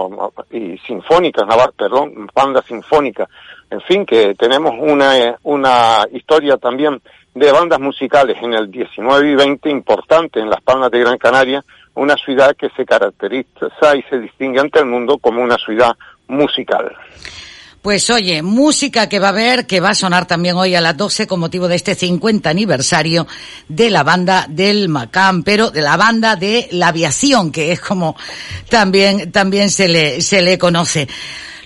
[0.50, 1.44] y sinfónicas,
[1.76, 3.28] perdón, banda sinfónica.
[3.70, 7.00] En fin, que tenemos una, una historia también
[7.34, 11.64] de bandas musicales en el 19 y 20 importante en las Palmas de Gran Canaria,
[11.94, 16.94] una ciudad que se caracteriza y se distingue ante el mundo como una ciudad musical.
[17.82, 20.96] Pues oye, música que va a haber, que va a sonar también hoy a las
[20.96, 23.26] 12 con motivo de este 50 aniversario
[23.66, 28.14] de la banda del Macam, pero de la banda de la aviación, que es como
[28.70, 31.08] también, también se le, se le conoce.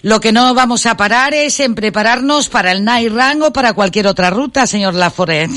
[0.00, 3.74] Lo que no vamos a parar es en prepararnos para el Night Run o para
[3.74, 5.50] cualquier otra ruta, señor Laforet.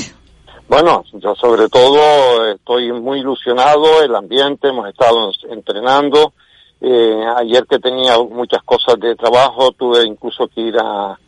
[0.68, 6.34] Bueno, yo sobre todo estoy muy ilusionado, el ambiente, hemos estado entrenando,
[6.80, 11.18] eh, ayer que tenía muchas cosas de trabajo, tuve incluso que ir a,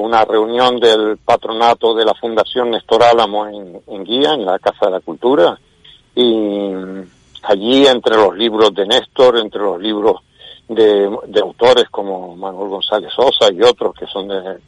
[0.00, 4.90] una reunión del patronato de la Fundación Néstor Álamo en, Guía, en la Casa de
[4.90, 5.56] la Cultura.
[6.16, 6.72] Y
[7.44, 10.16] allí, entre los libros de Néstor, entre los libros
[10.68, 11.08] de,
[11.40, 14.58] autores como Manuel González Sosa y otros que son de,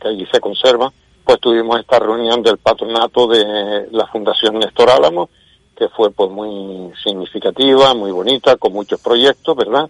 [0.00, 0.90] que allí se conservan,
[1.22, 5.28] pues tuvimos esta reunión del patronato de la Fundación Néstor Álamo
[5.76, 9.88] que fue pues muy significativa, muy bonita, con muchos proyectos, ¿verdad?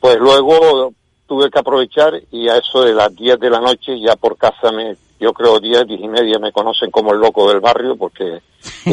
[0.00, 0.92] Pues luego
[1.26, 4.70] tuve que aprovechar y a eso de las 10 de la noche ya por casa
[4.70, 8.40] me, yo creo 10, 10 y media me conocen como el loco del barrio porque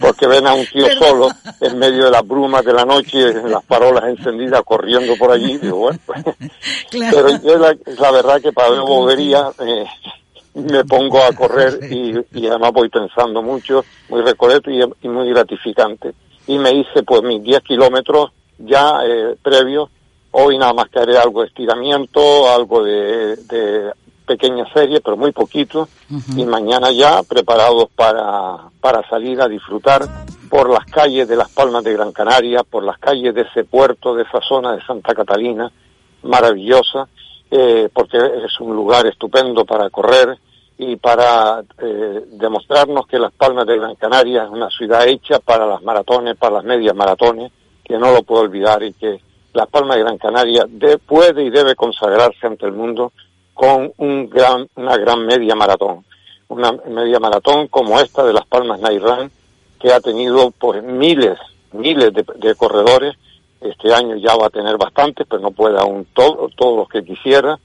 [0.00, 1.28] porque ven a un tío solo
[1.60, 5.76] en medio de las brumas de la noche, las parolas encendidas corriendo por allí, digo,
[5.76, 6.24] bueno, pues,
[6.90, 9.86] pero yo la, la, verdad que para ver bobería eh,
[10.54, 16.14] me pongo a correr y, y, además voy pensando mucho, muy recoleto y, muy gratificante.
[16.46, 19.88] Y me hice pues mis 10 kilómetros ya eh, previos.
[20.32, 23.92] Hoy nada más que haré algo de estiramiento, algo de, de
[24.26, 25.88] pequeña serie, pero muy poquito.
[26.36, 30.08] Y mañana ya preparados para, para salir a disfrutar
[30.48, 34.14] por las calles de las Palmas de Gran Canaria, por las calles de ese puerto,
[34.14, 35.70] de esa zona de Santa Catalina,
[36.22, 37.08] maravillosa
[37.54, 40.38] eh, porque es un lugar estupendo para correr
[40.78, 45.66] y para eh, demostrarnos que Las Palmas de Gran Canaria es una ciudad hecha para
[45.66, 47.52] las maratones, para las medias maratones,
[47.84, 49.20] que no lo puedo olvidar y que
[49.52, 50.66] Las Palmas de Gran Canaria
[51.04, 53.12] puede y debe consagrarse ante el mundo
[53.52, 56.06] con un gran, una gran media maratón.
[56.48, 59.30] Una media maratón como esta de Las Palmas Run,
[59.78, 61.38] que ha tenido pues miles,
[61.72, 63.14] miles de corredores
[63.64, 67.04] este año ya va a tener bastantes, pero no puede aún todo, todos los que
[67.04, 67.58] quisiera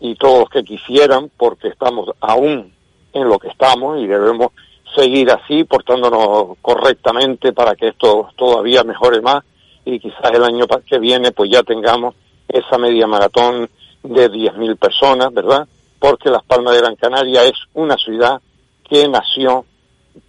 [0.00, 2.72] y todos los que quisieran, porque estamos aún
[3.12, 4.52] en lo que estamos y debemos
[4.94, 9.44] seguir así, portándonos correctamente para que esto todavía mejore más
[9.84, 12.14] y quizás el año que viene pues ya tengamos
[12.48, 13.68] esa media maratón
[14.02, 15.66] de 10.000 personas, ¿verdad?
[15.98, 18.40] Porque Las Palmas de Gran Canaria es una ciudad
[18.88, 19.64] que nació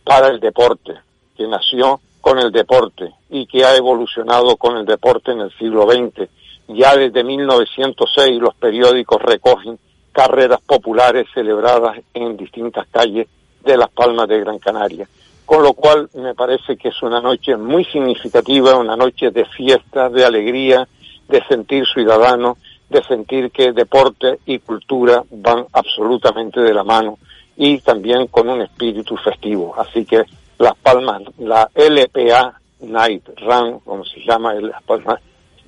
[0.03, 0.93] para el deporte,
[1.35, 5.89] que nació con el deporte y que ha evolucionado con el deporte en el siglo
[5.89, 6.29] XX.
[6.69, 9.77] Ya desde 1906 los periódicos recogen
[10.11, 13.27] carreras populares celebradas en distintas calles
[13.63, 15.07] de Las Palmas de Gran Canaria.
[15.45, 20.07] con lo cual me parece que es una noche muy significativa, una noche de fiesta,
[20.07, 20.87] de alegría,
[21.27, 22.57] de sentir ciudadano,
[22.89, 27.17] de sentir que deporte y cultura van absolutamente de la mano
[27.57, 29.73] y también con un espíritu festivo.
[29.77, 30.23] Así que
[30.61, 35.19] Las Palmas, la LPA Night Run, como se llama Las Palmas,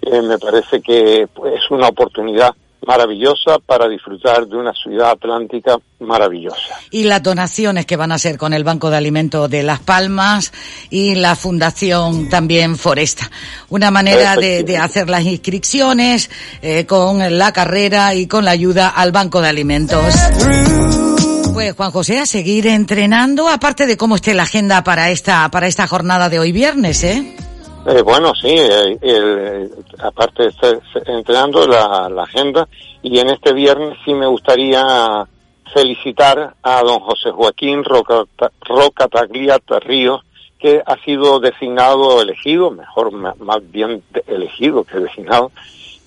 [0.04, 2.52] eh, me parece que pues, es una oportunidad
[2.86, 6.78] maravillosa para disfrutar de una ciudad atlántica maravillosa.
[6.92, 10.54] Y las donaciones que van a hacer con el Banco de Alimentos de Las Palmas
[10.92, 13.32] y la Fundación también Foresta.
[13.70, 16.30] Una manera de, de hacer las inscripciones
[16.62, 20.14] eh, con la carrera y con la ayuda al Banco de Alimentos.
[21.54, 25.68] Pues Juan José, a seguir entrenando, aparte de cómo esté la agenda para esta, para
[25.68, 27.36] esta jornada de hoy viernes, ¿eh?
[27.86, 32.68] Eh, bueno, sí, eh, el, aparte de estar entrenando la, la, agenda,
[33.04, 34.84] y en este viernes sí me gustaría
[35.72, 38.24] felicitar a don José Joaquín Roca,
[38.62, 40.22] Roca Tagliata Ríos,
[40.58, 45.52] que ha sido designado, elegido, mejor más bien elegido que designado,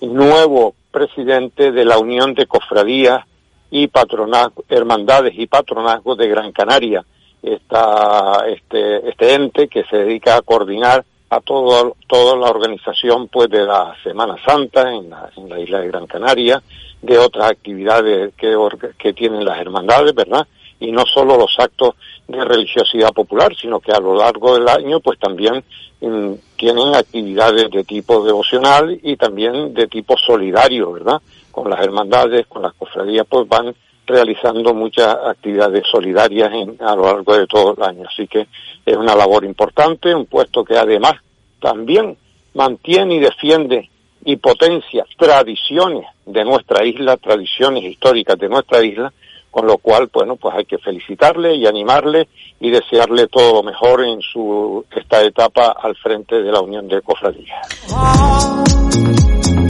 [0.00, 3.24] nuevo presidente de la Unión de Cofradías
[3.70, 7.04] y Patronazgo, Hermandades y Patronazgos de Gran Canaria,
[7.42, 13.48] esta, este, este ente que se dedica a coordinar a todo, toda la organización pues
[13.50, 16.62] de la Semana Santa en la, en la isla de Gran Canaria,
[17.02, 18.56] de otras actividades que,
[18.98, 20.46] que tienen las hermandades, ¿verdad?
[20.78, 21.94] Y no solo los actos
[22.28, 25.64] de religiosidad popular, sino que a lo largo del año pues también
[26.00, 31.20] mm, tienen actividades de tipo devocional y también de tipo solidario, ¿verdad?
[31.56, 37.34] Con las hermandades, con las cofradías, pues van realizando muchas actividades solidarias a lo largo
[37.34, 38.06] de todo el año.
[38.06, 38.46] Así que
[38.84, 41.14] es una labor importante, un puesto que además
[41.58, 42.18] también
[42.52, 43.88] mantiene y defiende
[44.26, 49.10] y potencia tradiciones de nuestra isla, tradiciones históricas de nuestra isla,
[49.50, 52.28] con lo cual, bueno, pues hay que felicitarle y animarle
[52.60, 57.00] y desearle todo lo mejor en su esta etapa al frente de la Unión de
[57.00, 57.66] Cofradías.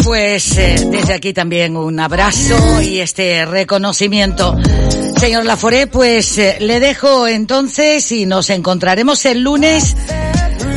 [0.07, 4.57] Pues eh, desde aquí también un abrazo y este reconocimiento.
[5.17, 9.97] Señor Laforé, pues eh, le dejo entonces y nos encontraremos el lunes.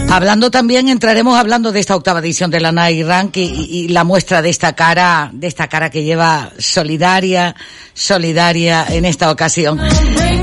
[0.09, 4.03] Hablando también, entraremos hablando de esta octava edición de la NAI Rank y, y, la
[4.03, 7.55] muestra de esta cara, de esta cara que lleva solidaria,
[7.93, 9.79] solidaria en esta ocasión.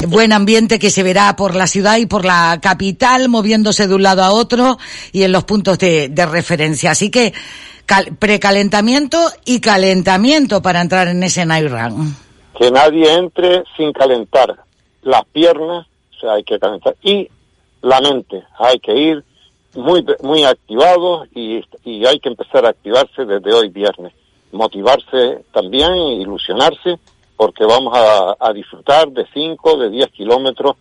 [0.06, 4.04] Buen ambiente que se verá por la ciudad y por la capital, moviéndose de un
[4.04, 4.78] lado a otro
[5.10, 6.92] y en los puntos de, de referencia.
[6.92, 7.34] Así que,
[8.18, 11.70] precalentamiento y calentamiento para entrar en ese night.
[12.58, 14.56] Que nadie entre sin calentar
[15.02, 17.28] las piernas, o sea, hay que calentar, y
[17.82, 19.24] la mente, hay que ir
[19.74, 24.12] muy muy activados y, y hay que empezar a activarse desde hoy viernes.
[24.52, 26.98] Motivarse también, ilusionarse,
[27.36, 30.76] porque vamos a, a disfrutar de 5, de 10 kilómetros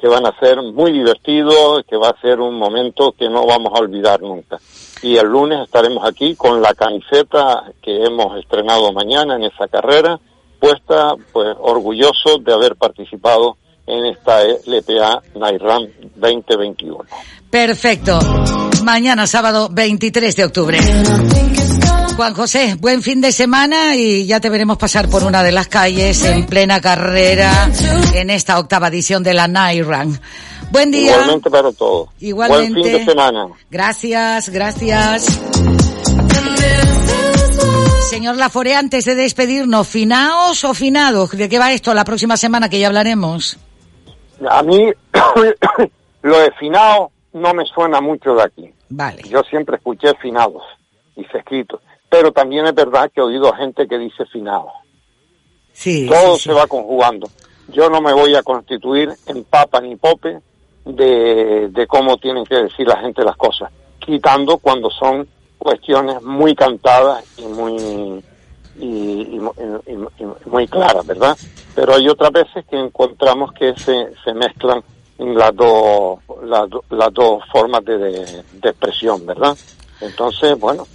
[0.00, 3.72] que van a ser muy divertidos, que va a ser un momento que no vamos
[3.74, 4.58] a olvidar nunca.
[5.02, 10.18] Y el lunes estaremos aquí con la camiseta que hemos estrenado mañana en esa carrera,
[10.58, 15.86] puesta, pues orgulloso de haber participado en esta LPA Nairam
[16.16, 16.98] 2021.
[17.50, 18.18] Perfecto.
[18.84, 20.78] Mañana sábado 23 de octubre.
[22.16, 25.68] Juan José, buen fin de semana y ya te veremos pasar por una de las
[25.68, 27.70] calles en plena carrera
[28.14, 29.48] en esta octava edición de la
[29.82, 30.20] Run.
[30.70, 31.12] Buen día.
[31.12, 32.08] Igualmente para todos.
[32.20, 32.72] Igualmente.
[32.72, 33.48] Buen fin de semana.
[33.70, 35.40] Gracias, gracias.
[38.08, 41.30] Señor Lafore, antes de despedirnos, ¿finaos o finados?
[41.30, 43.58] ¿De qué va esto la próxima semana que ya hablaremos?
[44.48, 44.90] A mí,
[46.22, 48.70] lo de finado no me suena mucho de aquí.
[48.88, 49.22] Vale.
[49.28, 50.62] Yo siempre escuché finados
[51.16, 54.68] y se escrito pero también es verdad que he oído gente que dice finado.
[55.72, 57.30] Sí, Todo sí, se va conjugando.
[57.68, 60.40] Yo no me voy a constituir en papa ni pope
[60.84, 65.26] de, de cómo tienen que decir la gente las cosas, quitando cuando son
[65.58, 68.24] cuestiones muy cantadas y muy
[68.76, 69.38] y,
[70.46, 71.36] muy claras, ¿verdad?
[71.74, 74.82] Pero hay otras veces que encontramos que se, se mezclan
[75.18, 79.56] las dos las, las dos formas de, de, de expresión, ¿verdad?
[80.00, 80.86] Entonces, bueno,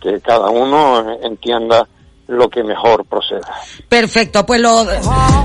[0.00, 1.88] que cada uno entienda
[2.32, 3.52] lo que mejor proceda.
[3.88, 4.84] Perfecto, pues lo,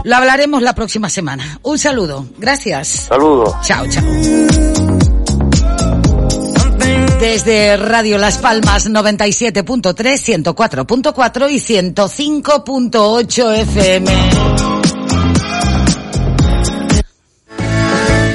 [0.04, 1.60] lo hablaremos la próxima semana.
[1.64, 2.88] Un saludo, gracias.
[2.88, 3.56] Saludos.
[3.62, 4.04] Chao, chao.
[7.20, 14.77] Desde Radio Las Palmas 97.3, 104.4 y 105.8 FM.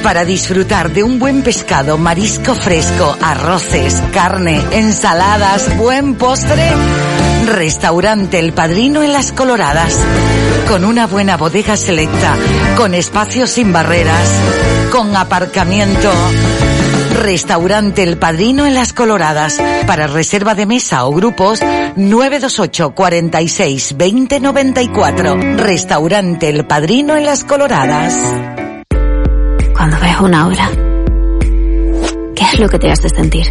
[0.03, 6.69] Para disfrutar de un buen pescado, marisco fresco, arroces, carne, ensaladas, buen postre.
[7.47, 9.97] Restaurante El Padrino en Las Coloradas.
[10.67, 12.35] Con una buena bodega selecta,
[12.75, 14.29] con espacios sin barreras,
[14.91, 16.11] con aparcamiento.
[17.21, 19.57] Restaurante El Padrino en Las Coloradas.
[19.87, 21.61] Para reserva de mesa o grupos,
[21.95, 25.37] 928 46 20 94.
[25.57, 28.62] Restaurante El Padrino en Las Coloradas.
[29.83, 30.71] Cuando ves una obra,
[32.33, 33.45] ¿qué es lo que te hace sentir?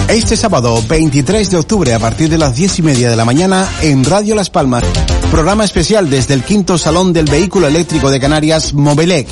[0.07, 3.68] Este sábado 23 de octubre a partir de las 10 y media de la mañana
[3.82, 4.84] en Radio Las Palmas,
[5.32, 9.27] programa especial desde el quinto salón del vehículo eléctrico de Canarias Mobilec,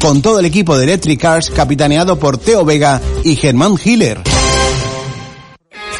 [0.00, 4.22] con todo el equipo de Electric Cars capitaneado por Teo Vega y Germán Hiller.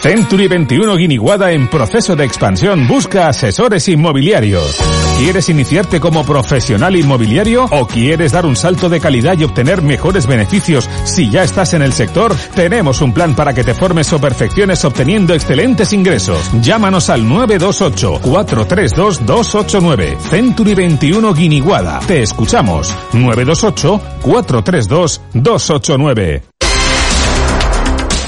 [0.00, 4.78] Century 21 Guiniguada en proceso de expansión busca asesores inmobiliarios.
[5.18, 10.26] ¿Quieres iniciarte como profesional inmobiliario o quieres dar un salto de calidad y obtener mejores
[10.26, 12.34] beneficios si ya estás en el sector?
[12.54, 16.50] Tenemos un plan para que te formes o perfecciones obteniendo excelentes ingresos.
[16.62, 20.16] Llámanos al 928 432 289.
[20.30, 22.00] Century 21 Guiniguada.
[22.06, 22.88] Te escuchamos.
[23.12, 26.49] 928 432 289.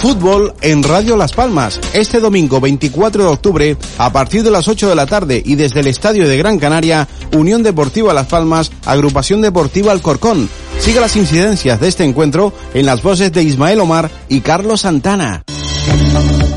[0.02, 4.88] Fútbol en Radio Las Palmas, este domingo 24 de octubre, a partir de las 8
[4.88, 7.06] de la tarde y desde el Estadio de Gran Canaria,
[7.36, 10.50] Unión Deportiva Las Palmas, Agrupación Deportiva Alcorcón.
[10.80, 15.44] Sigue las incidencias de este encuentro en las voces de Ismael Omar y Carlos Santana.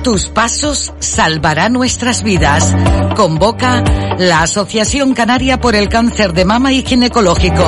[0.03, 2.75] Tus pasos salvarán nuestras vidas.
[3.15, 3.83] Convoca
[4.17, 7.63] la Asociación Canaria por el Cáncer de Mama y Ginecológico.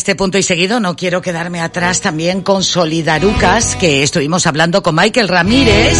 [0.07, 4.95] este punto y seguido no quiero quedarme atrás también con Solidarucas, que estuvimos hablando con
[4.95, 5.97] Michael Ramírez,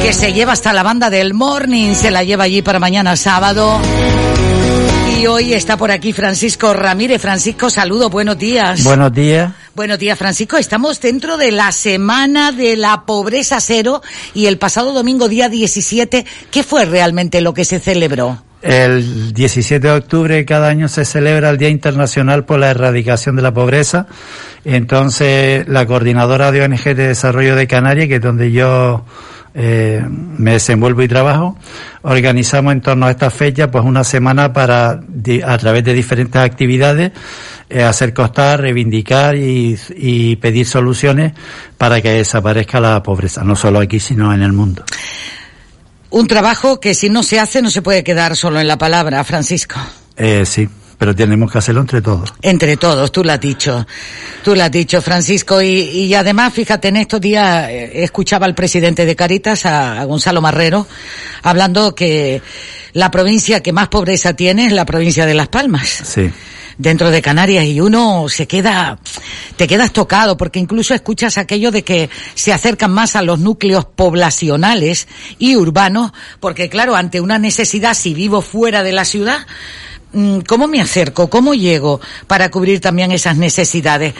[0.00, 3.80] que se lleva hasta la banda del Morning, se la lleva allí para mañana sábado.
[5.18, 7.20] Y hoy está por aquí Francisco Ramírez.
[7.20, 8.84] Francisco, saludo, buenos días.
[8.84, 9.50] Buenos días.
[9.74, 10.56] Buenos días, Francisco.
[10.56, 14.02] Estamos dentro de la semana de la pobreza cero
[14.34, 18.40] y el pasado domingo, día 17, ¿qué fue realmente lo que se celebró?
[18.62, 23.42] El 17 de octubre cada año se celebra el Día Internacional por la Erradicación de
[23.42, 24.06] la Pobreza.
[24.64, 29.04] Entonces, la coordinadora de ONG de Desarrollo de Canarias, que es donde yo
[29.54, 31.56] eh, me desenvuelvo y trabajo,
[32.02, 35.00] organizamos en torno a esta fecha pues una semana para,
[35.44, 37.12] a través de diferentes actividades,
[37.70, 41.32] eh, hacer costar, reivindicar y, y pedir soluciones
[41.78, 44.82] para que desaparezca la pobreza, no solo aquí, sino en el mundo.
[46.10, 49.22] Un trabajo que si no se hace no se puede quedar solo en la palabra,
[49.24, 49.76] Francisco.
[50.16, 50.68] Eh, sí,
[50.98, 52.32] pero tenemos que hacerlo entre todos.
[52.42, 53.86] Entre todos, tú lo has dicho.
[54.42, 55.60] Tú lo has dicho, Francisco.
[55.60, 60.04] Y, y además, fíjate, en estos días eh, escuchaba al presidente de Caritas, a, a
[60.04, 60.86] Gonzalo Marrero,
[61.42, 62.40] hablando que
[62.92, 65.88] la provincia que más pobreza tiene es la provincia de Las Palmas.
[65.88, 66.30] Sí
[66.78, 68.98] dentro de Canarias y uno se queda,
[69.56, 73.84] te quedas tocado porque incluso escuchas aquello de que se acercan más a los núcleos
[73.84, 75.08] poblacionales
[75.38, 79.46] y urbanos porque claro, ante una necesidad, si vivo fuera de la ciudad,
[80.12, 81.30] mm, ¿cómo me acerco?
[81.30, 84.14] ¿Cómo llego para cubrir también esas necesidades?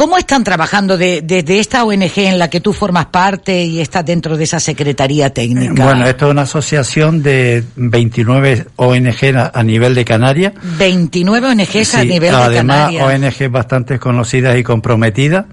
[0.00, 3.82] ¿Cómo están trabajando desde de, de esta ONG en la que tú formas parte y
[3.82, 5.84] estás dentro de esa Secretaría Técnica?
[5.84, 10.54] Bueno, esto es una asociación de 29 ONG a, a nivel de Canarias.
[10.78, 13.40] 29 ONGs sí, a nivel de además, Canarias.
[13.40, 15.44] ONG bastante conocidas y comprometidas.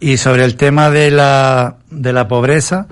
[0.00, 2.88] Y sobre el tema de la, de la pobreza,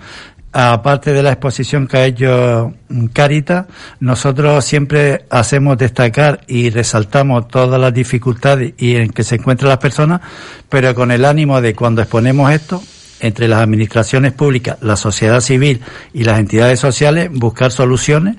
[0.54, 2.72] aparte de la exposición que ha hecho
[3.12, 3.66] Carita,
[3.98, 9.78] nosotros siempre hacemos destacar y resaltamos todas las dificultades y en que se encuentran las
[9.78, 10.20] personas,
[10.68, 12.80] pero con el ánimo de cuando exponemos esto,
[13.18, 15.80] entre las administraciones públicas, la sociedad civil
[16.12, 18.36] y las entidades sociales, buscar soluciones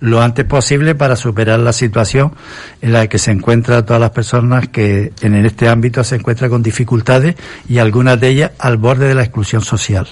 [0.00, 2.32] lo antes posible para superar la situación
[2.80, 6.62] en la que se encuentran todas las personas que en este ámbito se encuentran con
[6.62, 7.34] dificultades
[7.68, 10.06] y algunas de ellas al borde de la exclusión social.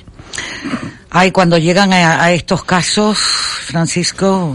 [1.11, 4.55] Ay, cuando llegan a, a estos casos, Francisco,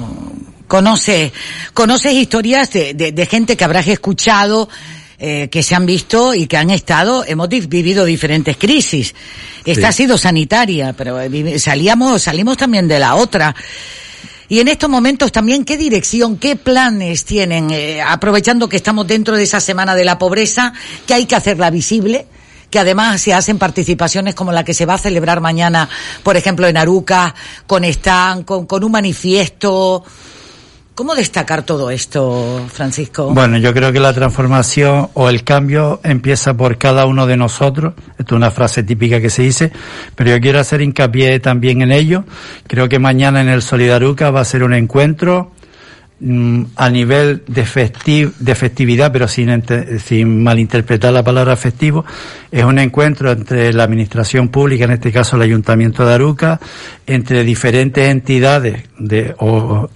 [0.67, 1.31] conoce,
[1.73, 4.69] conoces historias de, de, de gente que habrás escuchado,
[5.17, 9.13] eh, que se han visto y que han estado, hemos vivido diferentes crisis.
[9.63, 9.85] Esta sí.
[9.87, 11.19] ha sido sanitaria, pero
[11.57, 13.55] salíamos, salimos también de la otra.
[14.49, 19.37] Y en estos momentos también, ¿qué dirección, qué planes tienen, eh, aprovechando que estamos dentro
[19.37, 20.73] de esa semana de la pobreza,
[21.05, 22.25] que hay que hacerla visible?
[22.71, 25.89] Que además se hacen participaciones como la que se va a celebrar mañana,
[26.23, 27.35] por ejemplo, en Aruca,
[27.67, 30.03] con Stan, con, con un manifiesto.
[30.95, 33.33] ¿Cómo destacar todo esto, Francisco?
[33.33, 37.93] Bueno, yo creo que la transformación o el cambio empieza por cada uno de nosotros.
[38.19, 39.71] Esto es una frase típica que se dice,
[40.15, 42.25] pero yo quiero hacer hincapié también en ello.
[42.67, 45.51] Creo que mañana en el Solidaruca va a ser un encuentro
[46.75, 49.63] a nivel de, festiv, de festividad, pero sin,
[49.97, 52.05] sin malinterpretar la palabra festivo,
[52.51, 56.59] es un encuentro entre la administración pública, en este caso el Ayuntamiento de Aruca,
[57.07, 59.35] entre diferentes entidades de,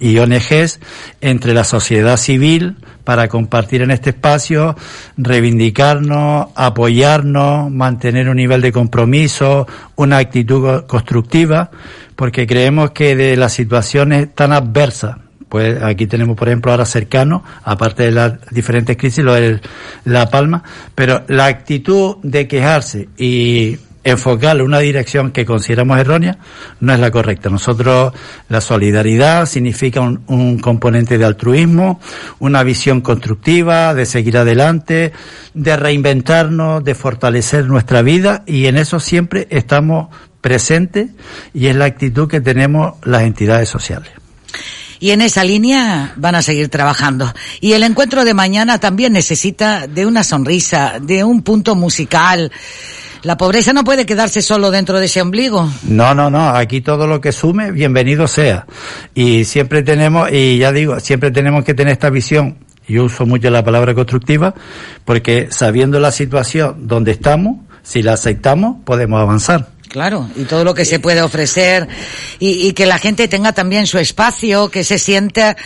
[0.00, 0.80] y ONGs,
[1.20, 4.74] entre la sociedad civil, para compartir en este espacio,
[5.16, 11.70] reivindicarnos, apoyarnos, mantener un nivel de compromiso, una actitud constructiva,
[12.16, 15.18] porque creemos que de las situaciones tan adversas
[15.56, 19.58] pues aquí tenemos, por ejemplo, ahora cercano, aparte de las diferentes crisis, lo de
[20.04, 20.62] La Palma,
[20.94, 26.36] pero la actitud de quejarse y enfocarle una dirección que consideramos errónea
[26.80, 27.48] no es la correcta.
[27.48, 28.12] Nosotros,
[28.50, 32.00] la solidaridad significa un, un, componente de altruismo,
[32.38, 35.14] una visión constructiva, de seguir adelante,
[35.54, 40.08] de reinventarnos, de fortalecer nuestra vida y en eso siempre estamos
[40.42, 41.12] presentes
[41.54, 44.10] y es la actitud que tenemos las entidades sociales
[45.00, 47.32] y en esa línea van a seguir trabajando.
[47.60, 52.50] Y el encuentro de mañana también necesita de una sonrisa, de un punto musical.
[53.22, 55.68] La pobreza no puede quedarse solo dentro de ese ombligo.
[55.82, 56.50] No, no, no.
[56.50, 58.66] Aquí todo lo que sume, bienvenido sea.
[59.14, 62.58] Y siempre tenemos, y ya digo, siempre tenemos que tener esta visión.
[62.86, 64.54] Yo uso mucho la palabra constructiva,
[65.04, 69.75] porque sabiendo la situación donde estamos, si la aceptamos, podemos avanzar.
[69.88, 71.88] Claro, y todo lo que se puede ofrecer
[72.38, 75.56] y, que la gente tenga también su espacio, que se sienta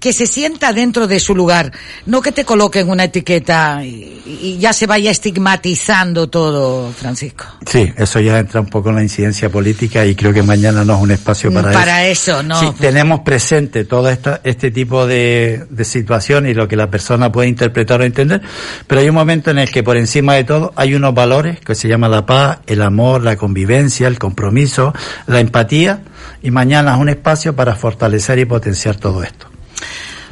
[0.00, 1.72] que se sienta dentro de su lugar,
[2.04, 7.46] no que te coloquen una etiqueta y, y ya se vaya estigmatizando todo, Francisco.
[7.66, 10.96] Sí, eso ya entra un poco en la incidencia política y creo que mañana no
[10.96, 12.42] es un espacio para, para eso.
[12.42, 12.60] no.
[12.60, 17.32] Sí, tenemos presente todo esta, este tipo de, de situación y lo que la persona
[17.32, 18.42] puede interpretar o entender,
[18.86, 21.74] pero hay un momento en el que por encima de todo hay unos valores que
[21.74, 24.92] se llama la paz, el amor, la convivencia, el compromiso,
[25.26, 26.02] la empatía
[26.42, 29.55] y mañana es un espacio para fortalecer y potenciar todo esto.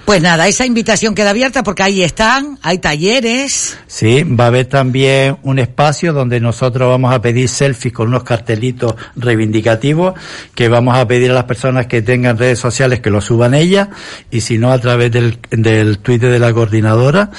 [0.04, 3.78] Pues nada, esa invitación queda abierta porque ahí están, hay talleres.
[3.86, 8.22] Sí, va a haber también un espacio donde nosotros vamos a pedir selfies con unos
[8.22, 10.12] cartelitos reivindicativos
[10.54, 13.88] que vamos a pedir a las personas que tengan redes sociales que lo suban ellas
[14.30, 17.30] y si no a través del, del Twitter de la coordinadora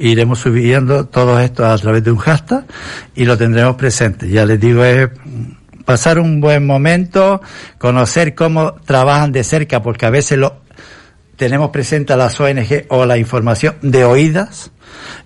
[0.00, 2.64] iremos subiendo todo esto a través de un hashtag
[3.14, 4.30] y lo tendremos presente.
[4.30, 5.10] Ya les digo, es
[5.84, 7.42] pasar un buen momento,
[7.76, 10.63] conocer cómo trabajan de cerca porque a veces lo
[11.36, 14.70] tenemos presente a las ONG o la información de oídas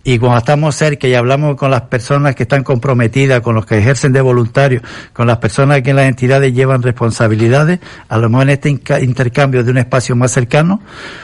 [0.05, 3.79] y cuando estamos cerca y hablamos con las personas que están comprometidas, con los que
[3.79, 4.83] ejercen de voluntarios,
[5.13, 8.71] con las personas que en las entidades llevan responsabilidades, a lo mejor en este
[9.03, 10.81] intercambio de un espacio más cercano,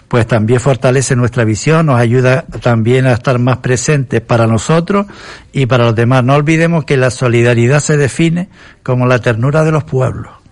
[0.09, 5.07] pues también fortalece nuestra visión, nos ayuda también a estar más presentes para nosotros
[5.53, 6.25] y para los demás.
[6.25, 8.49] No olvidemos que la solidaridad se define
[8.83, 10.44] como la ternura de los pueblos.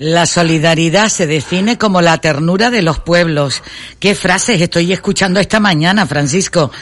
[0.00, 3.62] La solidaridad se define como la ternura de los pueblos.
[3.98, 6.72] ¿Qué frases estoy escuchando esta mañana, Francisco?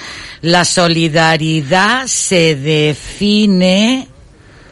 [0.40, 4.06] La solidaridad se define,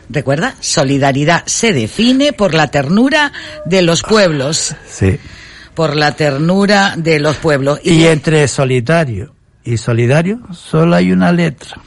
[0.09, 0.55] ¿recuerda?
[0.60, 3.32] Solidaridad se define por la ternura
[3.64, 4.77] de los pueblos.
[4.89, 5.18] Sí.
[5.74, 7.81] Por la ternura de los pueblos.
[7.82, 11.81] Y, y entre solitario y solidario solo hay una letra.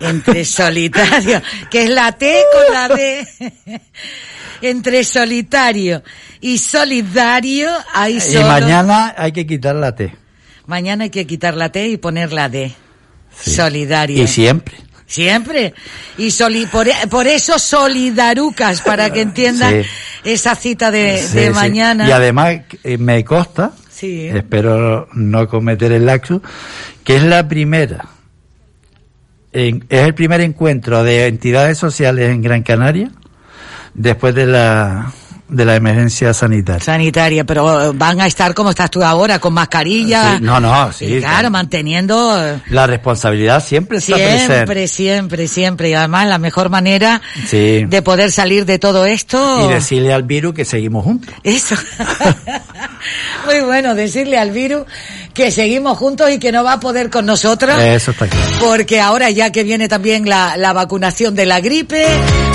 [0.00, 3.28] Entre solitario, que es la T con la D.
[4.60, 6.02] entre solitario
[6.40, 8.40] y solidario hay solo...
[8.40, 10.14] Y mañana hay que quitar la T.
[10.66, 12.74] Mañana hay que quitar la T y poner la D.
[13.38, 13.52] Sí.
[13.52, 14.22] Solidario.
[14.22, 14.76] Y siempre.
[15.06, 15.74] Siempre.
[16.16, 19.88] Y soli por, por, eso solidarucas, para que entiendan sí.
[20.24, 22.08] esa cita de, sí, de mañana.
[22.08, 26.42] Y además eh, me consta, espero no cometer el laxo,
[27.04, 28.08] que es la primera,
[29.52, 33.10] en, es el primer encuentro de entidades sociales en Gran Canaria
[33.94, 35.12] después de la
[35.48, 36.82] de la emergencia sanitaria.
[36.82, 40.36] Sanitaria, pero van a estar como estás tú ahora, con mascarilla.
[40.36, 41.18] Sí, no, no, sí.
[41.20, 42.60] Claro, manteniendo.
[42.70, 44.86] La responsabilidad siempre está siempre, presente.
[44.88, 47.84] Siempre, siempre, Y además la mejor manera sí.
[47.84, 49.68] de poder salir de todo esto.
[49.68, 51.32] Y decirle al virus que seguimos juntos.
[51.42, 51.76] Eso.
[53.46, 54.84] Muy bueno, decirle al virus
[55.34, 57.76] que seguimos juntos y que no va a poder con nosotros.
[57.82, 58.46] Eso está claro.
[58.60, 62.06] Porque ahora ya que viene también la, la vacunación de la gripe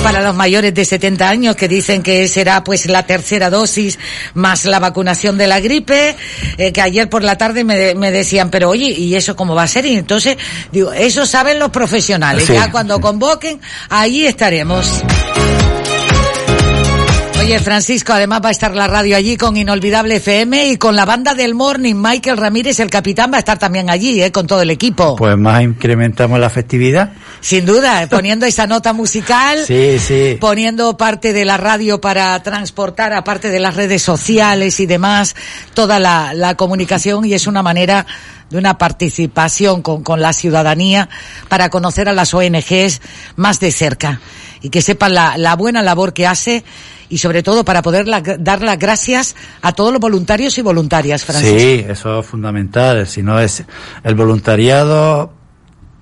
[0.02, 4.00] para los mayores de 70 años que dicen que será pues la tercera dosis
[4.34, 6.16] más la vacunación de la gripe,
[6.58, 9.64] eh, que ayer por la tarde me, me, decían, pero oye, ¿y eso cómo va
[9.64, 9.86] a ser?
[9.86, 10.38] Y entonces
[10.72, 12.46] digo, eso saben los profesionales.
[12.46, 12.54] Sí.
[12.54, 15.04] Ya cuando convoquen, ahí estaremos.
[17.40, 21.06] Oye, Francisco, además va a estar la radio allí con Inolvidable FM y con la
[21.06, 21.96] banda del Morning.
[21.96, 24.30] Michael Ramírez, el capitán, va a estar también allí, ¿eh?
[24.30, 25.16] con todo el equipo.
[25.16, 27.14] Pues más incrementamos la festividad.
[27.40, 29.60] Sin duda, poniendo esa nota musical.
[29.70, 30.38] Sí, sí.
[30.40, 35.36] Poniendo parte de la radio para transportar, aparte de las redes sociales y demás,
[35.74, 38.06] toda la, la comunicación y es una manera
[38.50, 41.08] de una participación con, con la ciudadanía
[41.48, 43.02] para conocer a las ONGs
[43.36, 44.20] más de cerca
[44.62, 46.64] y que sepan la, la buena labor que hace
[47.10, 51.26] y sobre todo para poder la, dar las gracias a todos los voluntarios y voluntarias,
[51.26, 51.60] Francisco.
[51.60, 53.08] Sí, eso es fundamental.
[53.08, 53.64] Si no es
[54.04, 55.34] el voluntariado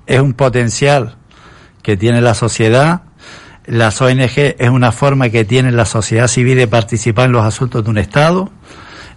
[0.05, 1.17] es un potencial
[1.83, 3.01] que tiene la sociedad.
[3.65, 7.83] Las ONG es una forma que tiene la sociedad civil de participar en los asuntos
[7.83, 8.49] de un Estado.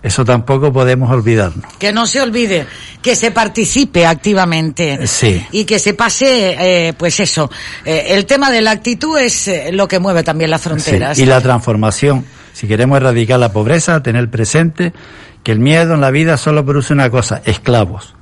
[0.02, 1.64] Eso tampoco podemos olvidarnos.
[1.78, 2.66] Que no se olvide,
[3.02, 5.06] que se participe activamente.
[5.06, 5.44] Sí.
[5.52, 7.50] Y que se pase, eh, pues eso.
[7.84, 11.16] Eh, el tema de la actitud es eh, lo que mueve también las fronteras.
[11.16, 11.24] Sí.
[11.24, 12.24] Y la transformación.
[12.54, 14.92] Si queremos erradicar la pobreza, tener presente
[15.42, 18.14] que el miedo en la vida solo produce una cosa, esclavos.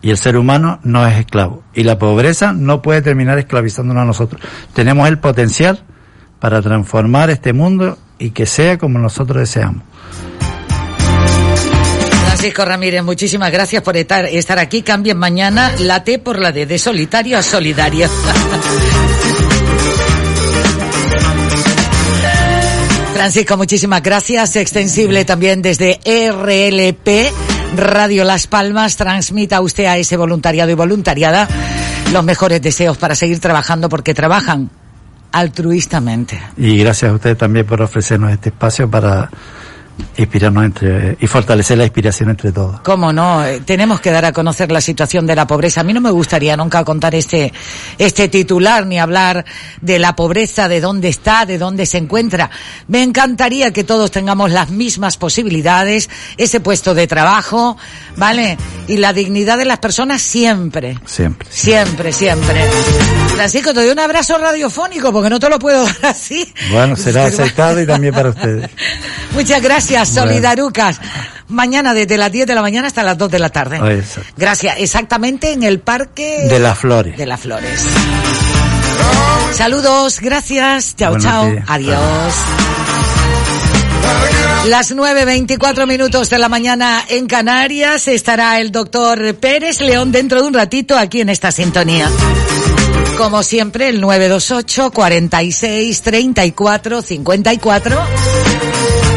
[0.00, 1.64] Y el ser humano no es esclavo.
[1.74, 4.40] Y la pobreza no puede terminar esclavizándonos a nosotros.
[4.72, 5.82] Tenemos el potencial
[6.38, 9.82] para transformar este mundo y que sea como nosotros deseamos.
[12.38, 14.82] Francisco Ramírez, muchísimas gracias por estar, estar aquí.
[14.82, 18.08] Cambien mañana la T por la D, de solitario a solidario.
[23.12, 24.54] Francisco, muchísimas gracias.
[24.54, 27.32] Extensible también desde RLP,
[27.76, 28.96] Radio Las Palmas.
[28.96, 31.48] Transmita usted a ese voluntariado y voluntariada
[32.12, 34.70] los mejores deseos para seguir trabajando porque trabajan
[35.32, 36.40] altruistamente.
[36.56, 39.28] Y gracias a usted también por ofrecernos este espacio para
[40.16, 42.80] inspirarnos entre y fortalecer la inspiración entre todos.
[42.80, 45.80] Cómo no, eh, tenemos que dar a conocer la situación de la pobreza.
[45.80, 47.52] A mí no me gustaría nunca contar este
[47.98, 49.44] este titular ni hablar
[49.80, 52.50] de la pobreza, de dónde está, de dónde se encuentra.
[52.86, 57.76] Me encantaría que todos tengamos las mismas posibilidades, ese puesto de trabajo,
[58.16, 58.56] ¿vale?
[58.86, 60.98] Y la dignidad de las personas siempre.
[61.04, 61.48] Siempre.
[61.50, 62.60] Siempre, siempre.
[63.34, 66.52] Francisco, te doy un abrazo radiofónico porque no te lo puedo dar así.
[66.70, 68.70] Bueno, será aceptado y también para ustedes.
[69.32, 71.00] Muchas gracias, Solidarucas.
[71.48, 73.76] Mañana desde las 10 de la mañana hasta las 2 de la tarde.
[73.98, 74.30] Exacto.
[74.36, 74.76] Gracias.
[74.78, 77.16] Exactamente en el Parque De las Flores.
[77.16, 77.80] de las Flores.
[79.54, 80.94] Saludos, gracias.
[80.96, 81.50] Chao, Buenos chao.
[81.50, 81.64] días.
[81.66, 82.34] Adiós.
[84.66, 90.46] Las 9.24 minutos de la mañana en Canarias estará el doctor Pérez León dentro de
[90.48, 92.10] un ratito aquí en esta sintonía.
[93.16, 97.98] Como siempre, el 928 46 34 54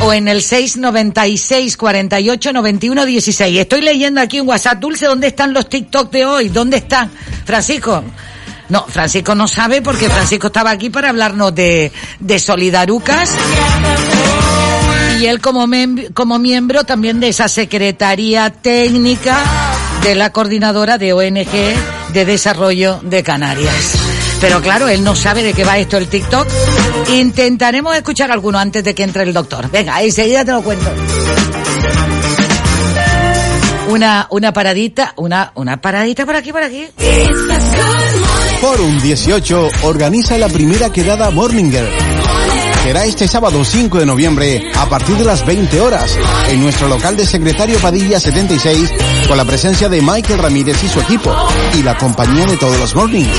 [0.03, 3.59] o en el 696 48 91 16.
[3.59, 6.49] Estoy leyendo aquí en WhatsApp, Dulce, ¿dónde están los TikTok de hoy?
[6.49, 7.11] ¿Dónde están?
[7.45, 8.03] Francisco.
[8.69, 11.91] No, Francisco no sabe porque Francisco estaba aquí para hablarnos de,
[12.39, 13.35] Solidarucas
[15.19, 15.67] y él como
[16.39, 19.37] miembro también de esa Secretaría Técnica
[20.03, 24.10] de la Coordinadora de ONG de Desarrollo de Canarias.
[24.41, 26.47] Pero claro, él no sabe de qué va esto el TikTok.
[27.13, 29.69] Intentaremos escuchar alguno antes de que entre el doctor.
[29.69, 30.89] Venga, enseguida te lo cuento.
[33.89, 36.87] Una, una paradita, una, una paradita por aquí, por aquí.
[38.61, 41.87] Forum 18 organiza la primera quedada Morninger.
[42.83, 46.17] Será este sábado 5 de noviembre a partir de las 20 horas
[46.49, 48.91] en nuestro local de Secretario Padilla 76
[49.27, 51.31] con la presencia de Michael Ramírez y su equipo
[51.77, 53.29] y la compañía de todos los mornings.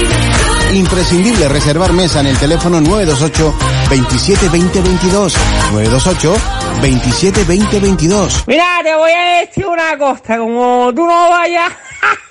[0.74, 3.54] Imprescindible reservar mesa en el teléfono 928
[3.90, 5.36] 27 20 22
[5.72, 6.34] 928
[6.80, 11.70] 27 20 22 Mira, te voy a decir una cosa, como tú no vayas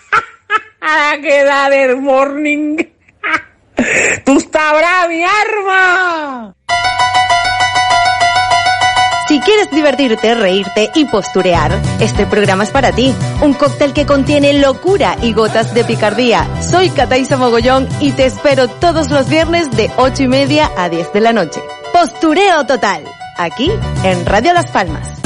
[0.81, 2.77] a la queda del morning,
[4.25, 6.30] tú sabrás mi arma.
[9.41, 13.13] Quieres divertirte, reírte y posturear, este programa es para ti.
[13.41, 16.47] Un cóctel que contiene locura y gotas de picardía.
[16.61, 21.13] Soy Cataisa Mogollón y te espero todos los viernes de 8 y media a 10
[21.13, 21.61] de la noche.
[21.91, 23.03] Postureo total.
[23.37, 23.71] Aquí
[24.03, 25.21] en Radio Las Palmas.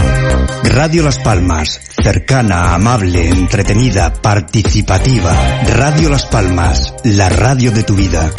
[0.64, 5.32] Radio Las Palmas, cercana, amable, entretenida, participativa.
[5.76, 8.32] Radio Las Palmas, la radio de tu vida.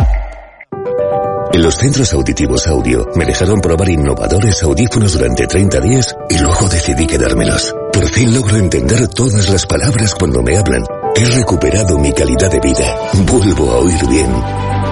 [1.52, 6.68] En los centros auditivos audio me dejaron probar innovadores audífonos durante 30 días y luego
[6.68, 7.74] decidí quedármelos.
[7.92, 10.84] Por fin logro entender todas las palabras cuando me hablan.
[11.14, 13.10] He recuperado mi calidad de vida.
[13.26, 14.30] Vuelvo a oír bien.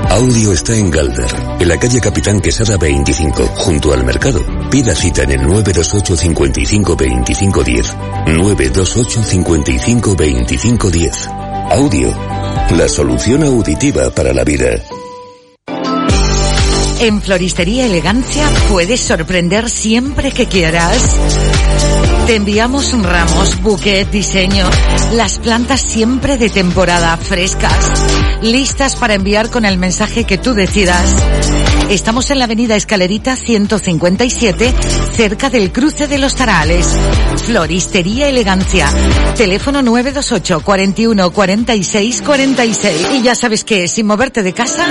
[0.09, 1.27] Audio está en Galder,
[1.61, 4.41] en la calle Capitán Quesada 25, junto al mercado.
[4.71, 7.97] Pida cita en el 928 55 25 10.
[8.27, 11.29] 928 55 25 10.
[11.71, 12.09] Audio,
[12.77, 14.81] la solución auditiva para la vida.
[17.05, 20.97] En Floristería Elegancia puedes sorprender siempre que quieras.
[22.27, 24.65] Te enviamos ramos, buquet, diseño,
[25.13, 27.93] las plantas siempre de temporada, frescas,
[28.41, 31.15] listas para enviar con el mensaje que tú decidas.
[31.91, 34.73] Estamos en la avenida Escalerita 157,
[35.15, 36.89] cerca del cruce de los Tarales.
[37.45, 38.89] Floristería Elegancia.
[39.37, 43.09] Teléfono 928 41 46 46.
[43.13, 44.87] Y ya sabes que sin moverte de casa,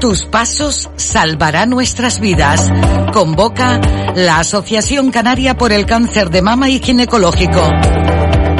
[0.00, 2.70] Tus pasos salvarán nuestras vidas.
[3.12, 3.80] Convoca
[4.14, 7.62] la Asociación Canaria por el Cáncer de Mama y Ginecológico.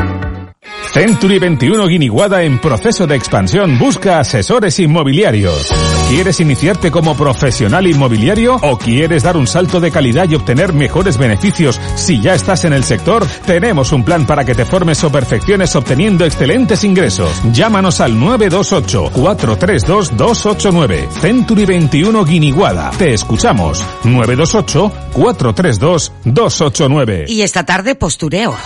[0.94, 5.70] Century 21 Guiniguada en proceso de expansión busca asesores inmobiliarios.
[6.10, 11.18] ¿Quieres iniciarte como profesional inmobiliario o quieres dar un salto de calidad y obtener mejores
[11.18, 13.26] beneficios si ya estás en el sector?
[13.46, 17.42] Tenemos un plan para que te formes o perfecciones obteniendo excelentes ingresos.
[17.54, 21.08] Llámanos al 928 432 289.
[21.22, 22.92] Century 21 Guiniguada.
[22.98, 23.82] Te escuchamos.
[24.04, 27.26] 928 432 289.
[27.30, 28.58] Y esta tarde postureo.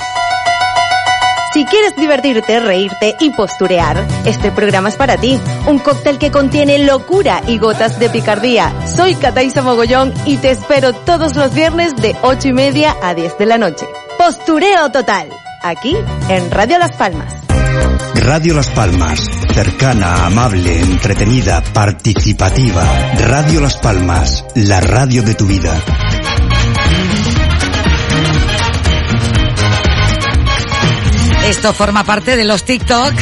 [1.56, 5.40] Si quieres divertirte, reírte y posturear, este programa es para ti.
[5.68, 8.74] Un cóctel que contiene locura y gotas de picardía.
[8.86, 13.38] Soy Cataisa Mogollón y te espero todos los viernes de 8 y media a 10
[13.38, 13.88] de la noche.
[14.18, 15.30] Postureo total.
[15.64, 15.96] Aquí
[16.28, 17.34] en Radio Las Palmas.
[18.16, 19.22] Radio Las Palmas,
[19.54, 22.84] cercana, amable, entretenida, participativa.
[23.18, 25.74] Radio Las Palmas, la radio de tu vida.
[31.46, 33.14] Esto forma parte de los TikTok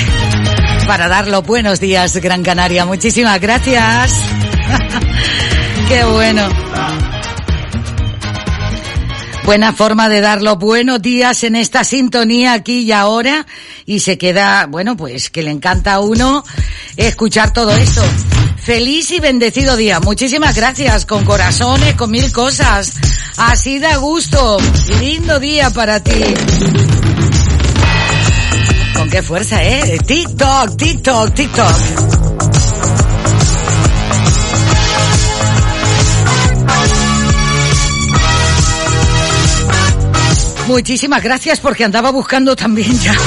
[0.87, 2.85] para dar los buenos días, Gran Canaria.
[2.85, 4.13] Muchísimas gracias.
[5.89, 6.47] Qué bueno.
[9.43, 13.45] Buena forma de dar los buenos días en esta sintonía aquí y ahora.
[13.85, 16.45] Y se queda, bueno, pues que le encanta a uno
[16.95, 18.01] escuchar todo esto.
[18.55, 19.99] Feliz y bendecido día.
[19.99, 21.05] Muchísimas gracias.
[21.05, 22.93] Con corazones, con mil cosas.
[23.35, 24.57] Así da gusto.
[25.01, 26.23] Lindo día para ti.
[29.13, 29.99] Qué fuerza, ¿eh?
[30.07, 31.75] TikTok, TikTok, TikTok.
[40.65, 43.13] Muchísimas gracias porque andaba buscando también ya.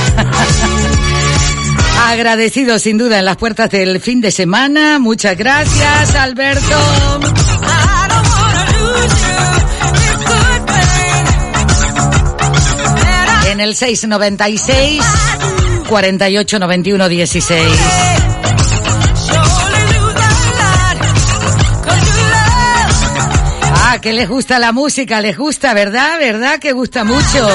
[2.08, 4.98] Agradecido sin duda en las puertas del fin de semana.
[4.98, 7.20] Muchas gracias, Alberto.
[13.52, 15.00] En el 696
[15.88, 17.62] 48 91 16.
[23.88, 26.18] Ah, que les gusta la música, les gusta, ¿verdad?
[26.18, 26.58] ¿Verdad?
[26.58, 27.48] Que gusta mucho.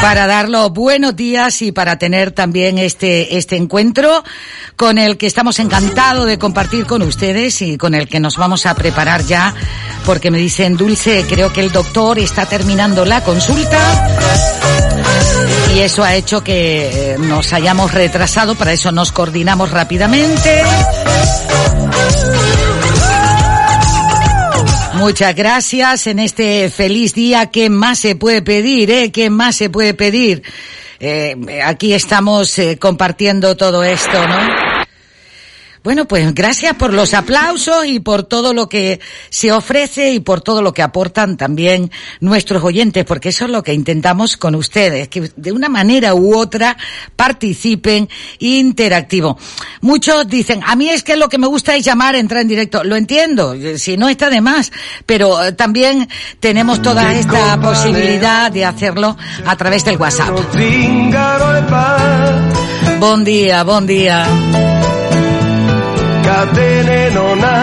[0.00, 4.24] Para dar los buenos días y para tener también este, este encuentro
[4.80, 8.64] con el que estamos encantados de compartir con ustedes y con el que nos vamos
[8.64, 9.54] a preparar ya
[10.06, 13.78] porque me dicen, Dulce, creo que el doctor está terminando la consulta
[15.74, 20.62] y eso ha hecho que eh, nos hayamos retrasado, para eso nos coordinamos rápidamente.
[24.94, 27.50] Muchas gracias en este feliz día.
[27.50, 28.90] ¿Qué más se puede pedir?
[28.90, 29.12] Eh?
[29.12, 30.42] ¿Qué más se puede pedir?
[31.00, 31.34] Eh,
[31.64, 34.69] aquí estamos eh, compartiendo todo esto, ¿no?
[35.82, 39.00] Bueno, pues gracias por los aplausos y por todo lo que
[39.30, 41.90] se ofrece y por todo lo que aportan también
[42.20, 46.36] nuestros oyentes, porque eso es lo que intentamos con ustedes, que de una manera u
[46.36, 46.76] otra
[47.16, 49.38] participen interactivo.
[49.80, 52.84] Muchos dicen, a mí es que lo que me gusta es llamar, entrar en directo.
[52.84, 54.70] Lo entiendo, si no está de más,
[55.06, 59.16] pero eh, también tenemos toda esta posibilidad de hacerlo
[59.46, 60.38] a través del WhatsApp.
[62.98, 64.79] Buen día, buen día.
[66.30, 67.60] Catene non ha,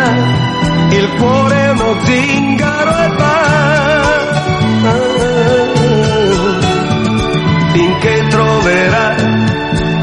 [0.90, 3.36] il cuore è uno zingaro e va.
[7.72, 9.16] Finché troverà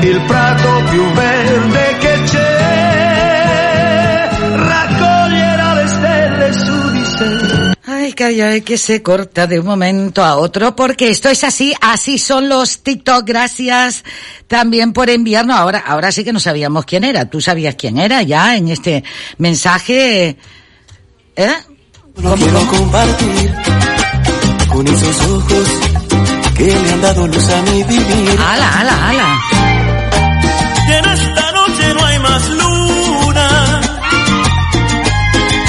[0.01, 1.34] il prato più verde
[8.15, 12.79] que se corta de un momento a otro, porque esto es así, así son los
[12.83, 14.05] TikTok, gracias
[14.47, 15.57] también por enviarnos.
[15.57, 17.29] Ahora, ahora sí que no sabíamos quién era.
[17.29, 19.03] Tú sabías quién era ya en este
[19.39, 20.37] mensaje.
[21.37, 21.55] ¿Eh?
[22.17, 23.55] No quiero compartir
[24.73, 25.69] con esos ojos
[26.57, 28.41] que me han dado luz a mi vivir.
[28.41, 29.41] Ala, ala, ala.
[30.87, 33.81] En esta noche no hay más luna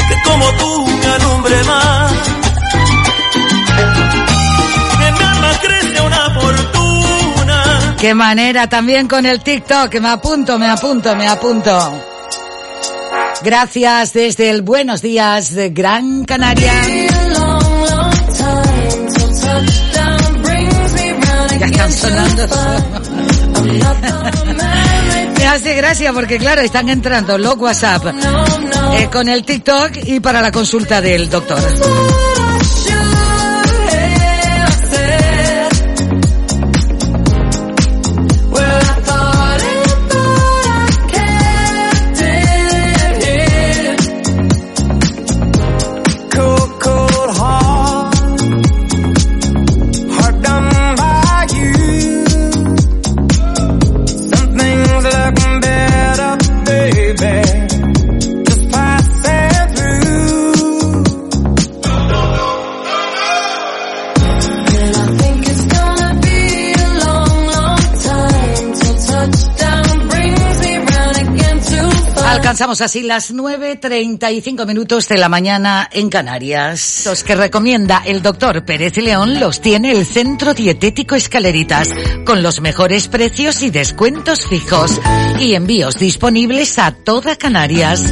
[0.08, 1.75] que como tú me
[8.06, 9.96] qué manera también con el TikTok.
[10.00, 12.04] Me apunto, me apunto, me apunto.
[13.44, 16.72] Gracias desde el Buenos Días de Gran Canaria.
[25.38, 28.06] Me hace gracia porque claro, están entrando los WhatsApp
[28.94, 31.58] eh, con el TikTok y para la consulta del doctor.
[72.46, 77.02] Alcanzamos así las 9.35 minutos de la mañana en Canarias.
[77.04, 81.90] Los que recomienda el doctor Pérez León los tiene el Centro Dietético Escaleritas,
[82.24, 85.02] con los mejores precios y descuentos fijos
[85.40, 88.04] y envíos disponibles a toda Canarias.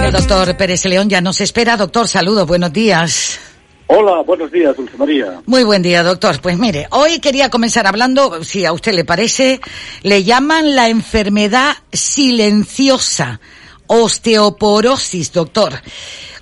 [0.03, 1.77] El doctor Pérez León ya nos espera.
[1.77, 3.39] Doctor, saludo, buenos días.
[3.87, 5.43] Hola, buenos días, Dulce María.
[5.45, 6.41] Muy buen día, doctor.
[6.41, 9.61] Pues mire, hoy quería comenzar hablando, si a usted le parece,
[10.03, 13.41] le llaman la enfermedad silenciosa,
[13.87, 15.75] osteoporosis, doctor.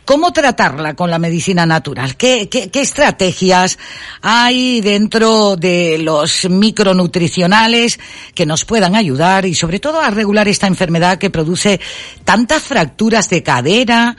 [0.05, 2.17] ¿Cómo tratarla con la medicina natural?
[2.17, 3.79] ¿Qué, qué, qué estrategias
[4.21, 7.99] hay dentro de los micronutricionales
[8.35, 11.81] que nos puedan ayudar y sobre todo a regular esta enfermedad que produce
[12.25, 14.17] tantas fracturas de cadera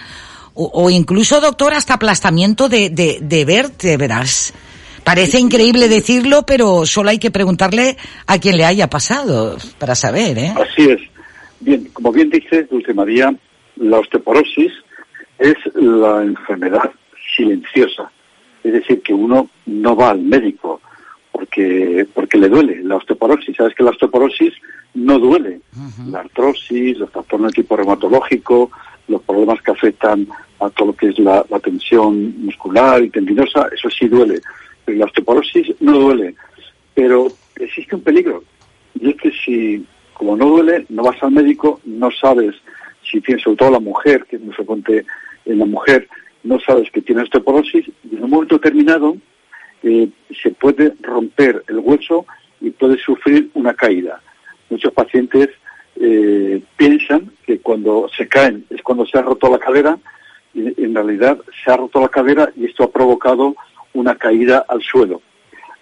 [0.53, 4.53] o, o incluso, doctor, hasta aplastamiento de, de, de vértebras?
[5.03, 10.37] Parece increíble decirlo, pero solo hay que preguntarle a quien le haya pasado para saber,
[10.37, 10.53] ¿eh?
[10.55, 11.01] Así es.
[11.59, 13.35] Bien, como bien dices, Dulce María,
[13.75, 14.71] la osteoporosis
[15.39, 16.91] es la enfermedad
[17.35, 18.11] silenciosa.
[18.63, 20.79] Es decir, que uno no va al médico
[21.31, 23.57] porque, porque le duele la osteoporosis.
[23.57, 24.53] Sabes que la osteoporosis
[24.93, 25.59] no duele.
[26.09, 28.71] La artrosis, los trastornos tipo reumatológico,
[29.07, 30.27] los problemas que afectan
[30.59, 34.41] a todo lo que es la, tensión muscular y tendinosa, eso sí duele.
[34.85, 36.35] Pero la osteoporosis no duele.
[36.93, 38.43] Pero existe un peligro.
[38.99, 42.55] Y es que si, como no duele, no vas al médico, no sabes
[43.09, 45.05] si tienes, sobre todo la mujer, que es muy frecuente
[45.45, 46.07] en la mujer,
[46.43, 49.17] no sabes que tiene osteoporosis, y en un momento determinado
[49.83, 50.09] eh,
[50.41, 52.25] se puede romper el hueso
[52.61, 54.21] y puede sufrir una caída.
[54.69, 55.49] Muchos pacientes
[55.95, 59.97] eh, piensan que cuando se caen es cuando se ha roto la cadera,
[60.53, 63.55] y en realidad se ha roto la cadera y esto ha provocado
[63.93, 65.21] una caída al suelo.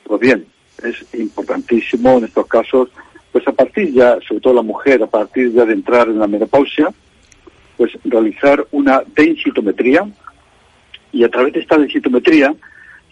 [0.04, 0.46] Pues bien,
[0.84, 2.90] es importantísimo en estos casos,
[3.32, 6.28] pues a partir ya, sobre todo la mujer, a partir ya de entrar en la
[6.28, 6.90] menopausia,
[7.78, 10.08] pues realizar una densitometría
[11.12, 12.54] y a través de esta densitometría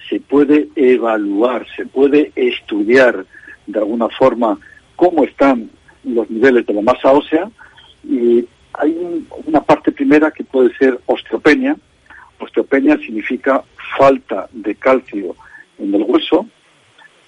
[0.09, 3.25] se puede evaluar, se puede estudiar
[3.67, 4.57] de alguna forma
[4.95, 5.69] cómo están
[6.13, 7.49] los niveles de la masa ósea
[8.03, 11.75] y hay un- una parte primera que puede ser osteopenia.
[12.39, 13.63] Osteopenia significa
[13.97, 15.35] falta de calcio
[15.77, 16.45] en el hueso,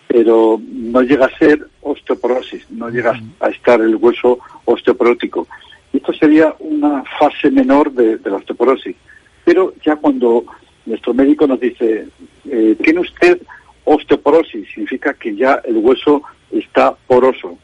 [0.08, 5.48] pero no llega a ser osteoporosis, no llega a estar el hueso osteoporótico.
[5.94, 8.96] Esto sería una fase menor de, de la osteoporosis.
[9.44, 10.46] Pero ya cuando
[10.86, 12.08] nuestro médico nos dice,
[12.46, 13.42] eh, tiene usted
[13.84, 16.22] osteoporosis, significa que ya el hueso
[16.52, 17.58] está poroso.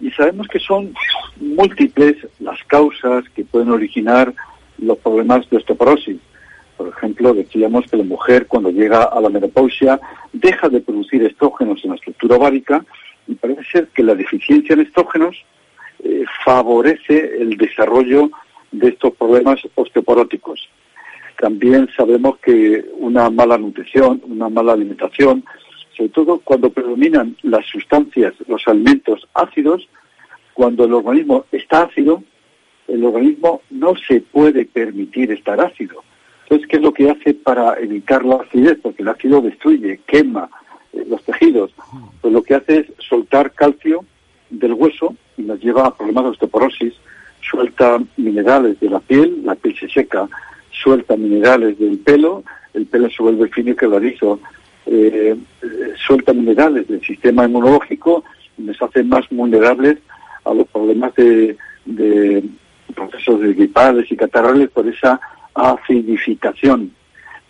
[0.00, 0.94] Y sabemos que son
[1.40, 4.32] múltiples las causas que pueden originar
[4.78, 6.18] los problemas de osteoporosis.
[6.76, 10.00] Por ejemplo, decíamos que la mujer cuando llega a la menopausia
[10.32, 12.84] deja de producir estrógenos en la estructura ovárica
[13.28, 15.36] y parece ser que la deficiencia en estrógenos
[16.02, 18.30] eh, favorece el desarrollo
[18.72, 20.68] de estos problemas osteoporóticos.
[21.38, 25.44] También sabemos que una mala nutrición, una mala alimentación,
[25.96, 29.88] sobre todo cuando predominan las sustancias, los alimentos ácidos,
[30.54, 32.22] cuando el organismo está ácido,
[32.88, 36.02] el organismo no se puede permitir estar ácido.
[36.42, 38.78] Entonces, ¿qué es lo que hace para evitar la acidez?
[38.82, 40.50] Porque el ácido destruye, quema
[40.92, 41.72] eh, los tejidos.
[42.20, 44.04] Pues lo que hace es soltar calcio
[44.50, 46.94] del hueso y nos lleva a problemas de osteoporosis,
[47.40, 50.28] suelta minerales de la piel, la piel se seca,
[50.72, 52.42] suelta minerales del pelo,
[52.74, 54.40] el pelo se vuelve fino y quebradizo,
[54.86, 55.36] eh,
[56.06, 58.24] suelta minerales del sistema inmunológico
[58.58, 59.98] y nos hace más vulnerables
[60.44, 62.42] a los problemas de, de
[62.94, 65.20] procesos gripales y catarrales por esa
[65.54, 66.92] acidificación.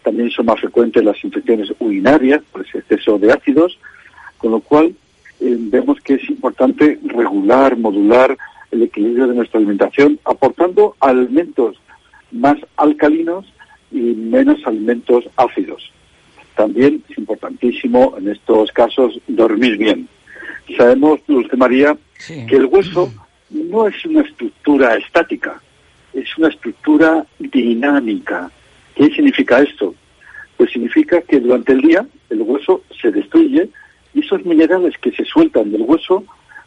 [0.03, 3.79] También son más frecuentes las infecciones urinarias por ese exceso de ácidos,
[4.39, 4.95] con lo cual
[5.41, 8.37] eh, vemos que es importante regular, modular
[8.71, 11.77] el equilibrio de nuestra alimentación, aportando alimentos
[12.31, 13.53] más alcalinos
[13.91, 15.93] y menos alimentos ácidos.
[16.61, 20.07] También es importantísimo en estos casos dormir bien.
[20.77, 21.97] Sabemos, Dulce María,
[22.27, 23.11] que el hueso
[23.49, 25.59] no es una estructura estática,
[26.13, 28.51] es una estructura dinámica.
[28.95, 29.95] ¿Qué significa esto?
[30.59, 33.71] Pues significa que durante el día el hueso se destruye
[34.13, 36.25] y esos minerales que se sueltan del hueso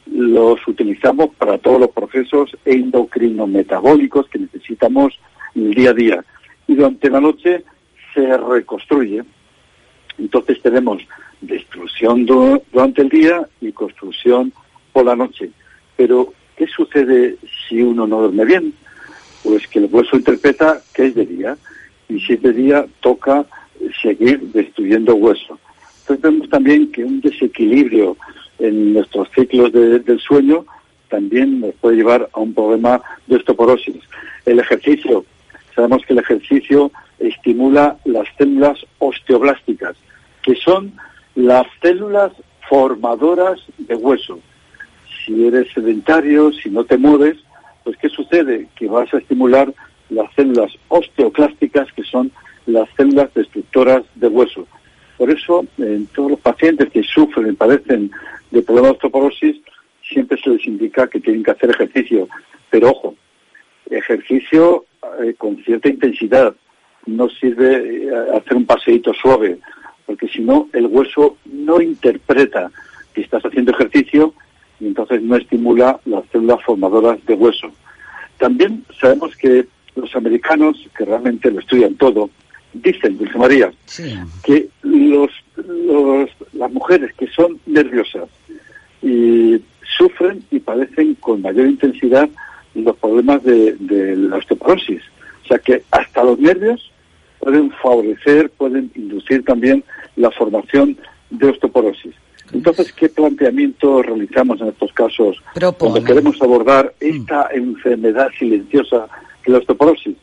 [0.07, 5.19] los utilizamos para todos los procesos endocrinometabólicos que necesitamos
[5.53, 6.25] el día a día.
[6.65, 7.63] Y durante la noche
[8.15, 9.23] se reconstruye.
[10.17, 11.01] Entonces tenemos
[11.41, 14.53] destrucción durante el día y construcción
[14.91, 15.49] por la noche.
[15.97, 17.37] Pero, ¿qué sucede
[17.67, 18.73] si uno no duerme bien?
[19.43, 21.57] Pues que el hueso interpreta que es de día
[22.09, 23.45] y si es de día toca
[24.01, 25.59] seguir destruyendo hueso.
[26.01, 28.17] Entonces vemos también que un desequilibrio
[28.59, 30.65] en nuestros ciclos del sueño
[31.09, 33.95] también nos puede llevar a un problema de osteoporosis.
[34.45, 35.25] El ejercicio,
[35.75, 39.95] sabemos que el ejercicio estimula las células osteoblásticas,
[40.41, 40.93] que son
[41.35, 42.31] las células
[42.69, 44.39] formadoras de hueso.
[45.25, 47.37] Si eres sedentario, si no te mueves,
[47.83, 48.67] pues ¿qué sucede?
[48.75, 49.73] Que vas a estimular
[50.09, 52.31] las células osteoclásticas, que son
[52.65, 54.67] las células destructoras de hueso.
[55.17, 58.11] Por eso, en todos los pacientes que sufren padecen
[58.51, 59.57] de problemas de osteoporosis,
[60.01, 62.27] siempre se les indica que tienen que hacer ejercicio.
[62.69, 63.15] Pero ojo,
[63.89, 64.85] ejercicio
[65.21, 66.55] eh, con cierta intensidad.
[67.05, 69.59] No sirve eh, hacer un paseíto suave,
[70.05, 72.71] porque si no, el hueso no interpreta
[73.13, 74.33] que estás haciendo ejercicio
[74.79, 77.71] y entonces no estimula las células formadoras de hueso.
[78.37, 82.29] También sabemos que los americanos, que realmente lo estudian todo,
[82.73, 83.71] dicen, Dulce María,
[84.43, 85.31] que los,
[86.53, 88.27] las mujeres que son nerviosas
[89.01, 89.61] y
[89.97, 92.29] sufren y padecen con mayor intensidad
[92.73, 95.01] los problemas de, de la osteoporosis.
[95.43, 96.91] O sea que hasta los nervios
[97.43, 99.83] pueden favorecer, pueden inducir también
[100.15, 100.97] la formación
[101.29, 102.13] de osteoporosis.
[102.53, 105.41] Entonces, ¿qué planteamiento realizamos en estos casos
[105.77, 109.07] cuando queremos abordar esta enfermedad silenciosa
[109.43, 110.15] que la osteoporosis?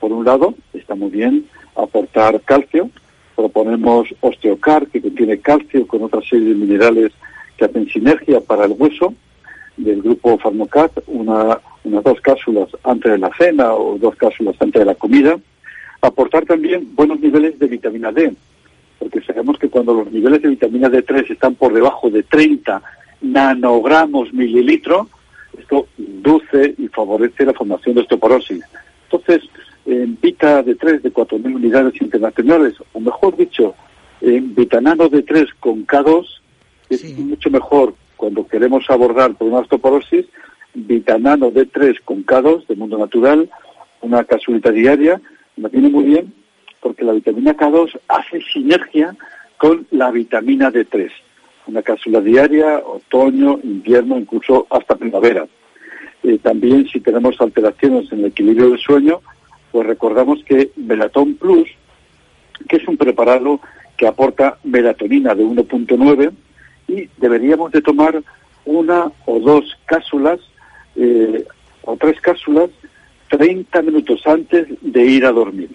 [0.00, 1.46] Por un lado, está muy bien
[1.76, 2.90] aportar calcio,
[3.36, 7.12] proponemos osteocar, que contiene calcio con otra serie de minerales
[7.56, 9.14] que hacen sinergia para el hueso,
[9.76, 14.80] del grupo Farmocat, una, unas dos cápsulas antes de la cena o dos cápsulas antes
[14.80, 15.38] de la comida.
[16.04, 18.34] Aportar también buenos niveles de vitamina D,
[18.98, 22.82] porque sabemos que cuando los niveles de vitamina D3 están por debajo de 30
[23.22, 25.08] nanogramos mililitro,
[25.58, 28.62] esto induce y favorece la formación de osteoporosis.
[29.10, 29.48] Entonces,
[29.86, 33.74] en Vita D3 de 4.000 unidades internacionales, o mejor dicho,
[34.20, 36.26] en Vitanano D3 con K2,
[36.90, 40.26] es mucho mejor cuando queremos abordar por una osteoporosis,
[40.74, 43.48] Vitanano D3 con K2 de mundo natural,
[44.02, 45.18] una cápsula diaria,
[45.56, 46.32] me viene muy bien
[46.80, 49.16] porque la vitamina K2 hace sinergia
[49.56, 51.10] con la vitamina D3.
[51.66, 55.46] Una cápsula diaria, otoño, invierno, incluso hasta primavera.
[56.22, 59.20] Eh, también si tenemos alteraciones en el equilibrio del sueño,
[59.72, 61.68] pues recordamos que Melatón Plus,
[62.68, 63.60] que es un preparado
[63.96, 66.32] que aporta melatonina de 1.9
[66.88, 68.22] y deberíamos de tomar
[68.64, 70.40] una o dos cápsulas
[70.96, 71.44] eh,
[71.82, 72.70] o tres cápsulas
[73.36, 75.70] 30 minutos antes de ir a dormir.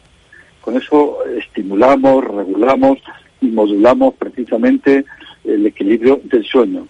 [0.62, 3.00] Con eso estimulamos, regulamos
[3.42, 5.06] y modulamos precisamente
[5.44, 6.88] el equilibrio del sueño.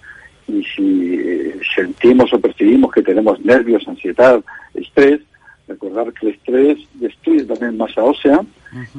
[0.48, 4.44] Y si eh, sentimos o percibimos que tenemos nervios, ansiedad,
[4.74, 5.22] estrés,
[5.68, 8.42] recordar que el estrés destruye también masa ósea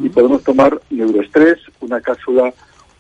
[0.03, 2.53] y podemos tomar neuroestrés, una cápsula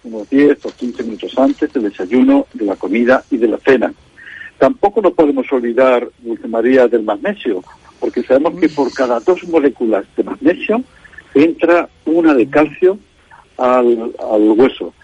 [0.02, 3.92] unos 10 o 15 minutos antes del desayuno, de la comida y de la cena.
[4.59, 7.62] Tampoco nos podemos olvidar, Dulce María, del magnesio,
[8.01, 10.82] porque sabemos que por cada dos moléculas de magnesio
[11.35, 12.98] entra una de calcio
[13.59, 14.94] al, al hueso.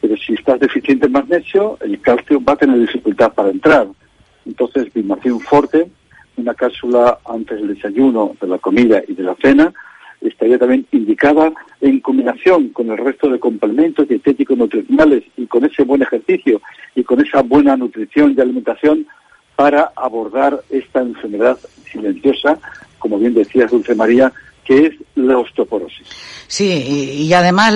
[0.00, 3.88] Pero si estás deficiente en magnesio, el calcio va a tener dificultad para entrar.
[4.46, 5.90] Entonces, Bimación Forte,
[6.36, 9.72] una cápsula antes del desayuno, de la comida y de la cena,
[10.20, 15.82] estaría también indicada en combinación con el resto de complementos dietéticos nutricionales y con ese
[15.82, 16.60] buen ejercicio
[16.94, 19.06] y con esa buena nutrición y alimentación
[19.56, 21.58] para abordar esta enfermedad
[21.90, 22.58] silenciosa,
[22.98, 24.32] como bien decía Dulce María,
[24.64, 26.06] que es la osteoporosis.
[26.46, 26.70] Sí,
[27.18, 27.74] y, además,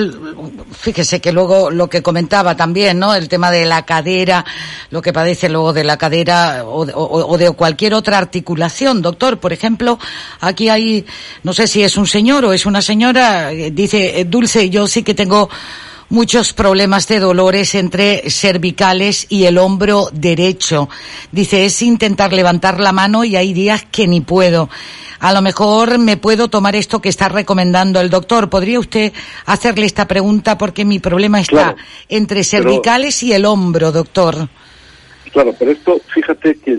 [0.73, 3.15] fíjese que luego lo que comentaba también, ¿no?
[3.15, 4.45] El tema de la cadera,
[4.91, 9.39] lo que padece luego de la cadera o, de cualquier otra articulación, doctor.
[9.39, 9.99] Por ejemplo,
[10.41, 11.05] aquí hay,
[11.43, 14.87] no sé si es un señor o es una señora, eh, dice, eh, Dulce, yo
[14.87, 15.49] sí que tengo
[16.09, 20.89] muchos problemas de dolores entre cervicales y el hombro derecho.
[21.33, 24.69] Dice, es intentar levantar la mano y hay días que ni puedo
[25.21, 28.49] a lo mejor me puedo tomar esto que está recomendando el doctor.
[28.49, 29.13] ¿Podría usted
[29.47, 30.57] hacerle esta pregunta?
[30.57, 31.77] Porque mi problema está
[32.09, 34.49] entre cervicales y el hombro, doctor.
[35.33, 36.79] Claro, pero esto, fíjate que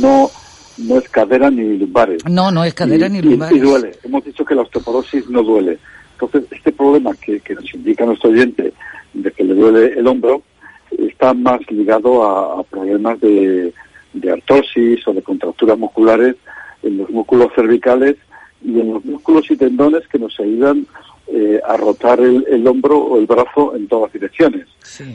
[0.00, 0.30] no,
[0.78, 2.24] no es cadera ni lumbares.
[2.26, 3.56] No, no es cadera ni lumbares.
[3.56, 3.92] Y, duele.
[4.04, 5.78] Hemos dicho que la osteoporosis no duele.
[6.20, 8.72] Entonces, este problema que, nos indica nuestro oyente
[9.14, 10.42] de que le duele el hombro
[10.90, 13.72] está más ligado a, problemas de,
[14.14, 16.34] de artrosis o de contracturas musculares
[16.82, 18.16] en los músculos cervicales
[18.64, 20.86] y en los músculos y tendones que nos ayudan
[21.28, 24.66] eh, a rotar el, hombro o el brazo en todas direcciones,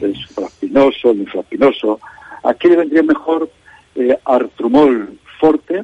[0.02, 2.00] el supraspinoso, el infraspinoso.
[2.44, 3.50] Aquí le vendría mejor
[3.96, 5.84] eh, artrumol forte,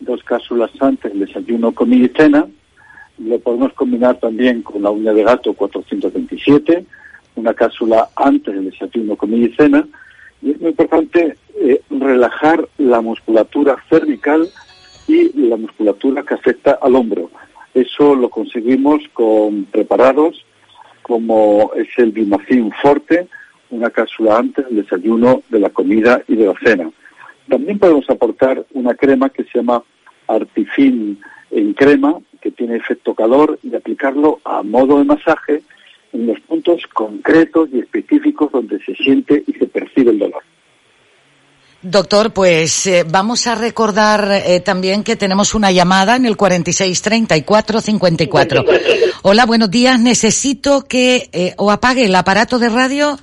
[0.00, 2.46] dos cápsulas antes del desayuno con cena.
[3.18, 6.84] Lo podemos combinar también con la uña de gato 427,
[7.36, 9.86] una cápsula antes del desayuno con cena.
[10.40, 14.48] Y es muy importante eh, relajar la musculatura cervical
[15.08, 17.30] y la musculatura que afecta al hombro.
[17.74, 20.44] Eso lo conseguimos con preparados
[21.08, 23.28] como es el Bimacin Forte,
[23.70, 26.90] una cápsula antes del desayuno, de la comida y de la cena.
[27.48, 29.82] También podemos aportar una crema que se llama
[30.26, 31.18] Artifin
[31.50, 35.62] en crema, que tiene efecto calor, y aplicarlo a modo de masaje
[36.12, 40.42] en los puntos concretos y específicos donde se siente y se percibe el dolor.
[41.80, 48.64] Doctor, pues eh, vamos a recordar eh, también que tenemos una llamada en el 463454.
[49.22, 50.00] Hola, buenos días.
[50.00, 53.16] Necesito que eh, o apague el aparato de radio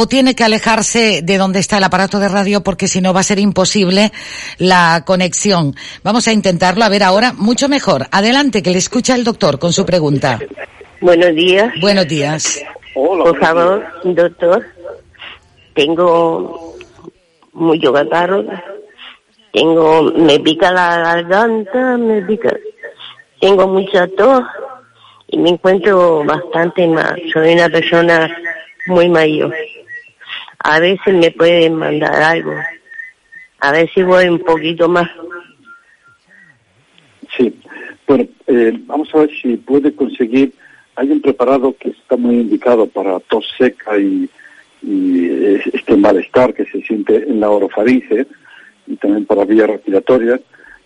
[0.00, 3.18] o tiene que alejarse de donde está el aparato de radio porque si no va
[3.18, 4.12] a ser imposible
[4.58, 5.74] la conexión.
[6.04, 6.84] Vamos a intentarlo.
[6.84, 8.06] A ver ahora, mucho mejor.
[8.12, 10.38] Adelante, que le escucha el doctor con su pregunta.
[11.00, 11.72] Buenos días.
[11.80, 12.62] Buenos días.
[12.94, 14.64] Por favor, doctor.
[15.74, 16.76] Tengo
[17.52, 18.44] mucho catarro.
[19.52, 22.54] Tengo, me pica la garganta, me pica,
[23.40, 24.44] tengo mucha tos
[25.26, 27.20] y me encuentro bastante mal.
[27.32, 28.30] Soy una persona
[28.86, 29.52] muy mayor.
[30.60, 32.54] A veces me pueden mandar algo.
[33.60, 35.08] A ver si voy un poquito más.
[37.36, 37.54] Sí,
[38.06, 40.52] bueno, eh, vamos a ver si puede conseguir.
[40.96, 44.28] Hay un preparado que está muy indicado para tos seca y,
[44.82, 45.26] y
[45.72, 48.26] este malestar que se siente en la orofaringe
[48.86, 50.40] y también por la vía respiratoria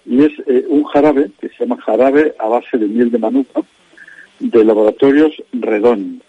[0.05, 3.63] y es eh, un jarabe que se llama jarabe a base de miel de manuka
[4.41, 6.23] de laboratorios Redón.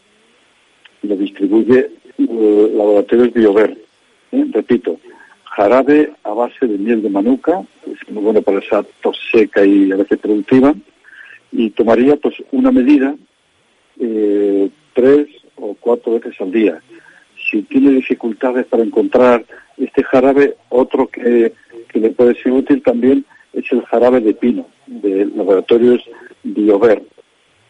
[1.02, 3.77] Lo distribuye eh, laboratorios Biover.
[4.31, 4.45] ¿eh?
[4.52, 4.99] Repito,
[5.45, 9.91] jarabe a base de miel de manuka, es muy bueno para esa tos seca y
[9.91, 10.73] a veces productiva,
[11.52, 13.15] y tomaría pues una medida
[14.94, 16.81] tres o cuatro veces al día
[17.53, 19.45] si tiene dificultades para encontrar
[19.77, 21.53] este jarabe, otro que,
[21.94, 23.23] le puede ser útil también
[23.53, 26.03] es el jarabe de pino, de laboratorios
[26.41, 27.03] Biover.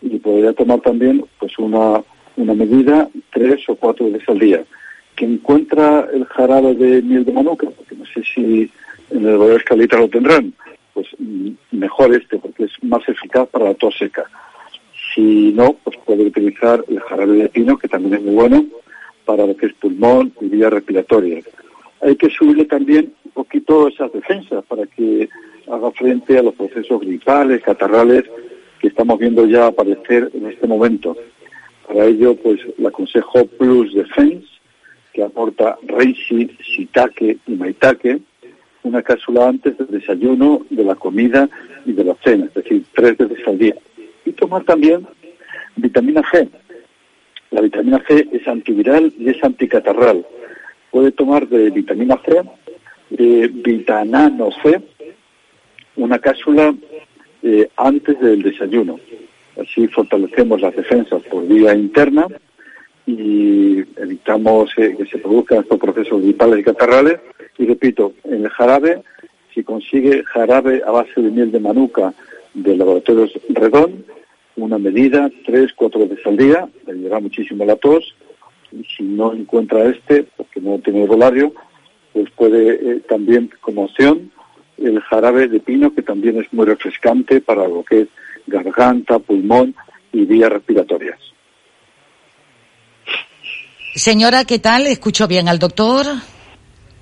[0.01, 2.01] Y podría tomar también pues una,
[2.37, 4.63] una medida tres o cuatro veces al día.
[5.15, 8.71] Que encuentra el jarabe de miel de manuka, porque no sé si
[9.11, 10.53] en el laboratorio Escalita lo tendrán,
[10.93, 14.25] pues mm, mejor este, porque es más eficaz para la tos seca.
[15.13, 18.65] Si no, pues puede utilizar el jarabe de pino, que también es muy bueno,
[19.25, 21.39] para lo que es pulmón y vía respiratoria.
[22.01, 25.29] Hay que subirle también un poquito esas defensas para que
[25.71, 28.23] haga frente a los procesos gripales, catarrales
[28.79, 31.15] que estamos viendo ya aparecer en este momento.
[31.87, 34.47] Para ello, pues le aconsejo Plus Defense,
[35.13, 38.19] que aporta Reishi, Shiitake y Maitake,
[38.83, 41.49] una cápsula antes del desayuno, de la comida
[41.85, 43.75] y de la cena, es decir, tres veces al día.
[44.25, 45.05] Y tomar también
[45.75, 46.49] vitamina G,
[47.53, 50.25] la vitamina C es antiviral y es anticatarral.
[50.89, 52.41] Puede tomar de vitamina C,
[53.11, 54.81] de vitanano C,
[55.95, 56.73] una cápsula
[57.43, 58.99] eh, antes del desayuno.
[59.61, 62.27] Así fortalecemos las defensas por vía interna
[63.05, 67.19] y evitamos eh, que se produzcan estos procesos gripales y catarrales.
[67.57, 69.03] Y repito, en el jarabe,
[69.53, 72.13] si consigue jarabe a base de miel de manuka
[72.53, 74.05] de laboratorios Redón,
[74.55, 78.15] una medida tres, cuatro veces al día, le ayudará muchísimo la tos,
[78.71, 81.53] y si no encuentra este, porque no tiene volario,
[82.11, 84.31] pues puede eh, también como opción
[84.77, 88.07] el jarabe de pino, que también es muy refrescante para lo que es
[88.47, 89.75] garganta, pulmón
[90.11, 91.19] y vías respiratorias.
[93.95, 94.87] Señora, ¿qué tal?
[94.87, 96.05] ¿Escucho bien al doctor?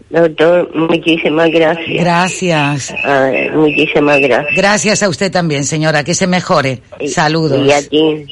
[0.10, 1.88] Doctor, muchísimas gracias.
[1.88, 2.94] Gracias.
[3.54, 4.56] muchísimas gracias.
[4.56, 6.04] Gracias a usted también, señora.
[6.04, 6.82] Que se mejore.
[7.08, 7.66] Saludos.
[7.66, 8.26] Y a ti.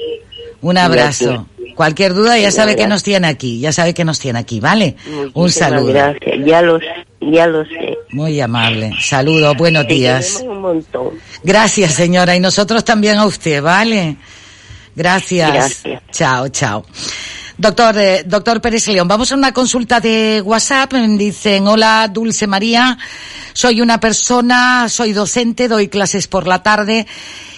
[0.61, 1.47] Un abrazo.
[1.75, 3.61] Cualquier duda ya sabe que nos tiene aquí.
[3.61, 4.97] Ya sabe que nos tiene aquí, ¿vale?
[5.33, 5.93] Un saludo.
[5.93, 6.45] Gracias.
[6.45, 6.79] Ya lo,
[7.21, 7.97] ya lo sé.
[8.11, 8.93] Muy amable.
[8.99, 9.55] Saludos.
[9.57, 10.43] Buenos días.
[10.45, 11.11] Un montón.
[11.43, 12.35] Gracias, señora.
[12.35, 14.17] Y nosotros también a usted, ¿vale?
[14.95, 15.51] Gracias.
[15.51, 16.03] Gracias.
[16.11, 16.85] Chao, chao.
[17.57, 20.93] Doctor, eh, doctor Pérez León, vamos a una consulta de WhatsApp.
[20.93, 22.97] Dicen, hola Dulce María,
[23.51, 27.05] soy una persona, soy docente, doy clases por la tarde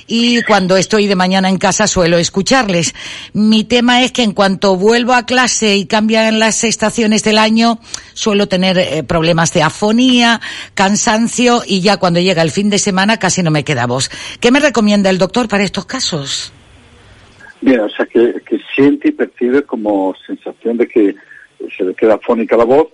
[0.08, 2.94] y cuando estoy de mañana en casa suelo escucharles.
[3.34, 7.80] Mi tema es que en cuanto vuelvo a clase y cambian las estaciones del año,
[8.14, 10.42] suelo tener eh, problemas de afonía,
[10.74, 14.10] cansancio y ya cuando llega el fin de semana casi no me queda voz.
[14.40, 16.52] ¿Qué me recomienda el doctor para estos casos?
[17.62, 21.16] Bien, o sea, que, que siente y percibe como sensación de que
[21.78, 22.88] se le queda fónica la voz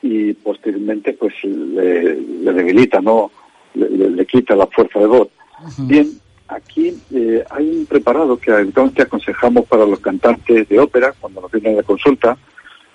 [0.00, 3.32] y posteriormente pues le, le debilita, ¿no?
[3.74, 5.28] Le, le- le quita la fuerza de voz.
[5.78, 6.08] Bien,
[6.48, 11.50] aquí eh, hay un preparado que habitualmente aconsejamos para los cantantes de ópera cuando nos
[11.50, 12.36] vienen a la consulta,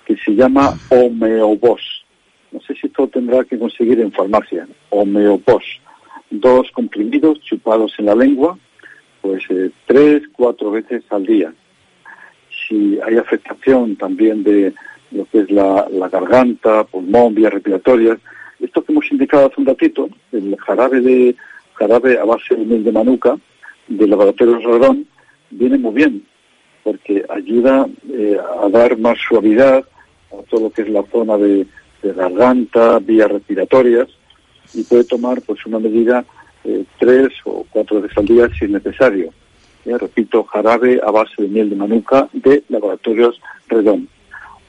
[0.04, 2.04] que se llama Homeobos.
[2.50, 4.66] No sé si esto tendrá que conseguir en farmacia.
[4.90, 5.64] Homeobos.
[6.30, 8.58] Dos comprimidos chupados en la lengua,
[9.20, 11.52] pues eh, tres, cuatro veces al día.
[12.68, 14.74] Si hay afectación también de
[15.10, 18.18] lo que es la, la garganta, pulmón, vías respiratorias,
[18.60, 21.36] esto que hemos indicado hace un ratito, el jarabe de
[21.82, 23.36] jarabe a base de miel de manuka
[23.88, 25.06] del laboratorio Rodón,
[25.50, 26.24] viene muy bien,
[26.84, 29.84] porque ayuda eh, a dar más suavidad
[30.30, 31.66] a todo lo que es la zona de,
[32.02, 34.08] de garganta, vías respiratorias,
[34.74, 36.24] y puede tomar pues una medida
[36.64, 39.30] eh, tres o cuatro veces al día si es necesario.
[39.84, 44.08] Eh, repito, jarabe a base de miel de manuka de laboratorios Redón.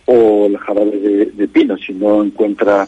[0.06, 2.88] O el jarabe de, de pino, si no encuentra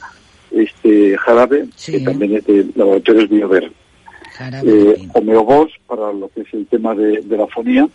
[0.51, 3.71] este jarabe, que también es de laboratorios Biover.
[4.63, 7.87] Eh, homeobos para lo que es el tema de, de la fonía.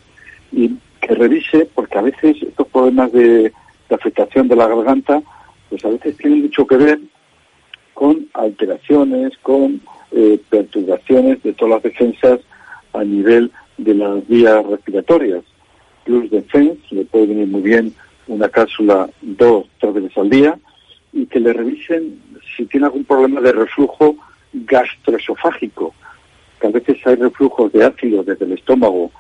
[0.53, 3.53] Y que revise, porque a veces estos problemas de,
[3.89, 5.23] de afectación de la garganta,
[5.69, 7.01] pues a veces tienen mucho que ver
[7.95, 9.81] con alteraciones, con
[10.13, 12.41] eh, perturbaciones de todas las defensas
[12.93, 15.43] a nivel de las vías respiratorias.
[16.05, 17.95] Plus Defense le puede venir muy bien
[18.27, 20.59] una cápsula dos, tres veces al día
[21.13, 22.21] y que le revisen
[22.57, 24.17] si tiene algún problema de reflujo
[24.53, 25.95] gastroesofágico,
[26.61, 29.11] que a veces hay reflujos de ácido desde el estómago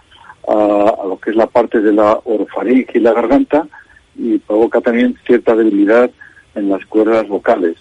[0.46, 3.66] a, lo que es la parte de la orofaringe y la garganta
[4.16, 6.10] y provoca también cierta debilidad
[6.54, 7.76] en las cuerdas vocales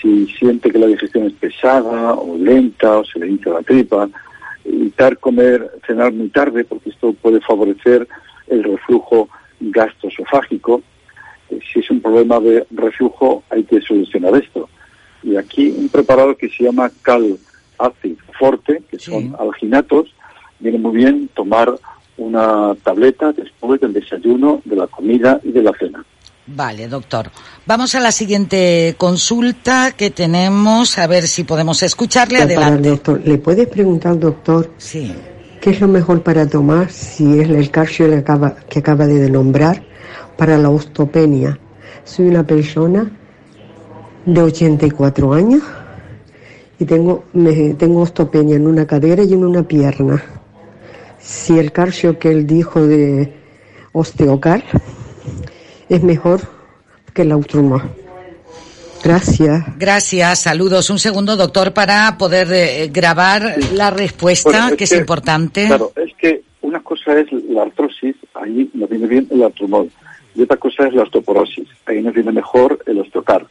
[0.00, 4.08] si siente que la digestión es pesada o lenta o se le hincha la tripa,
[4.64, 8.06] evitar comer, cenar muy tarde porque esto puede favorecer
[8.48, 9.28] el reflujo
[9.60, 10.82] gastroesofágico.
[11.50, 14.68] Eh, Si es un problema de reflujo hay que solucionar esto.
[15.22, 17.38] Y aquí un preparado que se llama Cal
[17.78, 20.06] Acid Forte, que son alginatos,
[20.58, 21.74] viene muy bien tomar
[22.18, 26.04] una tableta después del desayuno, de la comida y de la cena.
[26.46, 27.30] Vale, doctor.
[27.66, 32.40] Vamos a la siguiente consulta que tenemos, a ver si podemos escucharle.
[32.40, 32.88] Adelante.
[32.90, 35.12] doctor, ¿le puedes preguntar al doctor Sí.
[35.60, 39.28] qué es lo mejor para tomar si es el calcio que acaba, que acaba de
[39.28, 39.82] nombrar
[40.38, 41.58] para la osteopenia?
[42.04, 43.10] Soy una persona
[44.24, 45.62] de 84 años
[46.78, 50.22] y tengo, me, tengo osteopenia en una cadera y en una pierna.
[51.18, 53.32] Si el calcio que él dijo de
[53.92, 54.62] osteocar
[55.88, 56.40] es mejor
[57.14, 57.90] que el autruma.
[59.02, 59.64] Gracias.
[59.78, 60.90] Gracias, saludos.
[60.90, 65.66] Un segundo, doctor, para poder eh, grabar la respuesta, Bueno, que es importante.
[65.66, 69.90] Claro, es que una cosa es la artrosis, ahí nos viene bien el artrumol,
[70.34, 73.46] y otra cosa es la osteoporosis, ahí nos viene mejor el osteocar.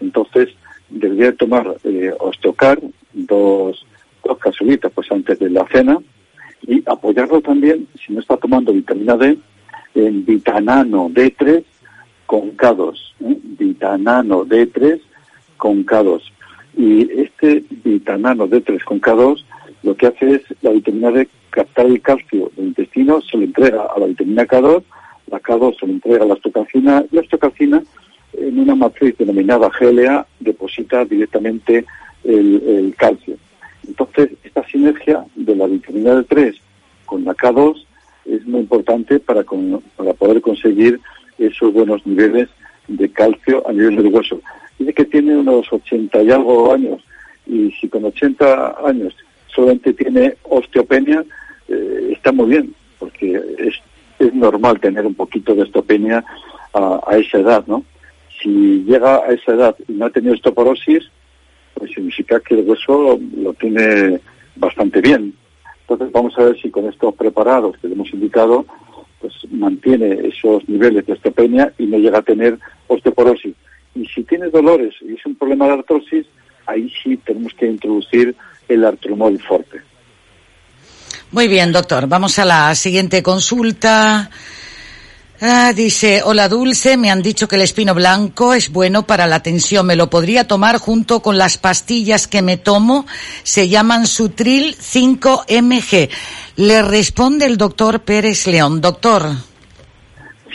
[0.00, 0.48] Entonces,
[0.90, 2.80] debería tomar eh, osteocar
[3.12, 3.86] dos,
[4.24, 5.98] dos capsulitas pues antes de la cena
[6.66, 9.38] y apoyarlo también, si no está tomando vitamina D,
[9.94, 11.64] en vitanano D3
[12.26, 12.94] con K2.
[13.20, 13.38] ¿eh?
[13.42, 15.00] Vitanano D3
[15.56, 16.20] con K2.
[16.76, 19.44] Y este vitanano D3 con K2
[19.82, 23.86] lo que hace es la vitamina D captar el calcio del intestino, se lo entrega
[23.94, 24.82] a la vitamina K2,
[25.30, 27.82] la K2 se lo entrega a la osteocalcina y la osteocalcina
[28.32, 31.84] en una matriz denominada GLA deposita directamente
[32.24, 33.36] el, calcio.
[33.86, 36.54] Entonces, esta sinergia de la vitamina D3
[37.06, 37.84] con la K2
[38.26, 39.44] es muy importante para,
[39.96, 41.00] para poder conseguir
[41.38, 42.48] esos buenos niveles
[42.88, 44.40] de calcio a nivel del hueso.
[44.78, 47.02] Dice que tiene unos 80 y algo años
[47.46, 51.24] y si con 80 años solamente tiene osteopenia,
[51.68, 53.74] eh, está muy bien, porque es,
[54.18, 56.24] es normal tener un poquito de osteopenia
[56.74, 57.84] a, esa edad, ¿no?
[58.42, 61.04] Si llega a esa edad y no ha tenido osteoporosis,
[61.74, 64.20] pues significa que el hueso lo tiene
[64.56, 65.34] bastante bien.
[65.80, 68.66] Entonces vamos a ver si con estos preparados que le hemos indicado,
[69.20, 72.58] pues mantiene esos niveles de osteopenia y no llega a tener
[72.88, 73.54] osteoporosis.
[73.94, 76.26] Y si tiene dolores y es un problema de artrosis,
[76.66, 78.36] ahí sí tenemos que introducir
[78.68, 79.80] el artromol fuerte.
[81.32, 82.06] Muy bien, doctor.
[82.06, 84.30] Vamos a la siguiente consulta.
[85.40, 89.40] Ah, dice, hola Dulce, me han dicho que el espino blanco es bueno para la
[89.40, 89.86] tensión.
[89.86, 93.06] ¿Me lo podría tomar junto con las pastillas que me tomo?
[93.44, 96.08] Se llaman Sutril 5mg.
[96.56, 98.80] Le responde el doctor Pérez León.
[98.80, 99.26] Doctor.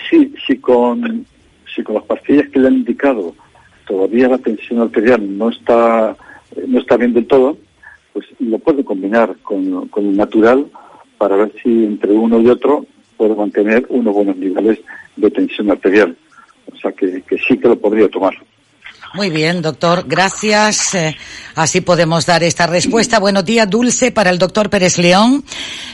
[0.10, 1.26] Sí, sí con,
[1.74, 3.34] si con las pastillas que le han indicado
[3.88, 6.16] todavía la tensión arterial no está,
[6.68, 7.58] no está bien del todo,
[8.12, 10.68] pues lo puede combinar con, con el natural
[11.18, 12.86] para ver si entre uno y otro
[13.18, 14.80] puede mantener unos buenos niveles
[15.16, 16.16] de tensión arterial.
[16.72, 18.36] O sea que, que sí que lo podría tomar.
[19.14, 20.06] Muy bien, doctor.
[20.08, 20.96] Gracias.
[20.96, 21.16] Eh,
[21.54, 23.20] así podemos dar esta respuesta.
[23.20, 25.44] Buenos días, Dulce, para el doctor Pérez León.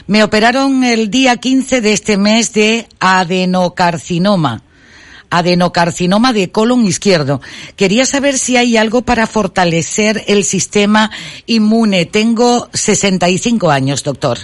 [0.06, 4.62] Me operaron el día 15 de este mes de adenocarcinoma.
[5.28, 7.42] Adenocarcinoma de colon izquierdo.
[7.76, 11.10] Quería saber si hay algo para fortalecer el sistema
[11.44, 12.06] inmune.
[12.06, 14.38] Tengo 65 años, doctor.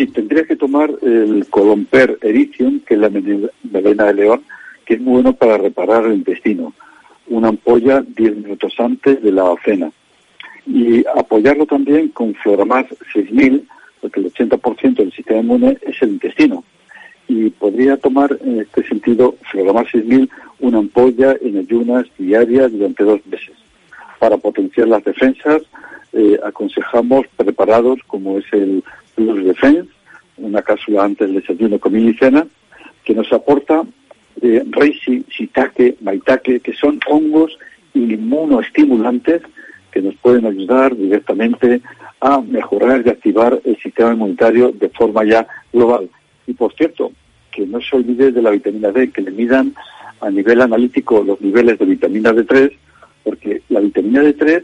[0.00, 4.42] Sí, tendría que tomar el Colomper Ericium, que es la melena de león,
[4.86, 6.72] que es muy bueno para reparar el intestino.
[7.28, 9.92] Una ampolla 10 minutos antes de la cena.
[10.64, 13.68] Y apoyarlo también con Floramar 6000,
[14.00, 16.64] porque el 80% del sistema inmune es el intestino.
[17.28, 23.20] Y podría tomar en este sentido Floramar 6000 una ampolla en ayunas diarias durante dos
[23.26, 23.52] meses.
[24.18, 25.60] Para potenciar las defensas,
[26.12, 28.82] eh, aconsejamos preparados como es el
[29.14, 29.88] Plus Defense,
[30.38, 32.46] una cápsula antes del desayuno, comida y cena,
[33.04, 33.82] que nos aporta
[34.42, 37.58] eh, Reishi, Shiitake, Maitake, que son hongos
[37.94, 39.42] inmunoestimulantes
[39.90, 41.80] que nos pueden ayudar directamente
[42.20, 46.08] a mejorar y activar el sistema inmunitario de forma ya global.
[46.46, 47.12] Y por cierto,
[47.50, 49.74] que no se olvide de la vitamina D, que le midan
[50.20, 52.72] a nivel analítico los niveles de vitamina D3,
[53.24, 54.62] porque la vitamina D3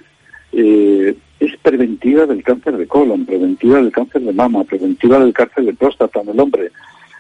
[0.53, 5.65] eh, es preventiva del cáncer de colon, preventiva del cáncer de mama, preventiva del cáncer
[5.65, 6.71] de próstata en el hombre.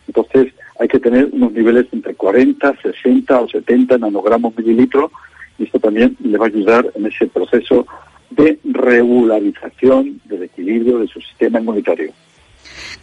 [0.06, 5.10] Entonces hay que tener unos niveles entre 40, 60 o 70 nanogramos mililitros
[5.58, 7.86] y esto también le va a ayudar en ese proceso
[8.30, 12.12] de regularización del equilibrio de su sistema inmunitario.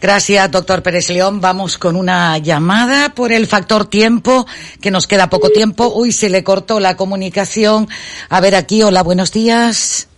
[0.00, 1.40] Gracias, doctor Pérez León.
[1.40, 4.46] Vamos con una llamada por el factor tiempo,
[4.80, 5.92] que nos queda poco tiempo.
[5.94, 7.88] Uy, se le cortó la comunicación.
[8.28, 10.08] A ver aquí, hola, buenos días.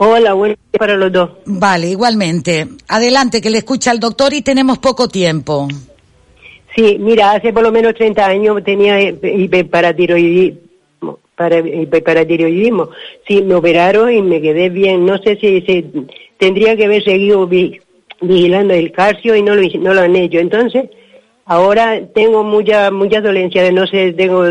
[0.00, 1.30] Hola, buenos días para los dos.
[1.44, 2.68] Vale, igualmente.
[2.86, 5.66] Adelante, que le escucha al doctor y tenemos poco tiempo.
[6.74, 11.18] Sí, mira, hace por lo menos 30 años tenía hiperparatiroidismo.
[11.34, 12.90] Para, hiperparatiroidismo.
[13.26, 15.04] Sí, me operaron y me quedé bien.
[15.04, 15.84] No sé si, si
[16.38, 17.48] tendría que haber seguido
[18.20, 20.38] vigilando el calcio y no lo, no lo han hecho.
[20.38, 20.90] Entonces,
[21.50, 24.44] Ahora tengo muchas muchas dolencias, no sé, tengo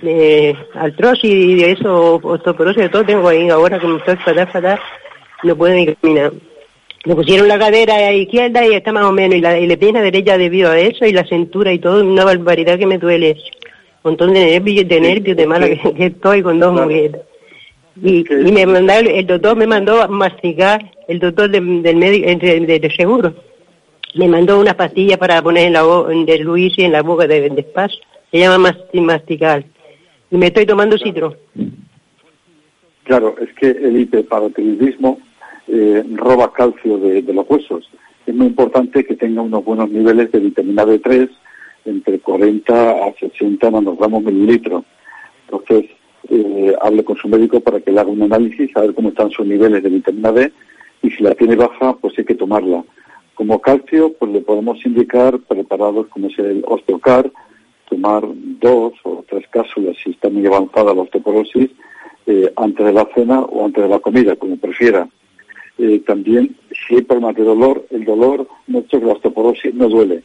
[0.00, 3.50] eh, artrosis y de eso, osteoporosis, de todo tengo ahí.
[3.50, 4.80] Ahora que me estoy fatal, fatal,
[5.42, 6.32] no puedo ni caminar.
[7.04, 10.00] Me pusieron la cadera izquierda y está más o menos, y la, y la pierna
[10.00, 13.36] derecha debido a eso, y la cintura y todo, una barbaridad que me duele.
[14.02, 17.20] Un montón de nervios, de nervios, de mala que, estoy con dos mujeres.
[18.02, 22.78] Y, y me mandaron, el doctor me mandó a masticar, el doctor del médico, de,
[22.80, 23.34] de seguro
[24.14, 27.48] me mandó una pastilla para poner en la de Luis y en la boca de,
[27.48, 27.66] de
[28.30, 29.64] Se llama mastical.
[30.30, 31.36] Y me estoy tomando citro.
[33.04, 35.18] Claro, es que el hiperparotiroidismo
[35.68, 37.88] eh, roba calcio de, los huesos.
[38.26, 41.28] Es muy importante que tenga unos buenos niveles de vitamina D3
[41.84, 44.84] entre 40 a 60 nanogramos mililitros.
[45.46, 45.90] Entonces,
[46.28, 49.30] eh, hable con su médico para que le haga un análisis, a ver cómo están
[49.30, 50.52] sus niveles de vitamina D
[51.02, 52.84] y si la tiene baja, pues hay que tomarla.
[53.34, 57.30] Como calcio, pues le podemos indicar preparados como es el osteocar,
[57.88, 58.22] tomar
[58.60, 61.70] dos o tres cápsulas si está muy avanzada la osteoporosis
[62.26, 65.08] eh, antes de la cena o antes de la comida, como prefiera.
[65.78, 69.88] Eh, también, si hay problemas de dolor, el dolor, no es que la osteoporosis no
[69.88, 70.22] duele.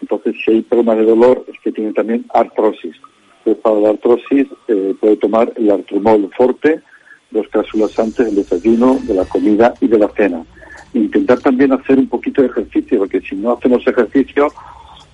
[0.00, 2.96] Entonces, si hay problemas de dolor, es que tiene también artrosis.
[3.42, 6.80] Pues para la artrosis eh, puede tomar el artromol forte,
[7.30, 10.44] dos cápsulas antes del desayuno, de la comida y de la cena
[10.94, 14.48] intentar también hacer un poquito de ejercicio, porque si no hacemos ejercicio,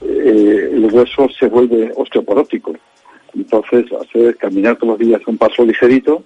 [0.03, 2.75] eh, el hueso se vuelve osteoporótico.
[3.35, 6.23] Entonces, hacer caminar todos los días un paso ligerito,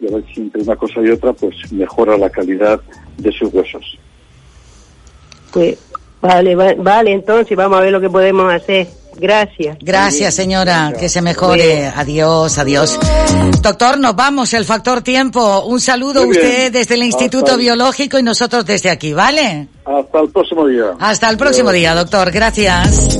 [0.00, 2.80] y a ver si entre una cosa y otra, pues mejora la calidad
[3.18, 3.98] de sus huesos.
[5.52, 5.78] Pues,
[6.24, 8.86] vale, va- vale, entonces vamos a ver lo que podemos hacer.
[9.16, 9.76] Gracias.
[9.80, 10.92] Gracias, señora.
[10.98, 11.86] Que se mejore.
[11.86, 12.98] Adiós, adiós.
[13.62, 14.52] Doctor, nos vamos.
[14.54, 15.64] El factor tiempo.
[15.66, 16.32] Un saludo bien.
[16.32, 19.68] usted desde el Instituto Hasta- Biológico y nosotros desde aquí, ¿vale?
[19.84, 20.86] Hasta el próximo día.
[20.98, 22.32] Hasta el próximo día, doctor.
[22.32, 23.16] Gracias.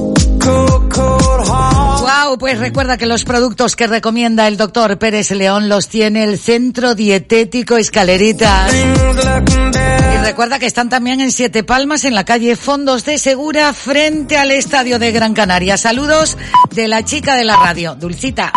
[2.39, 6.95] Pues recuerda que los productos que recomienda el doctor Pérez León los tiene el Centro
[6.95, 8.73] Dietético Escaleritas.
[8.75, 14.39] Y recuerda que están también en Siete Palmas, en la calle Fondos de Segura, frente
[14.39, 15.77] al Estadio de Gran Canaria.
[15.77, 16.39] Saludos
[16.75, 18.53] de la chica de la radio, Dulcita.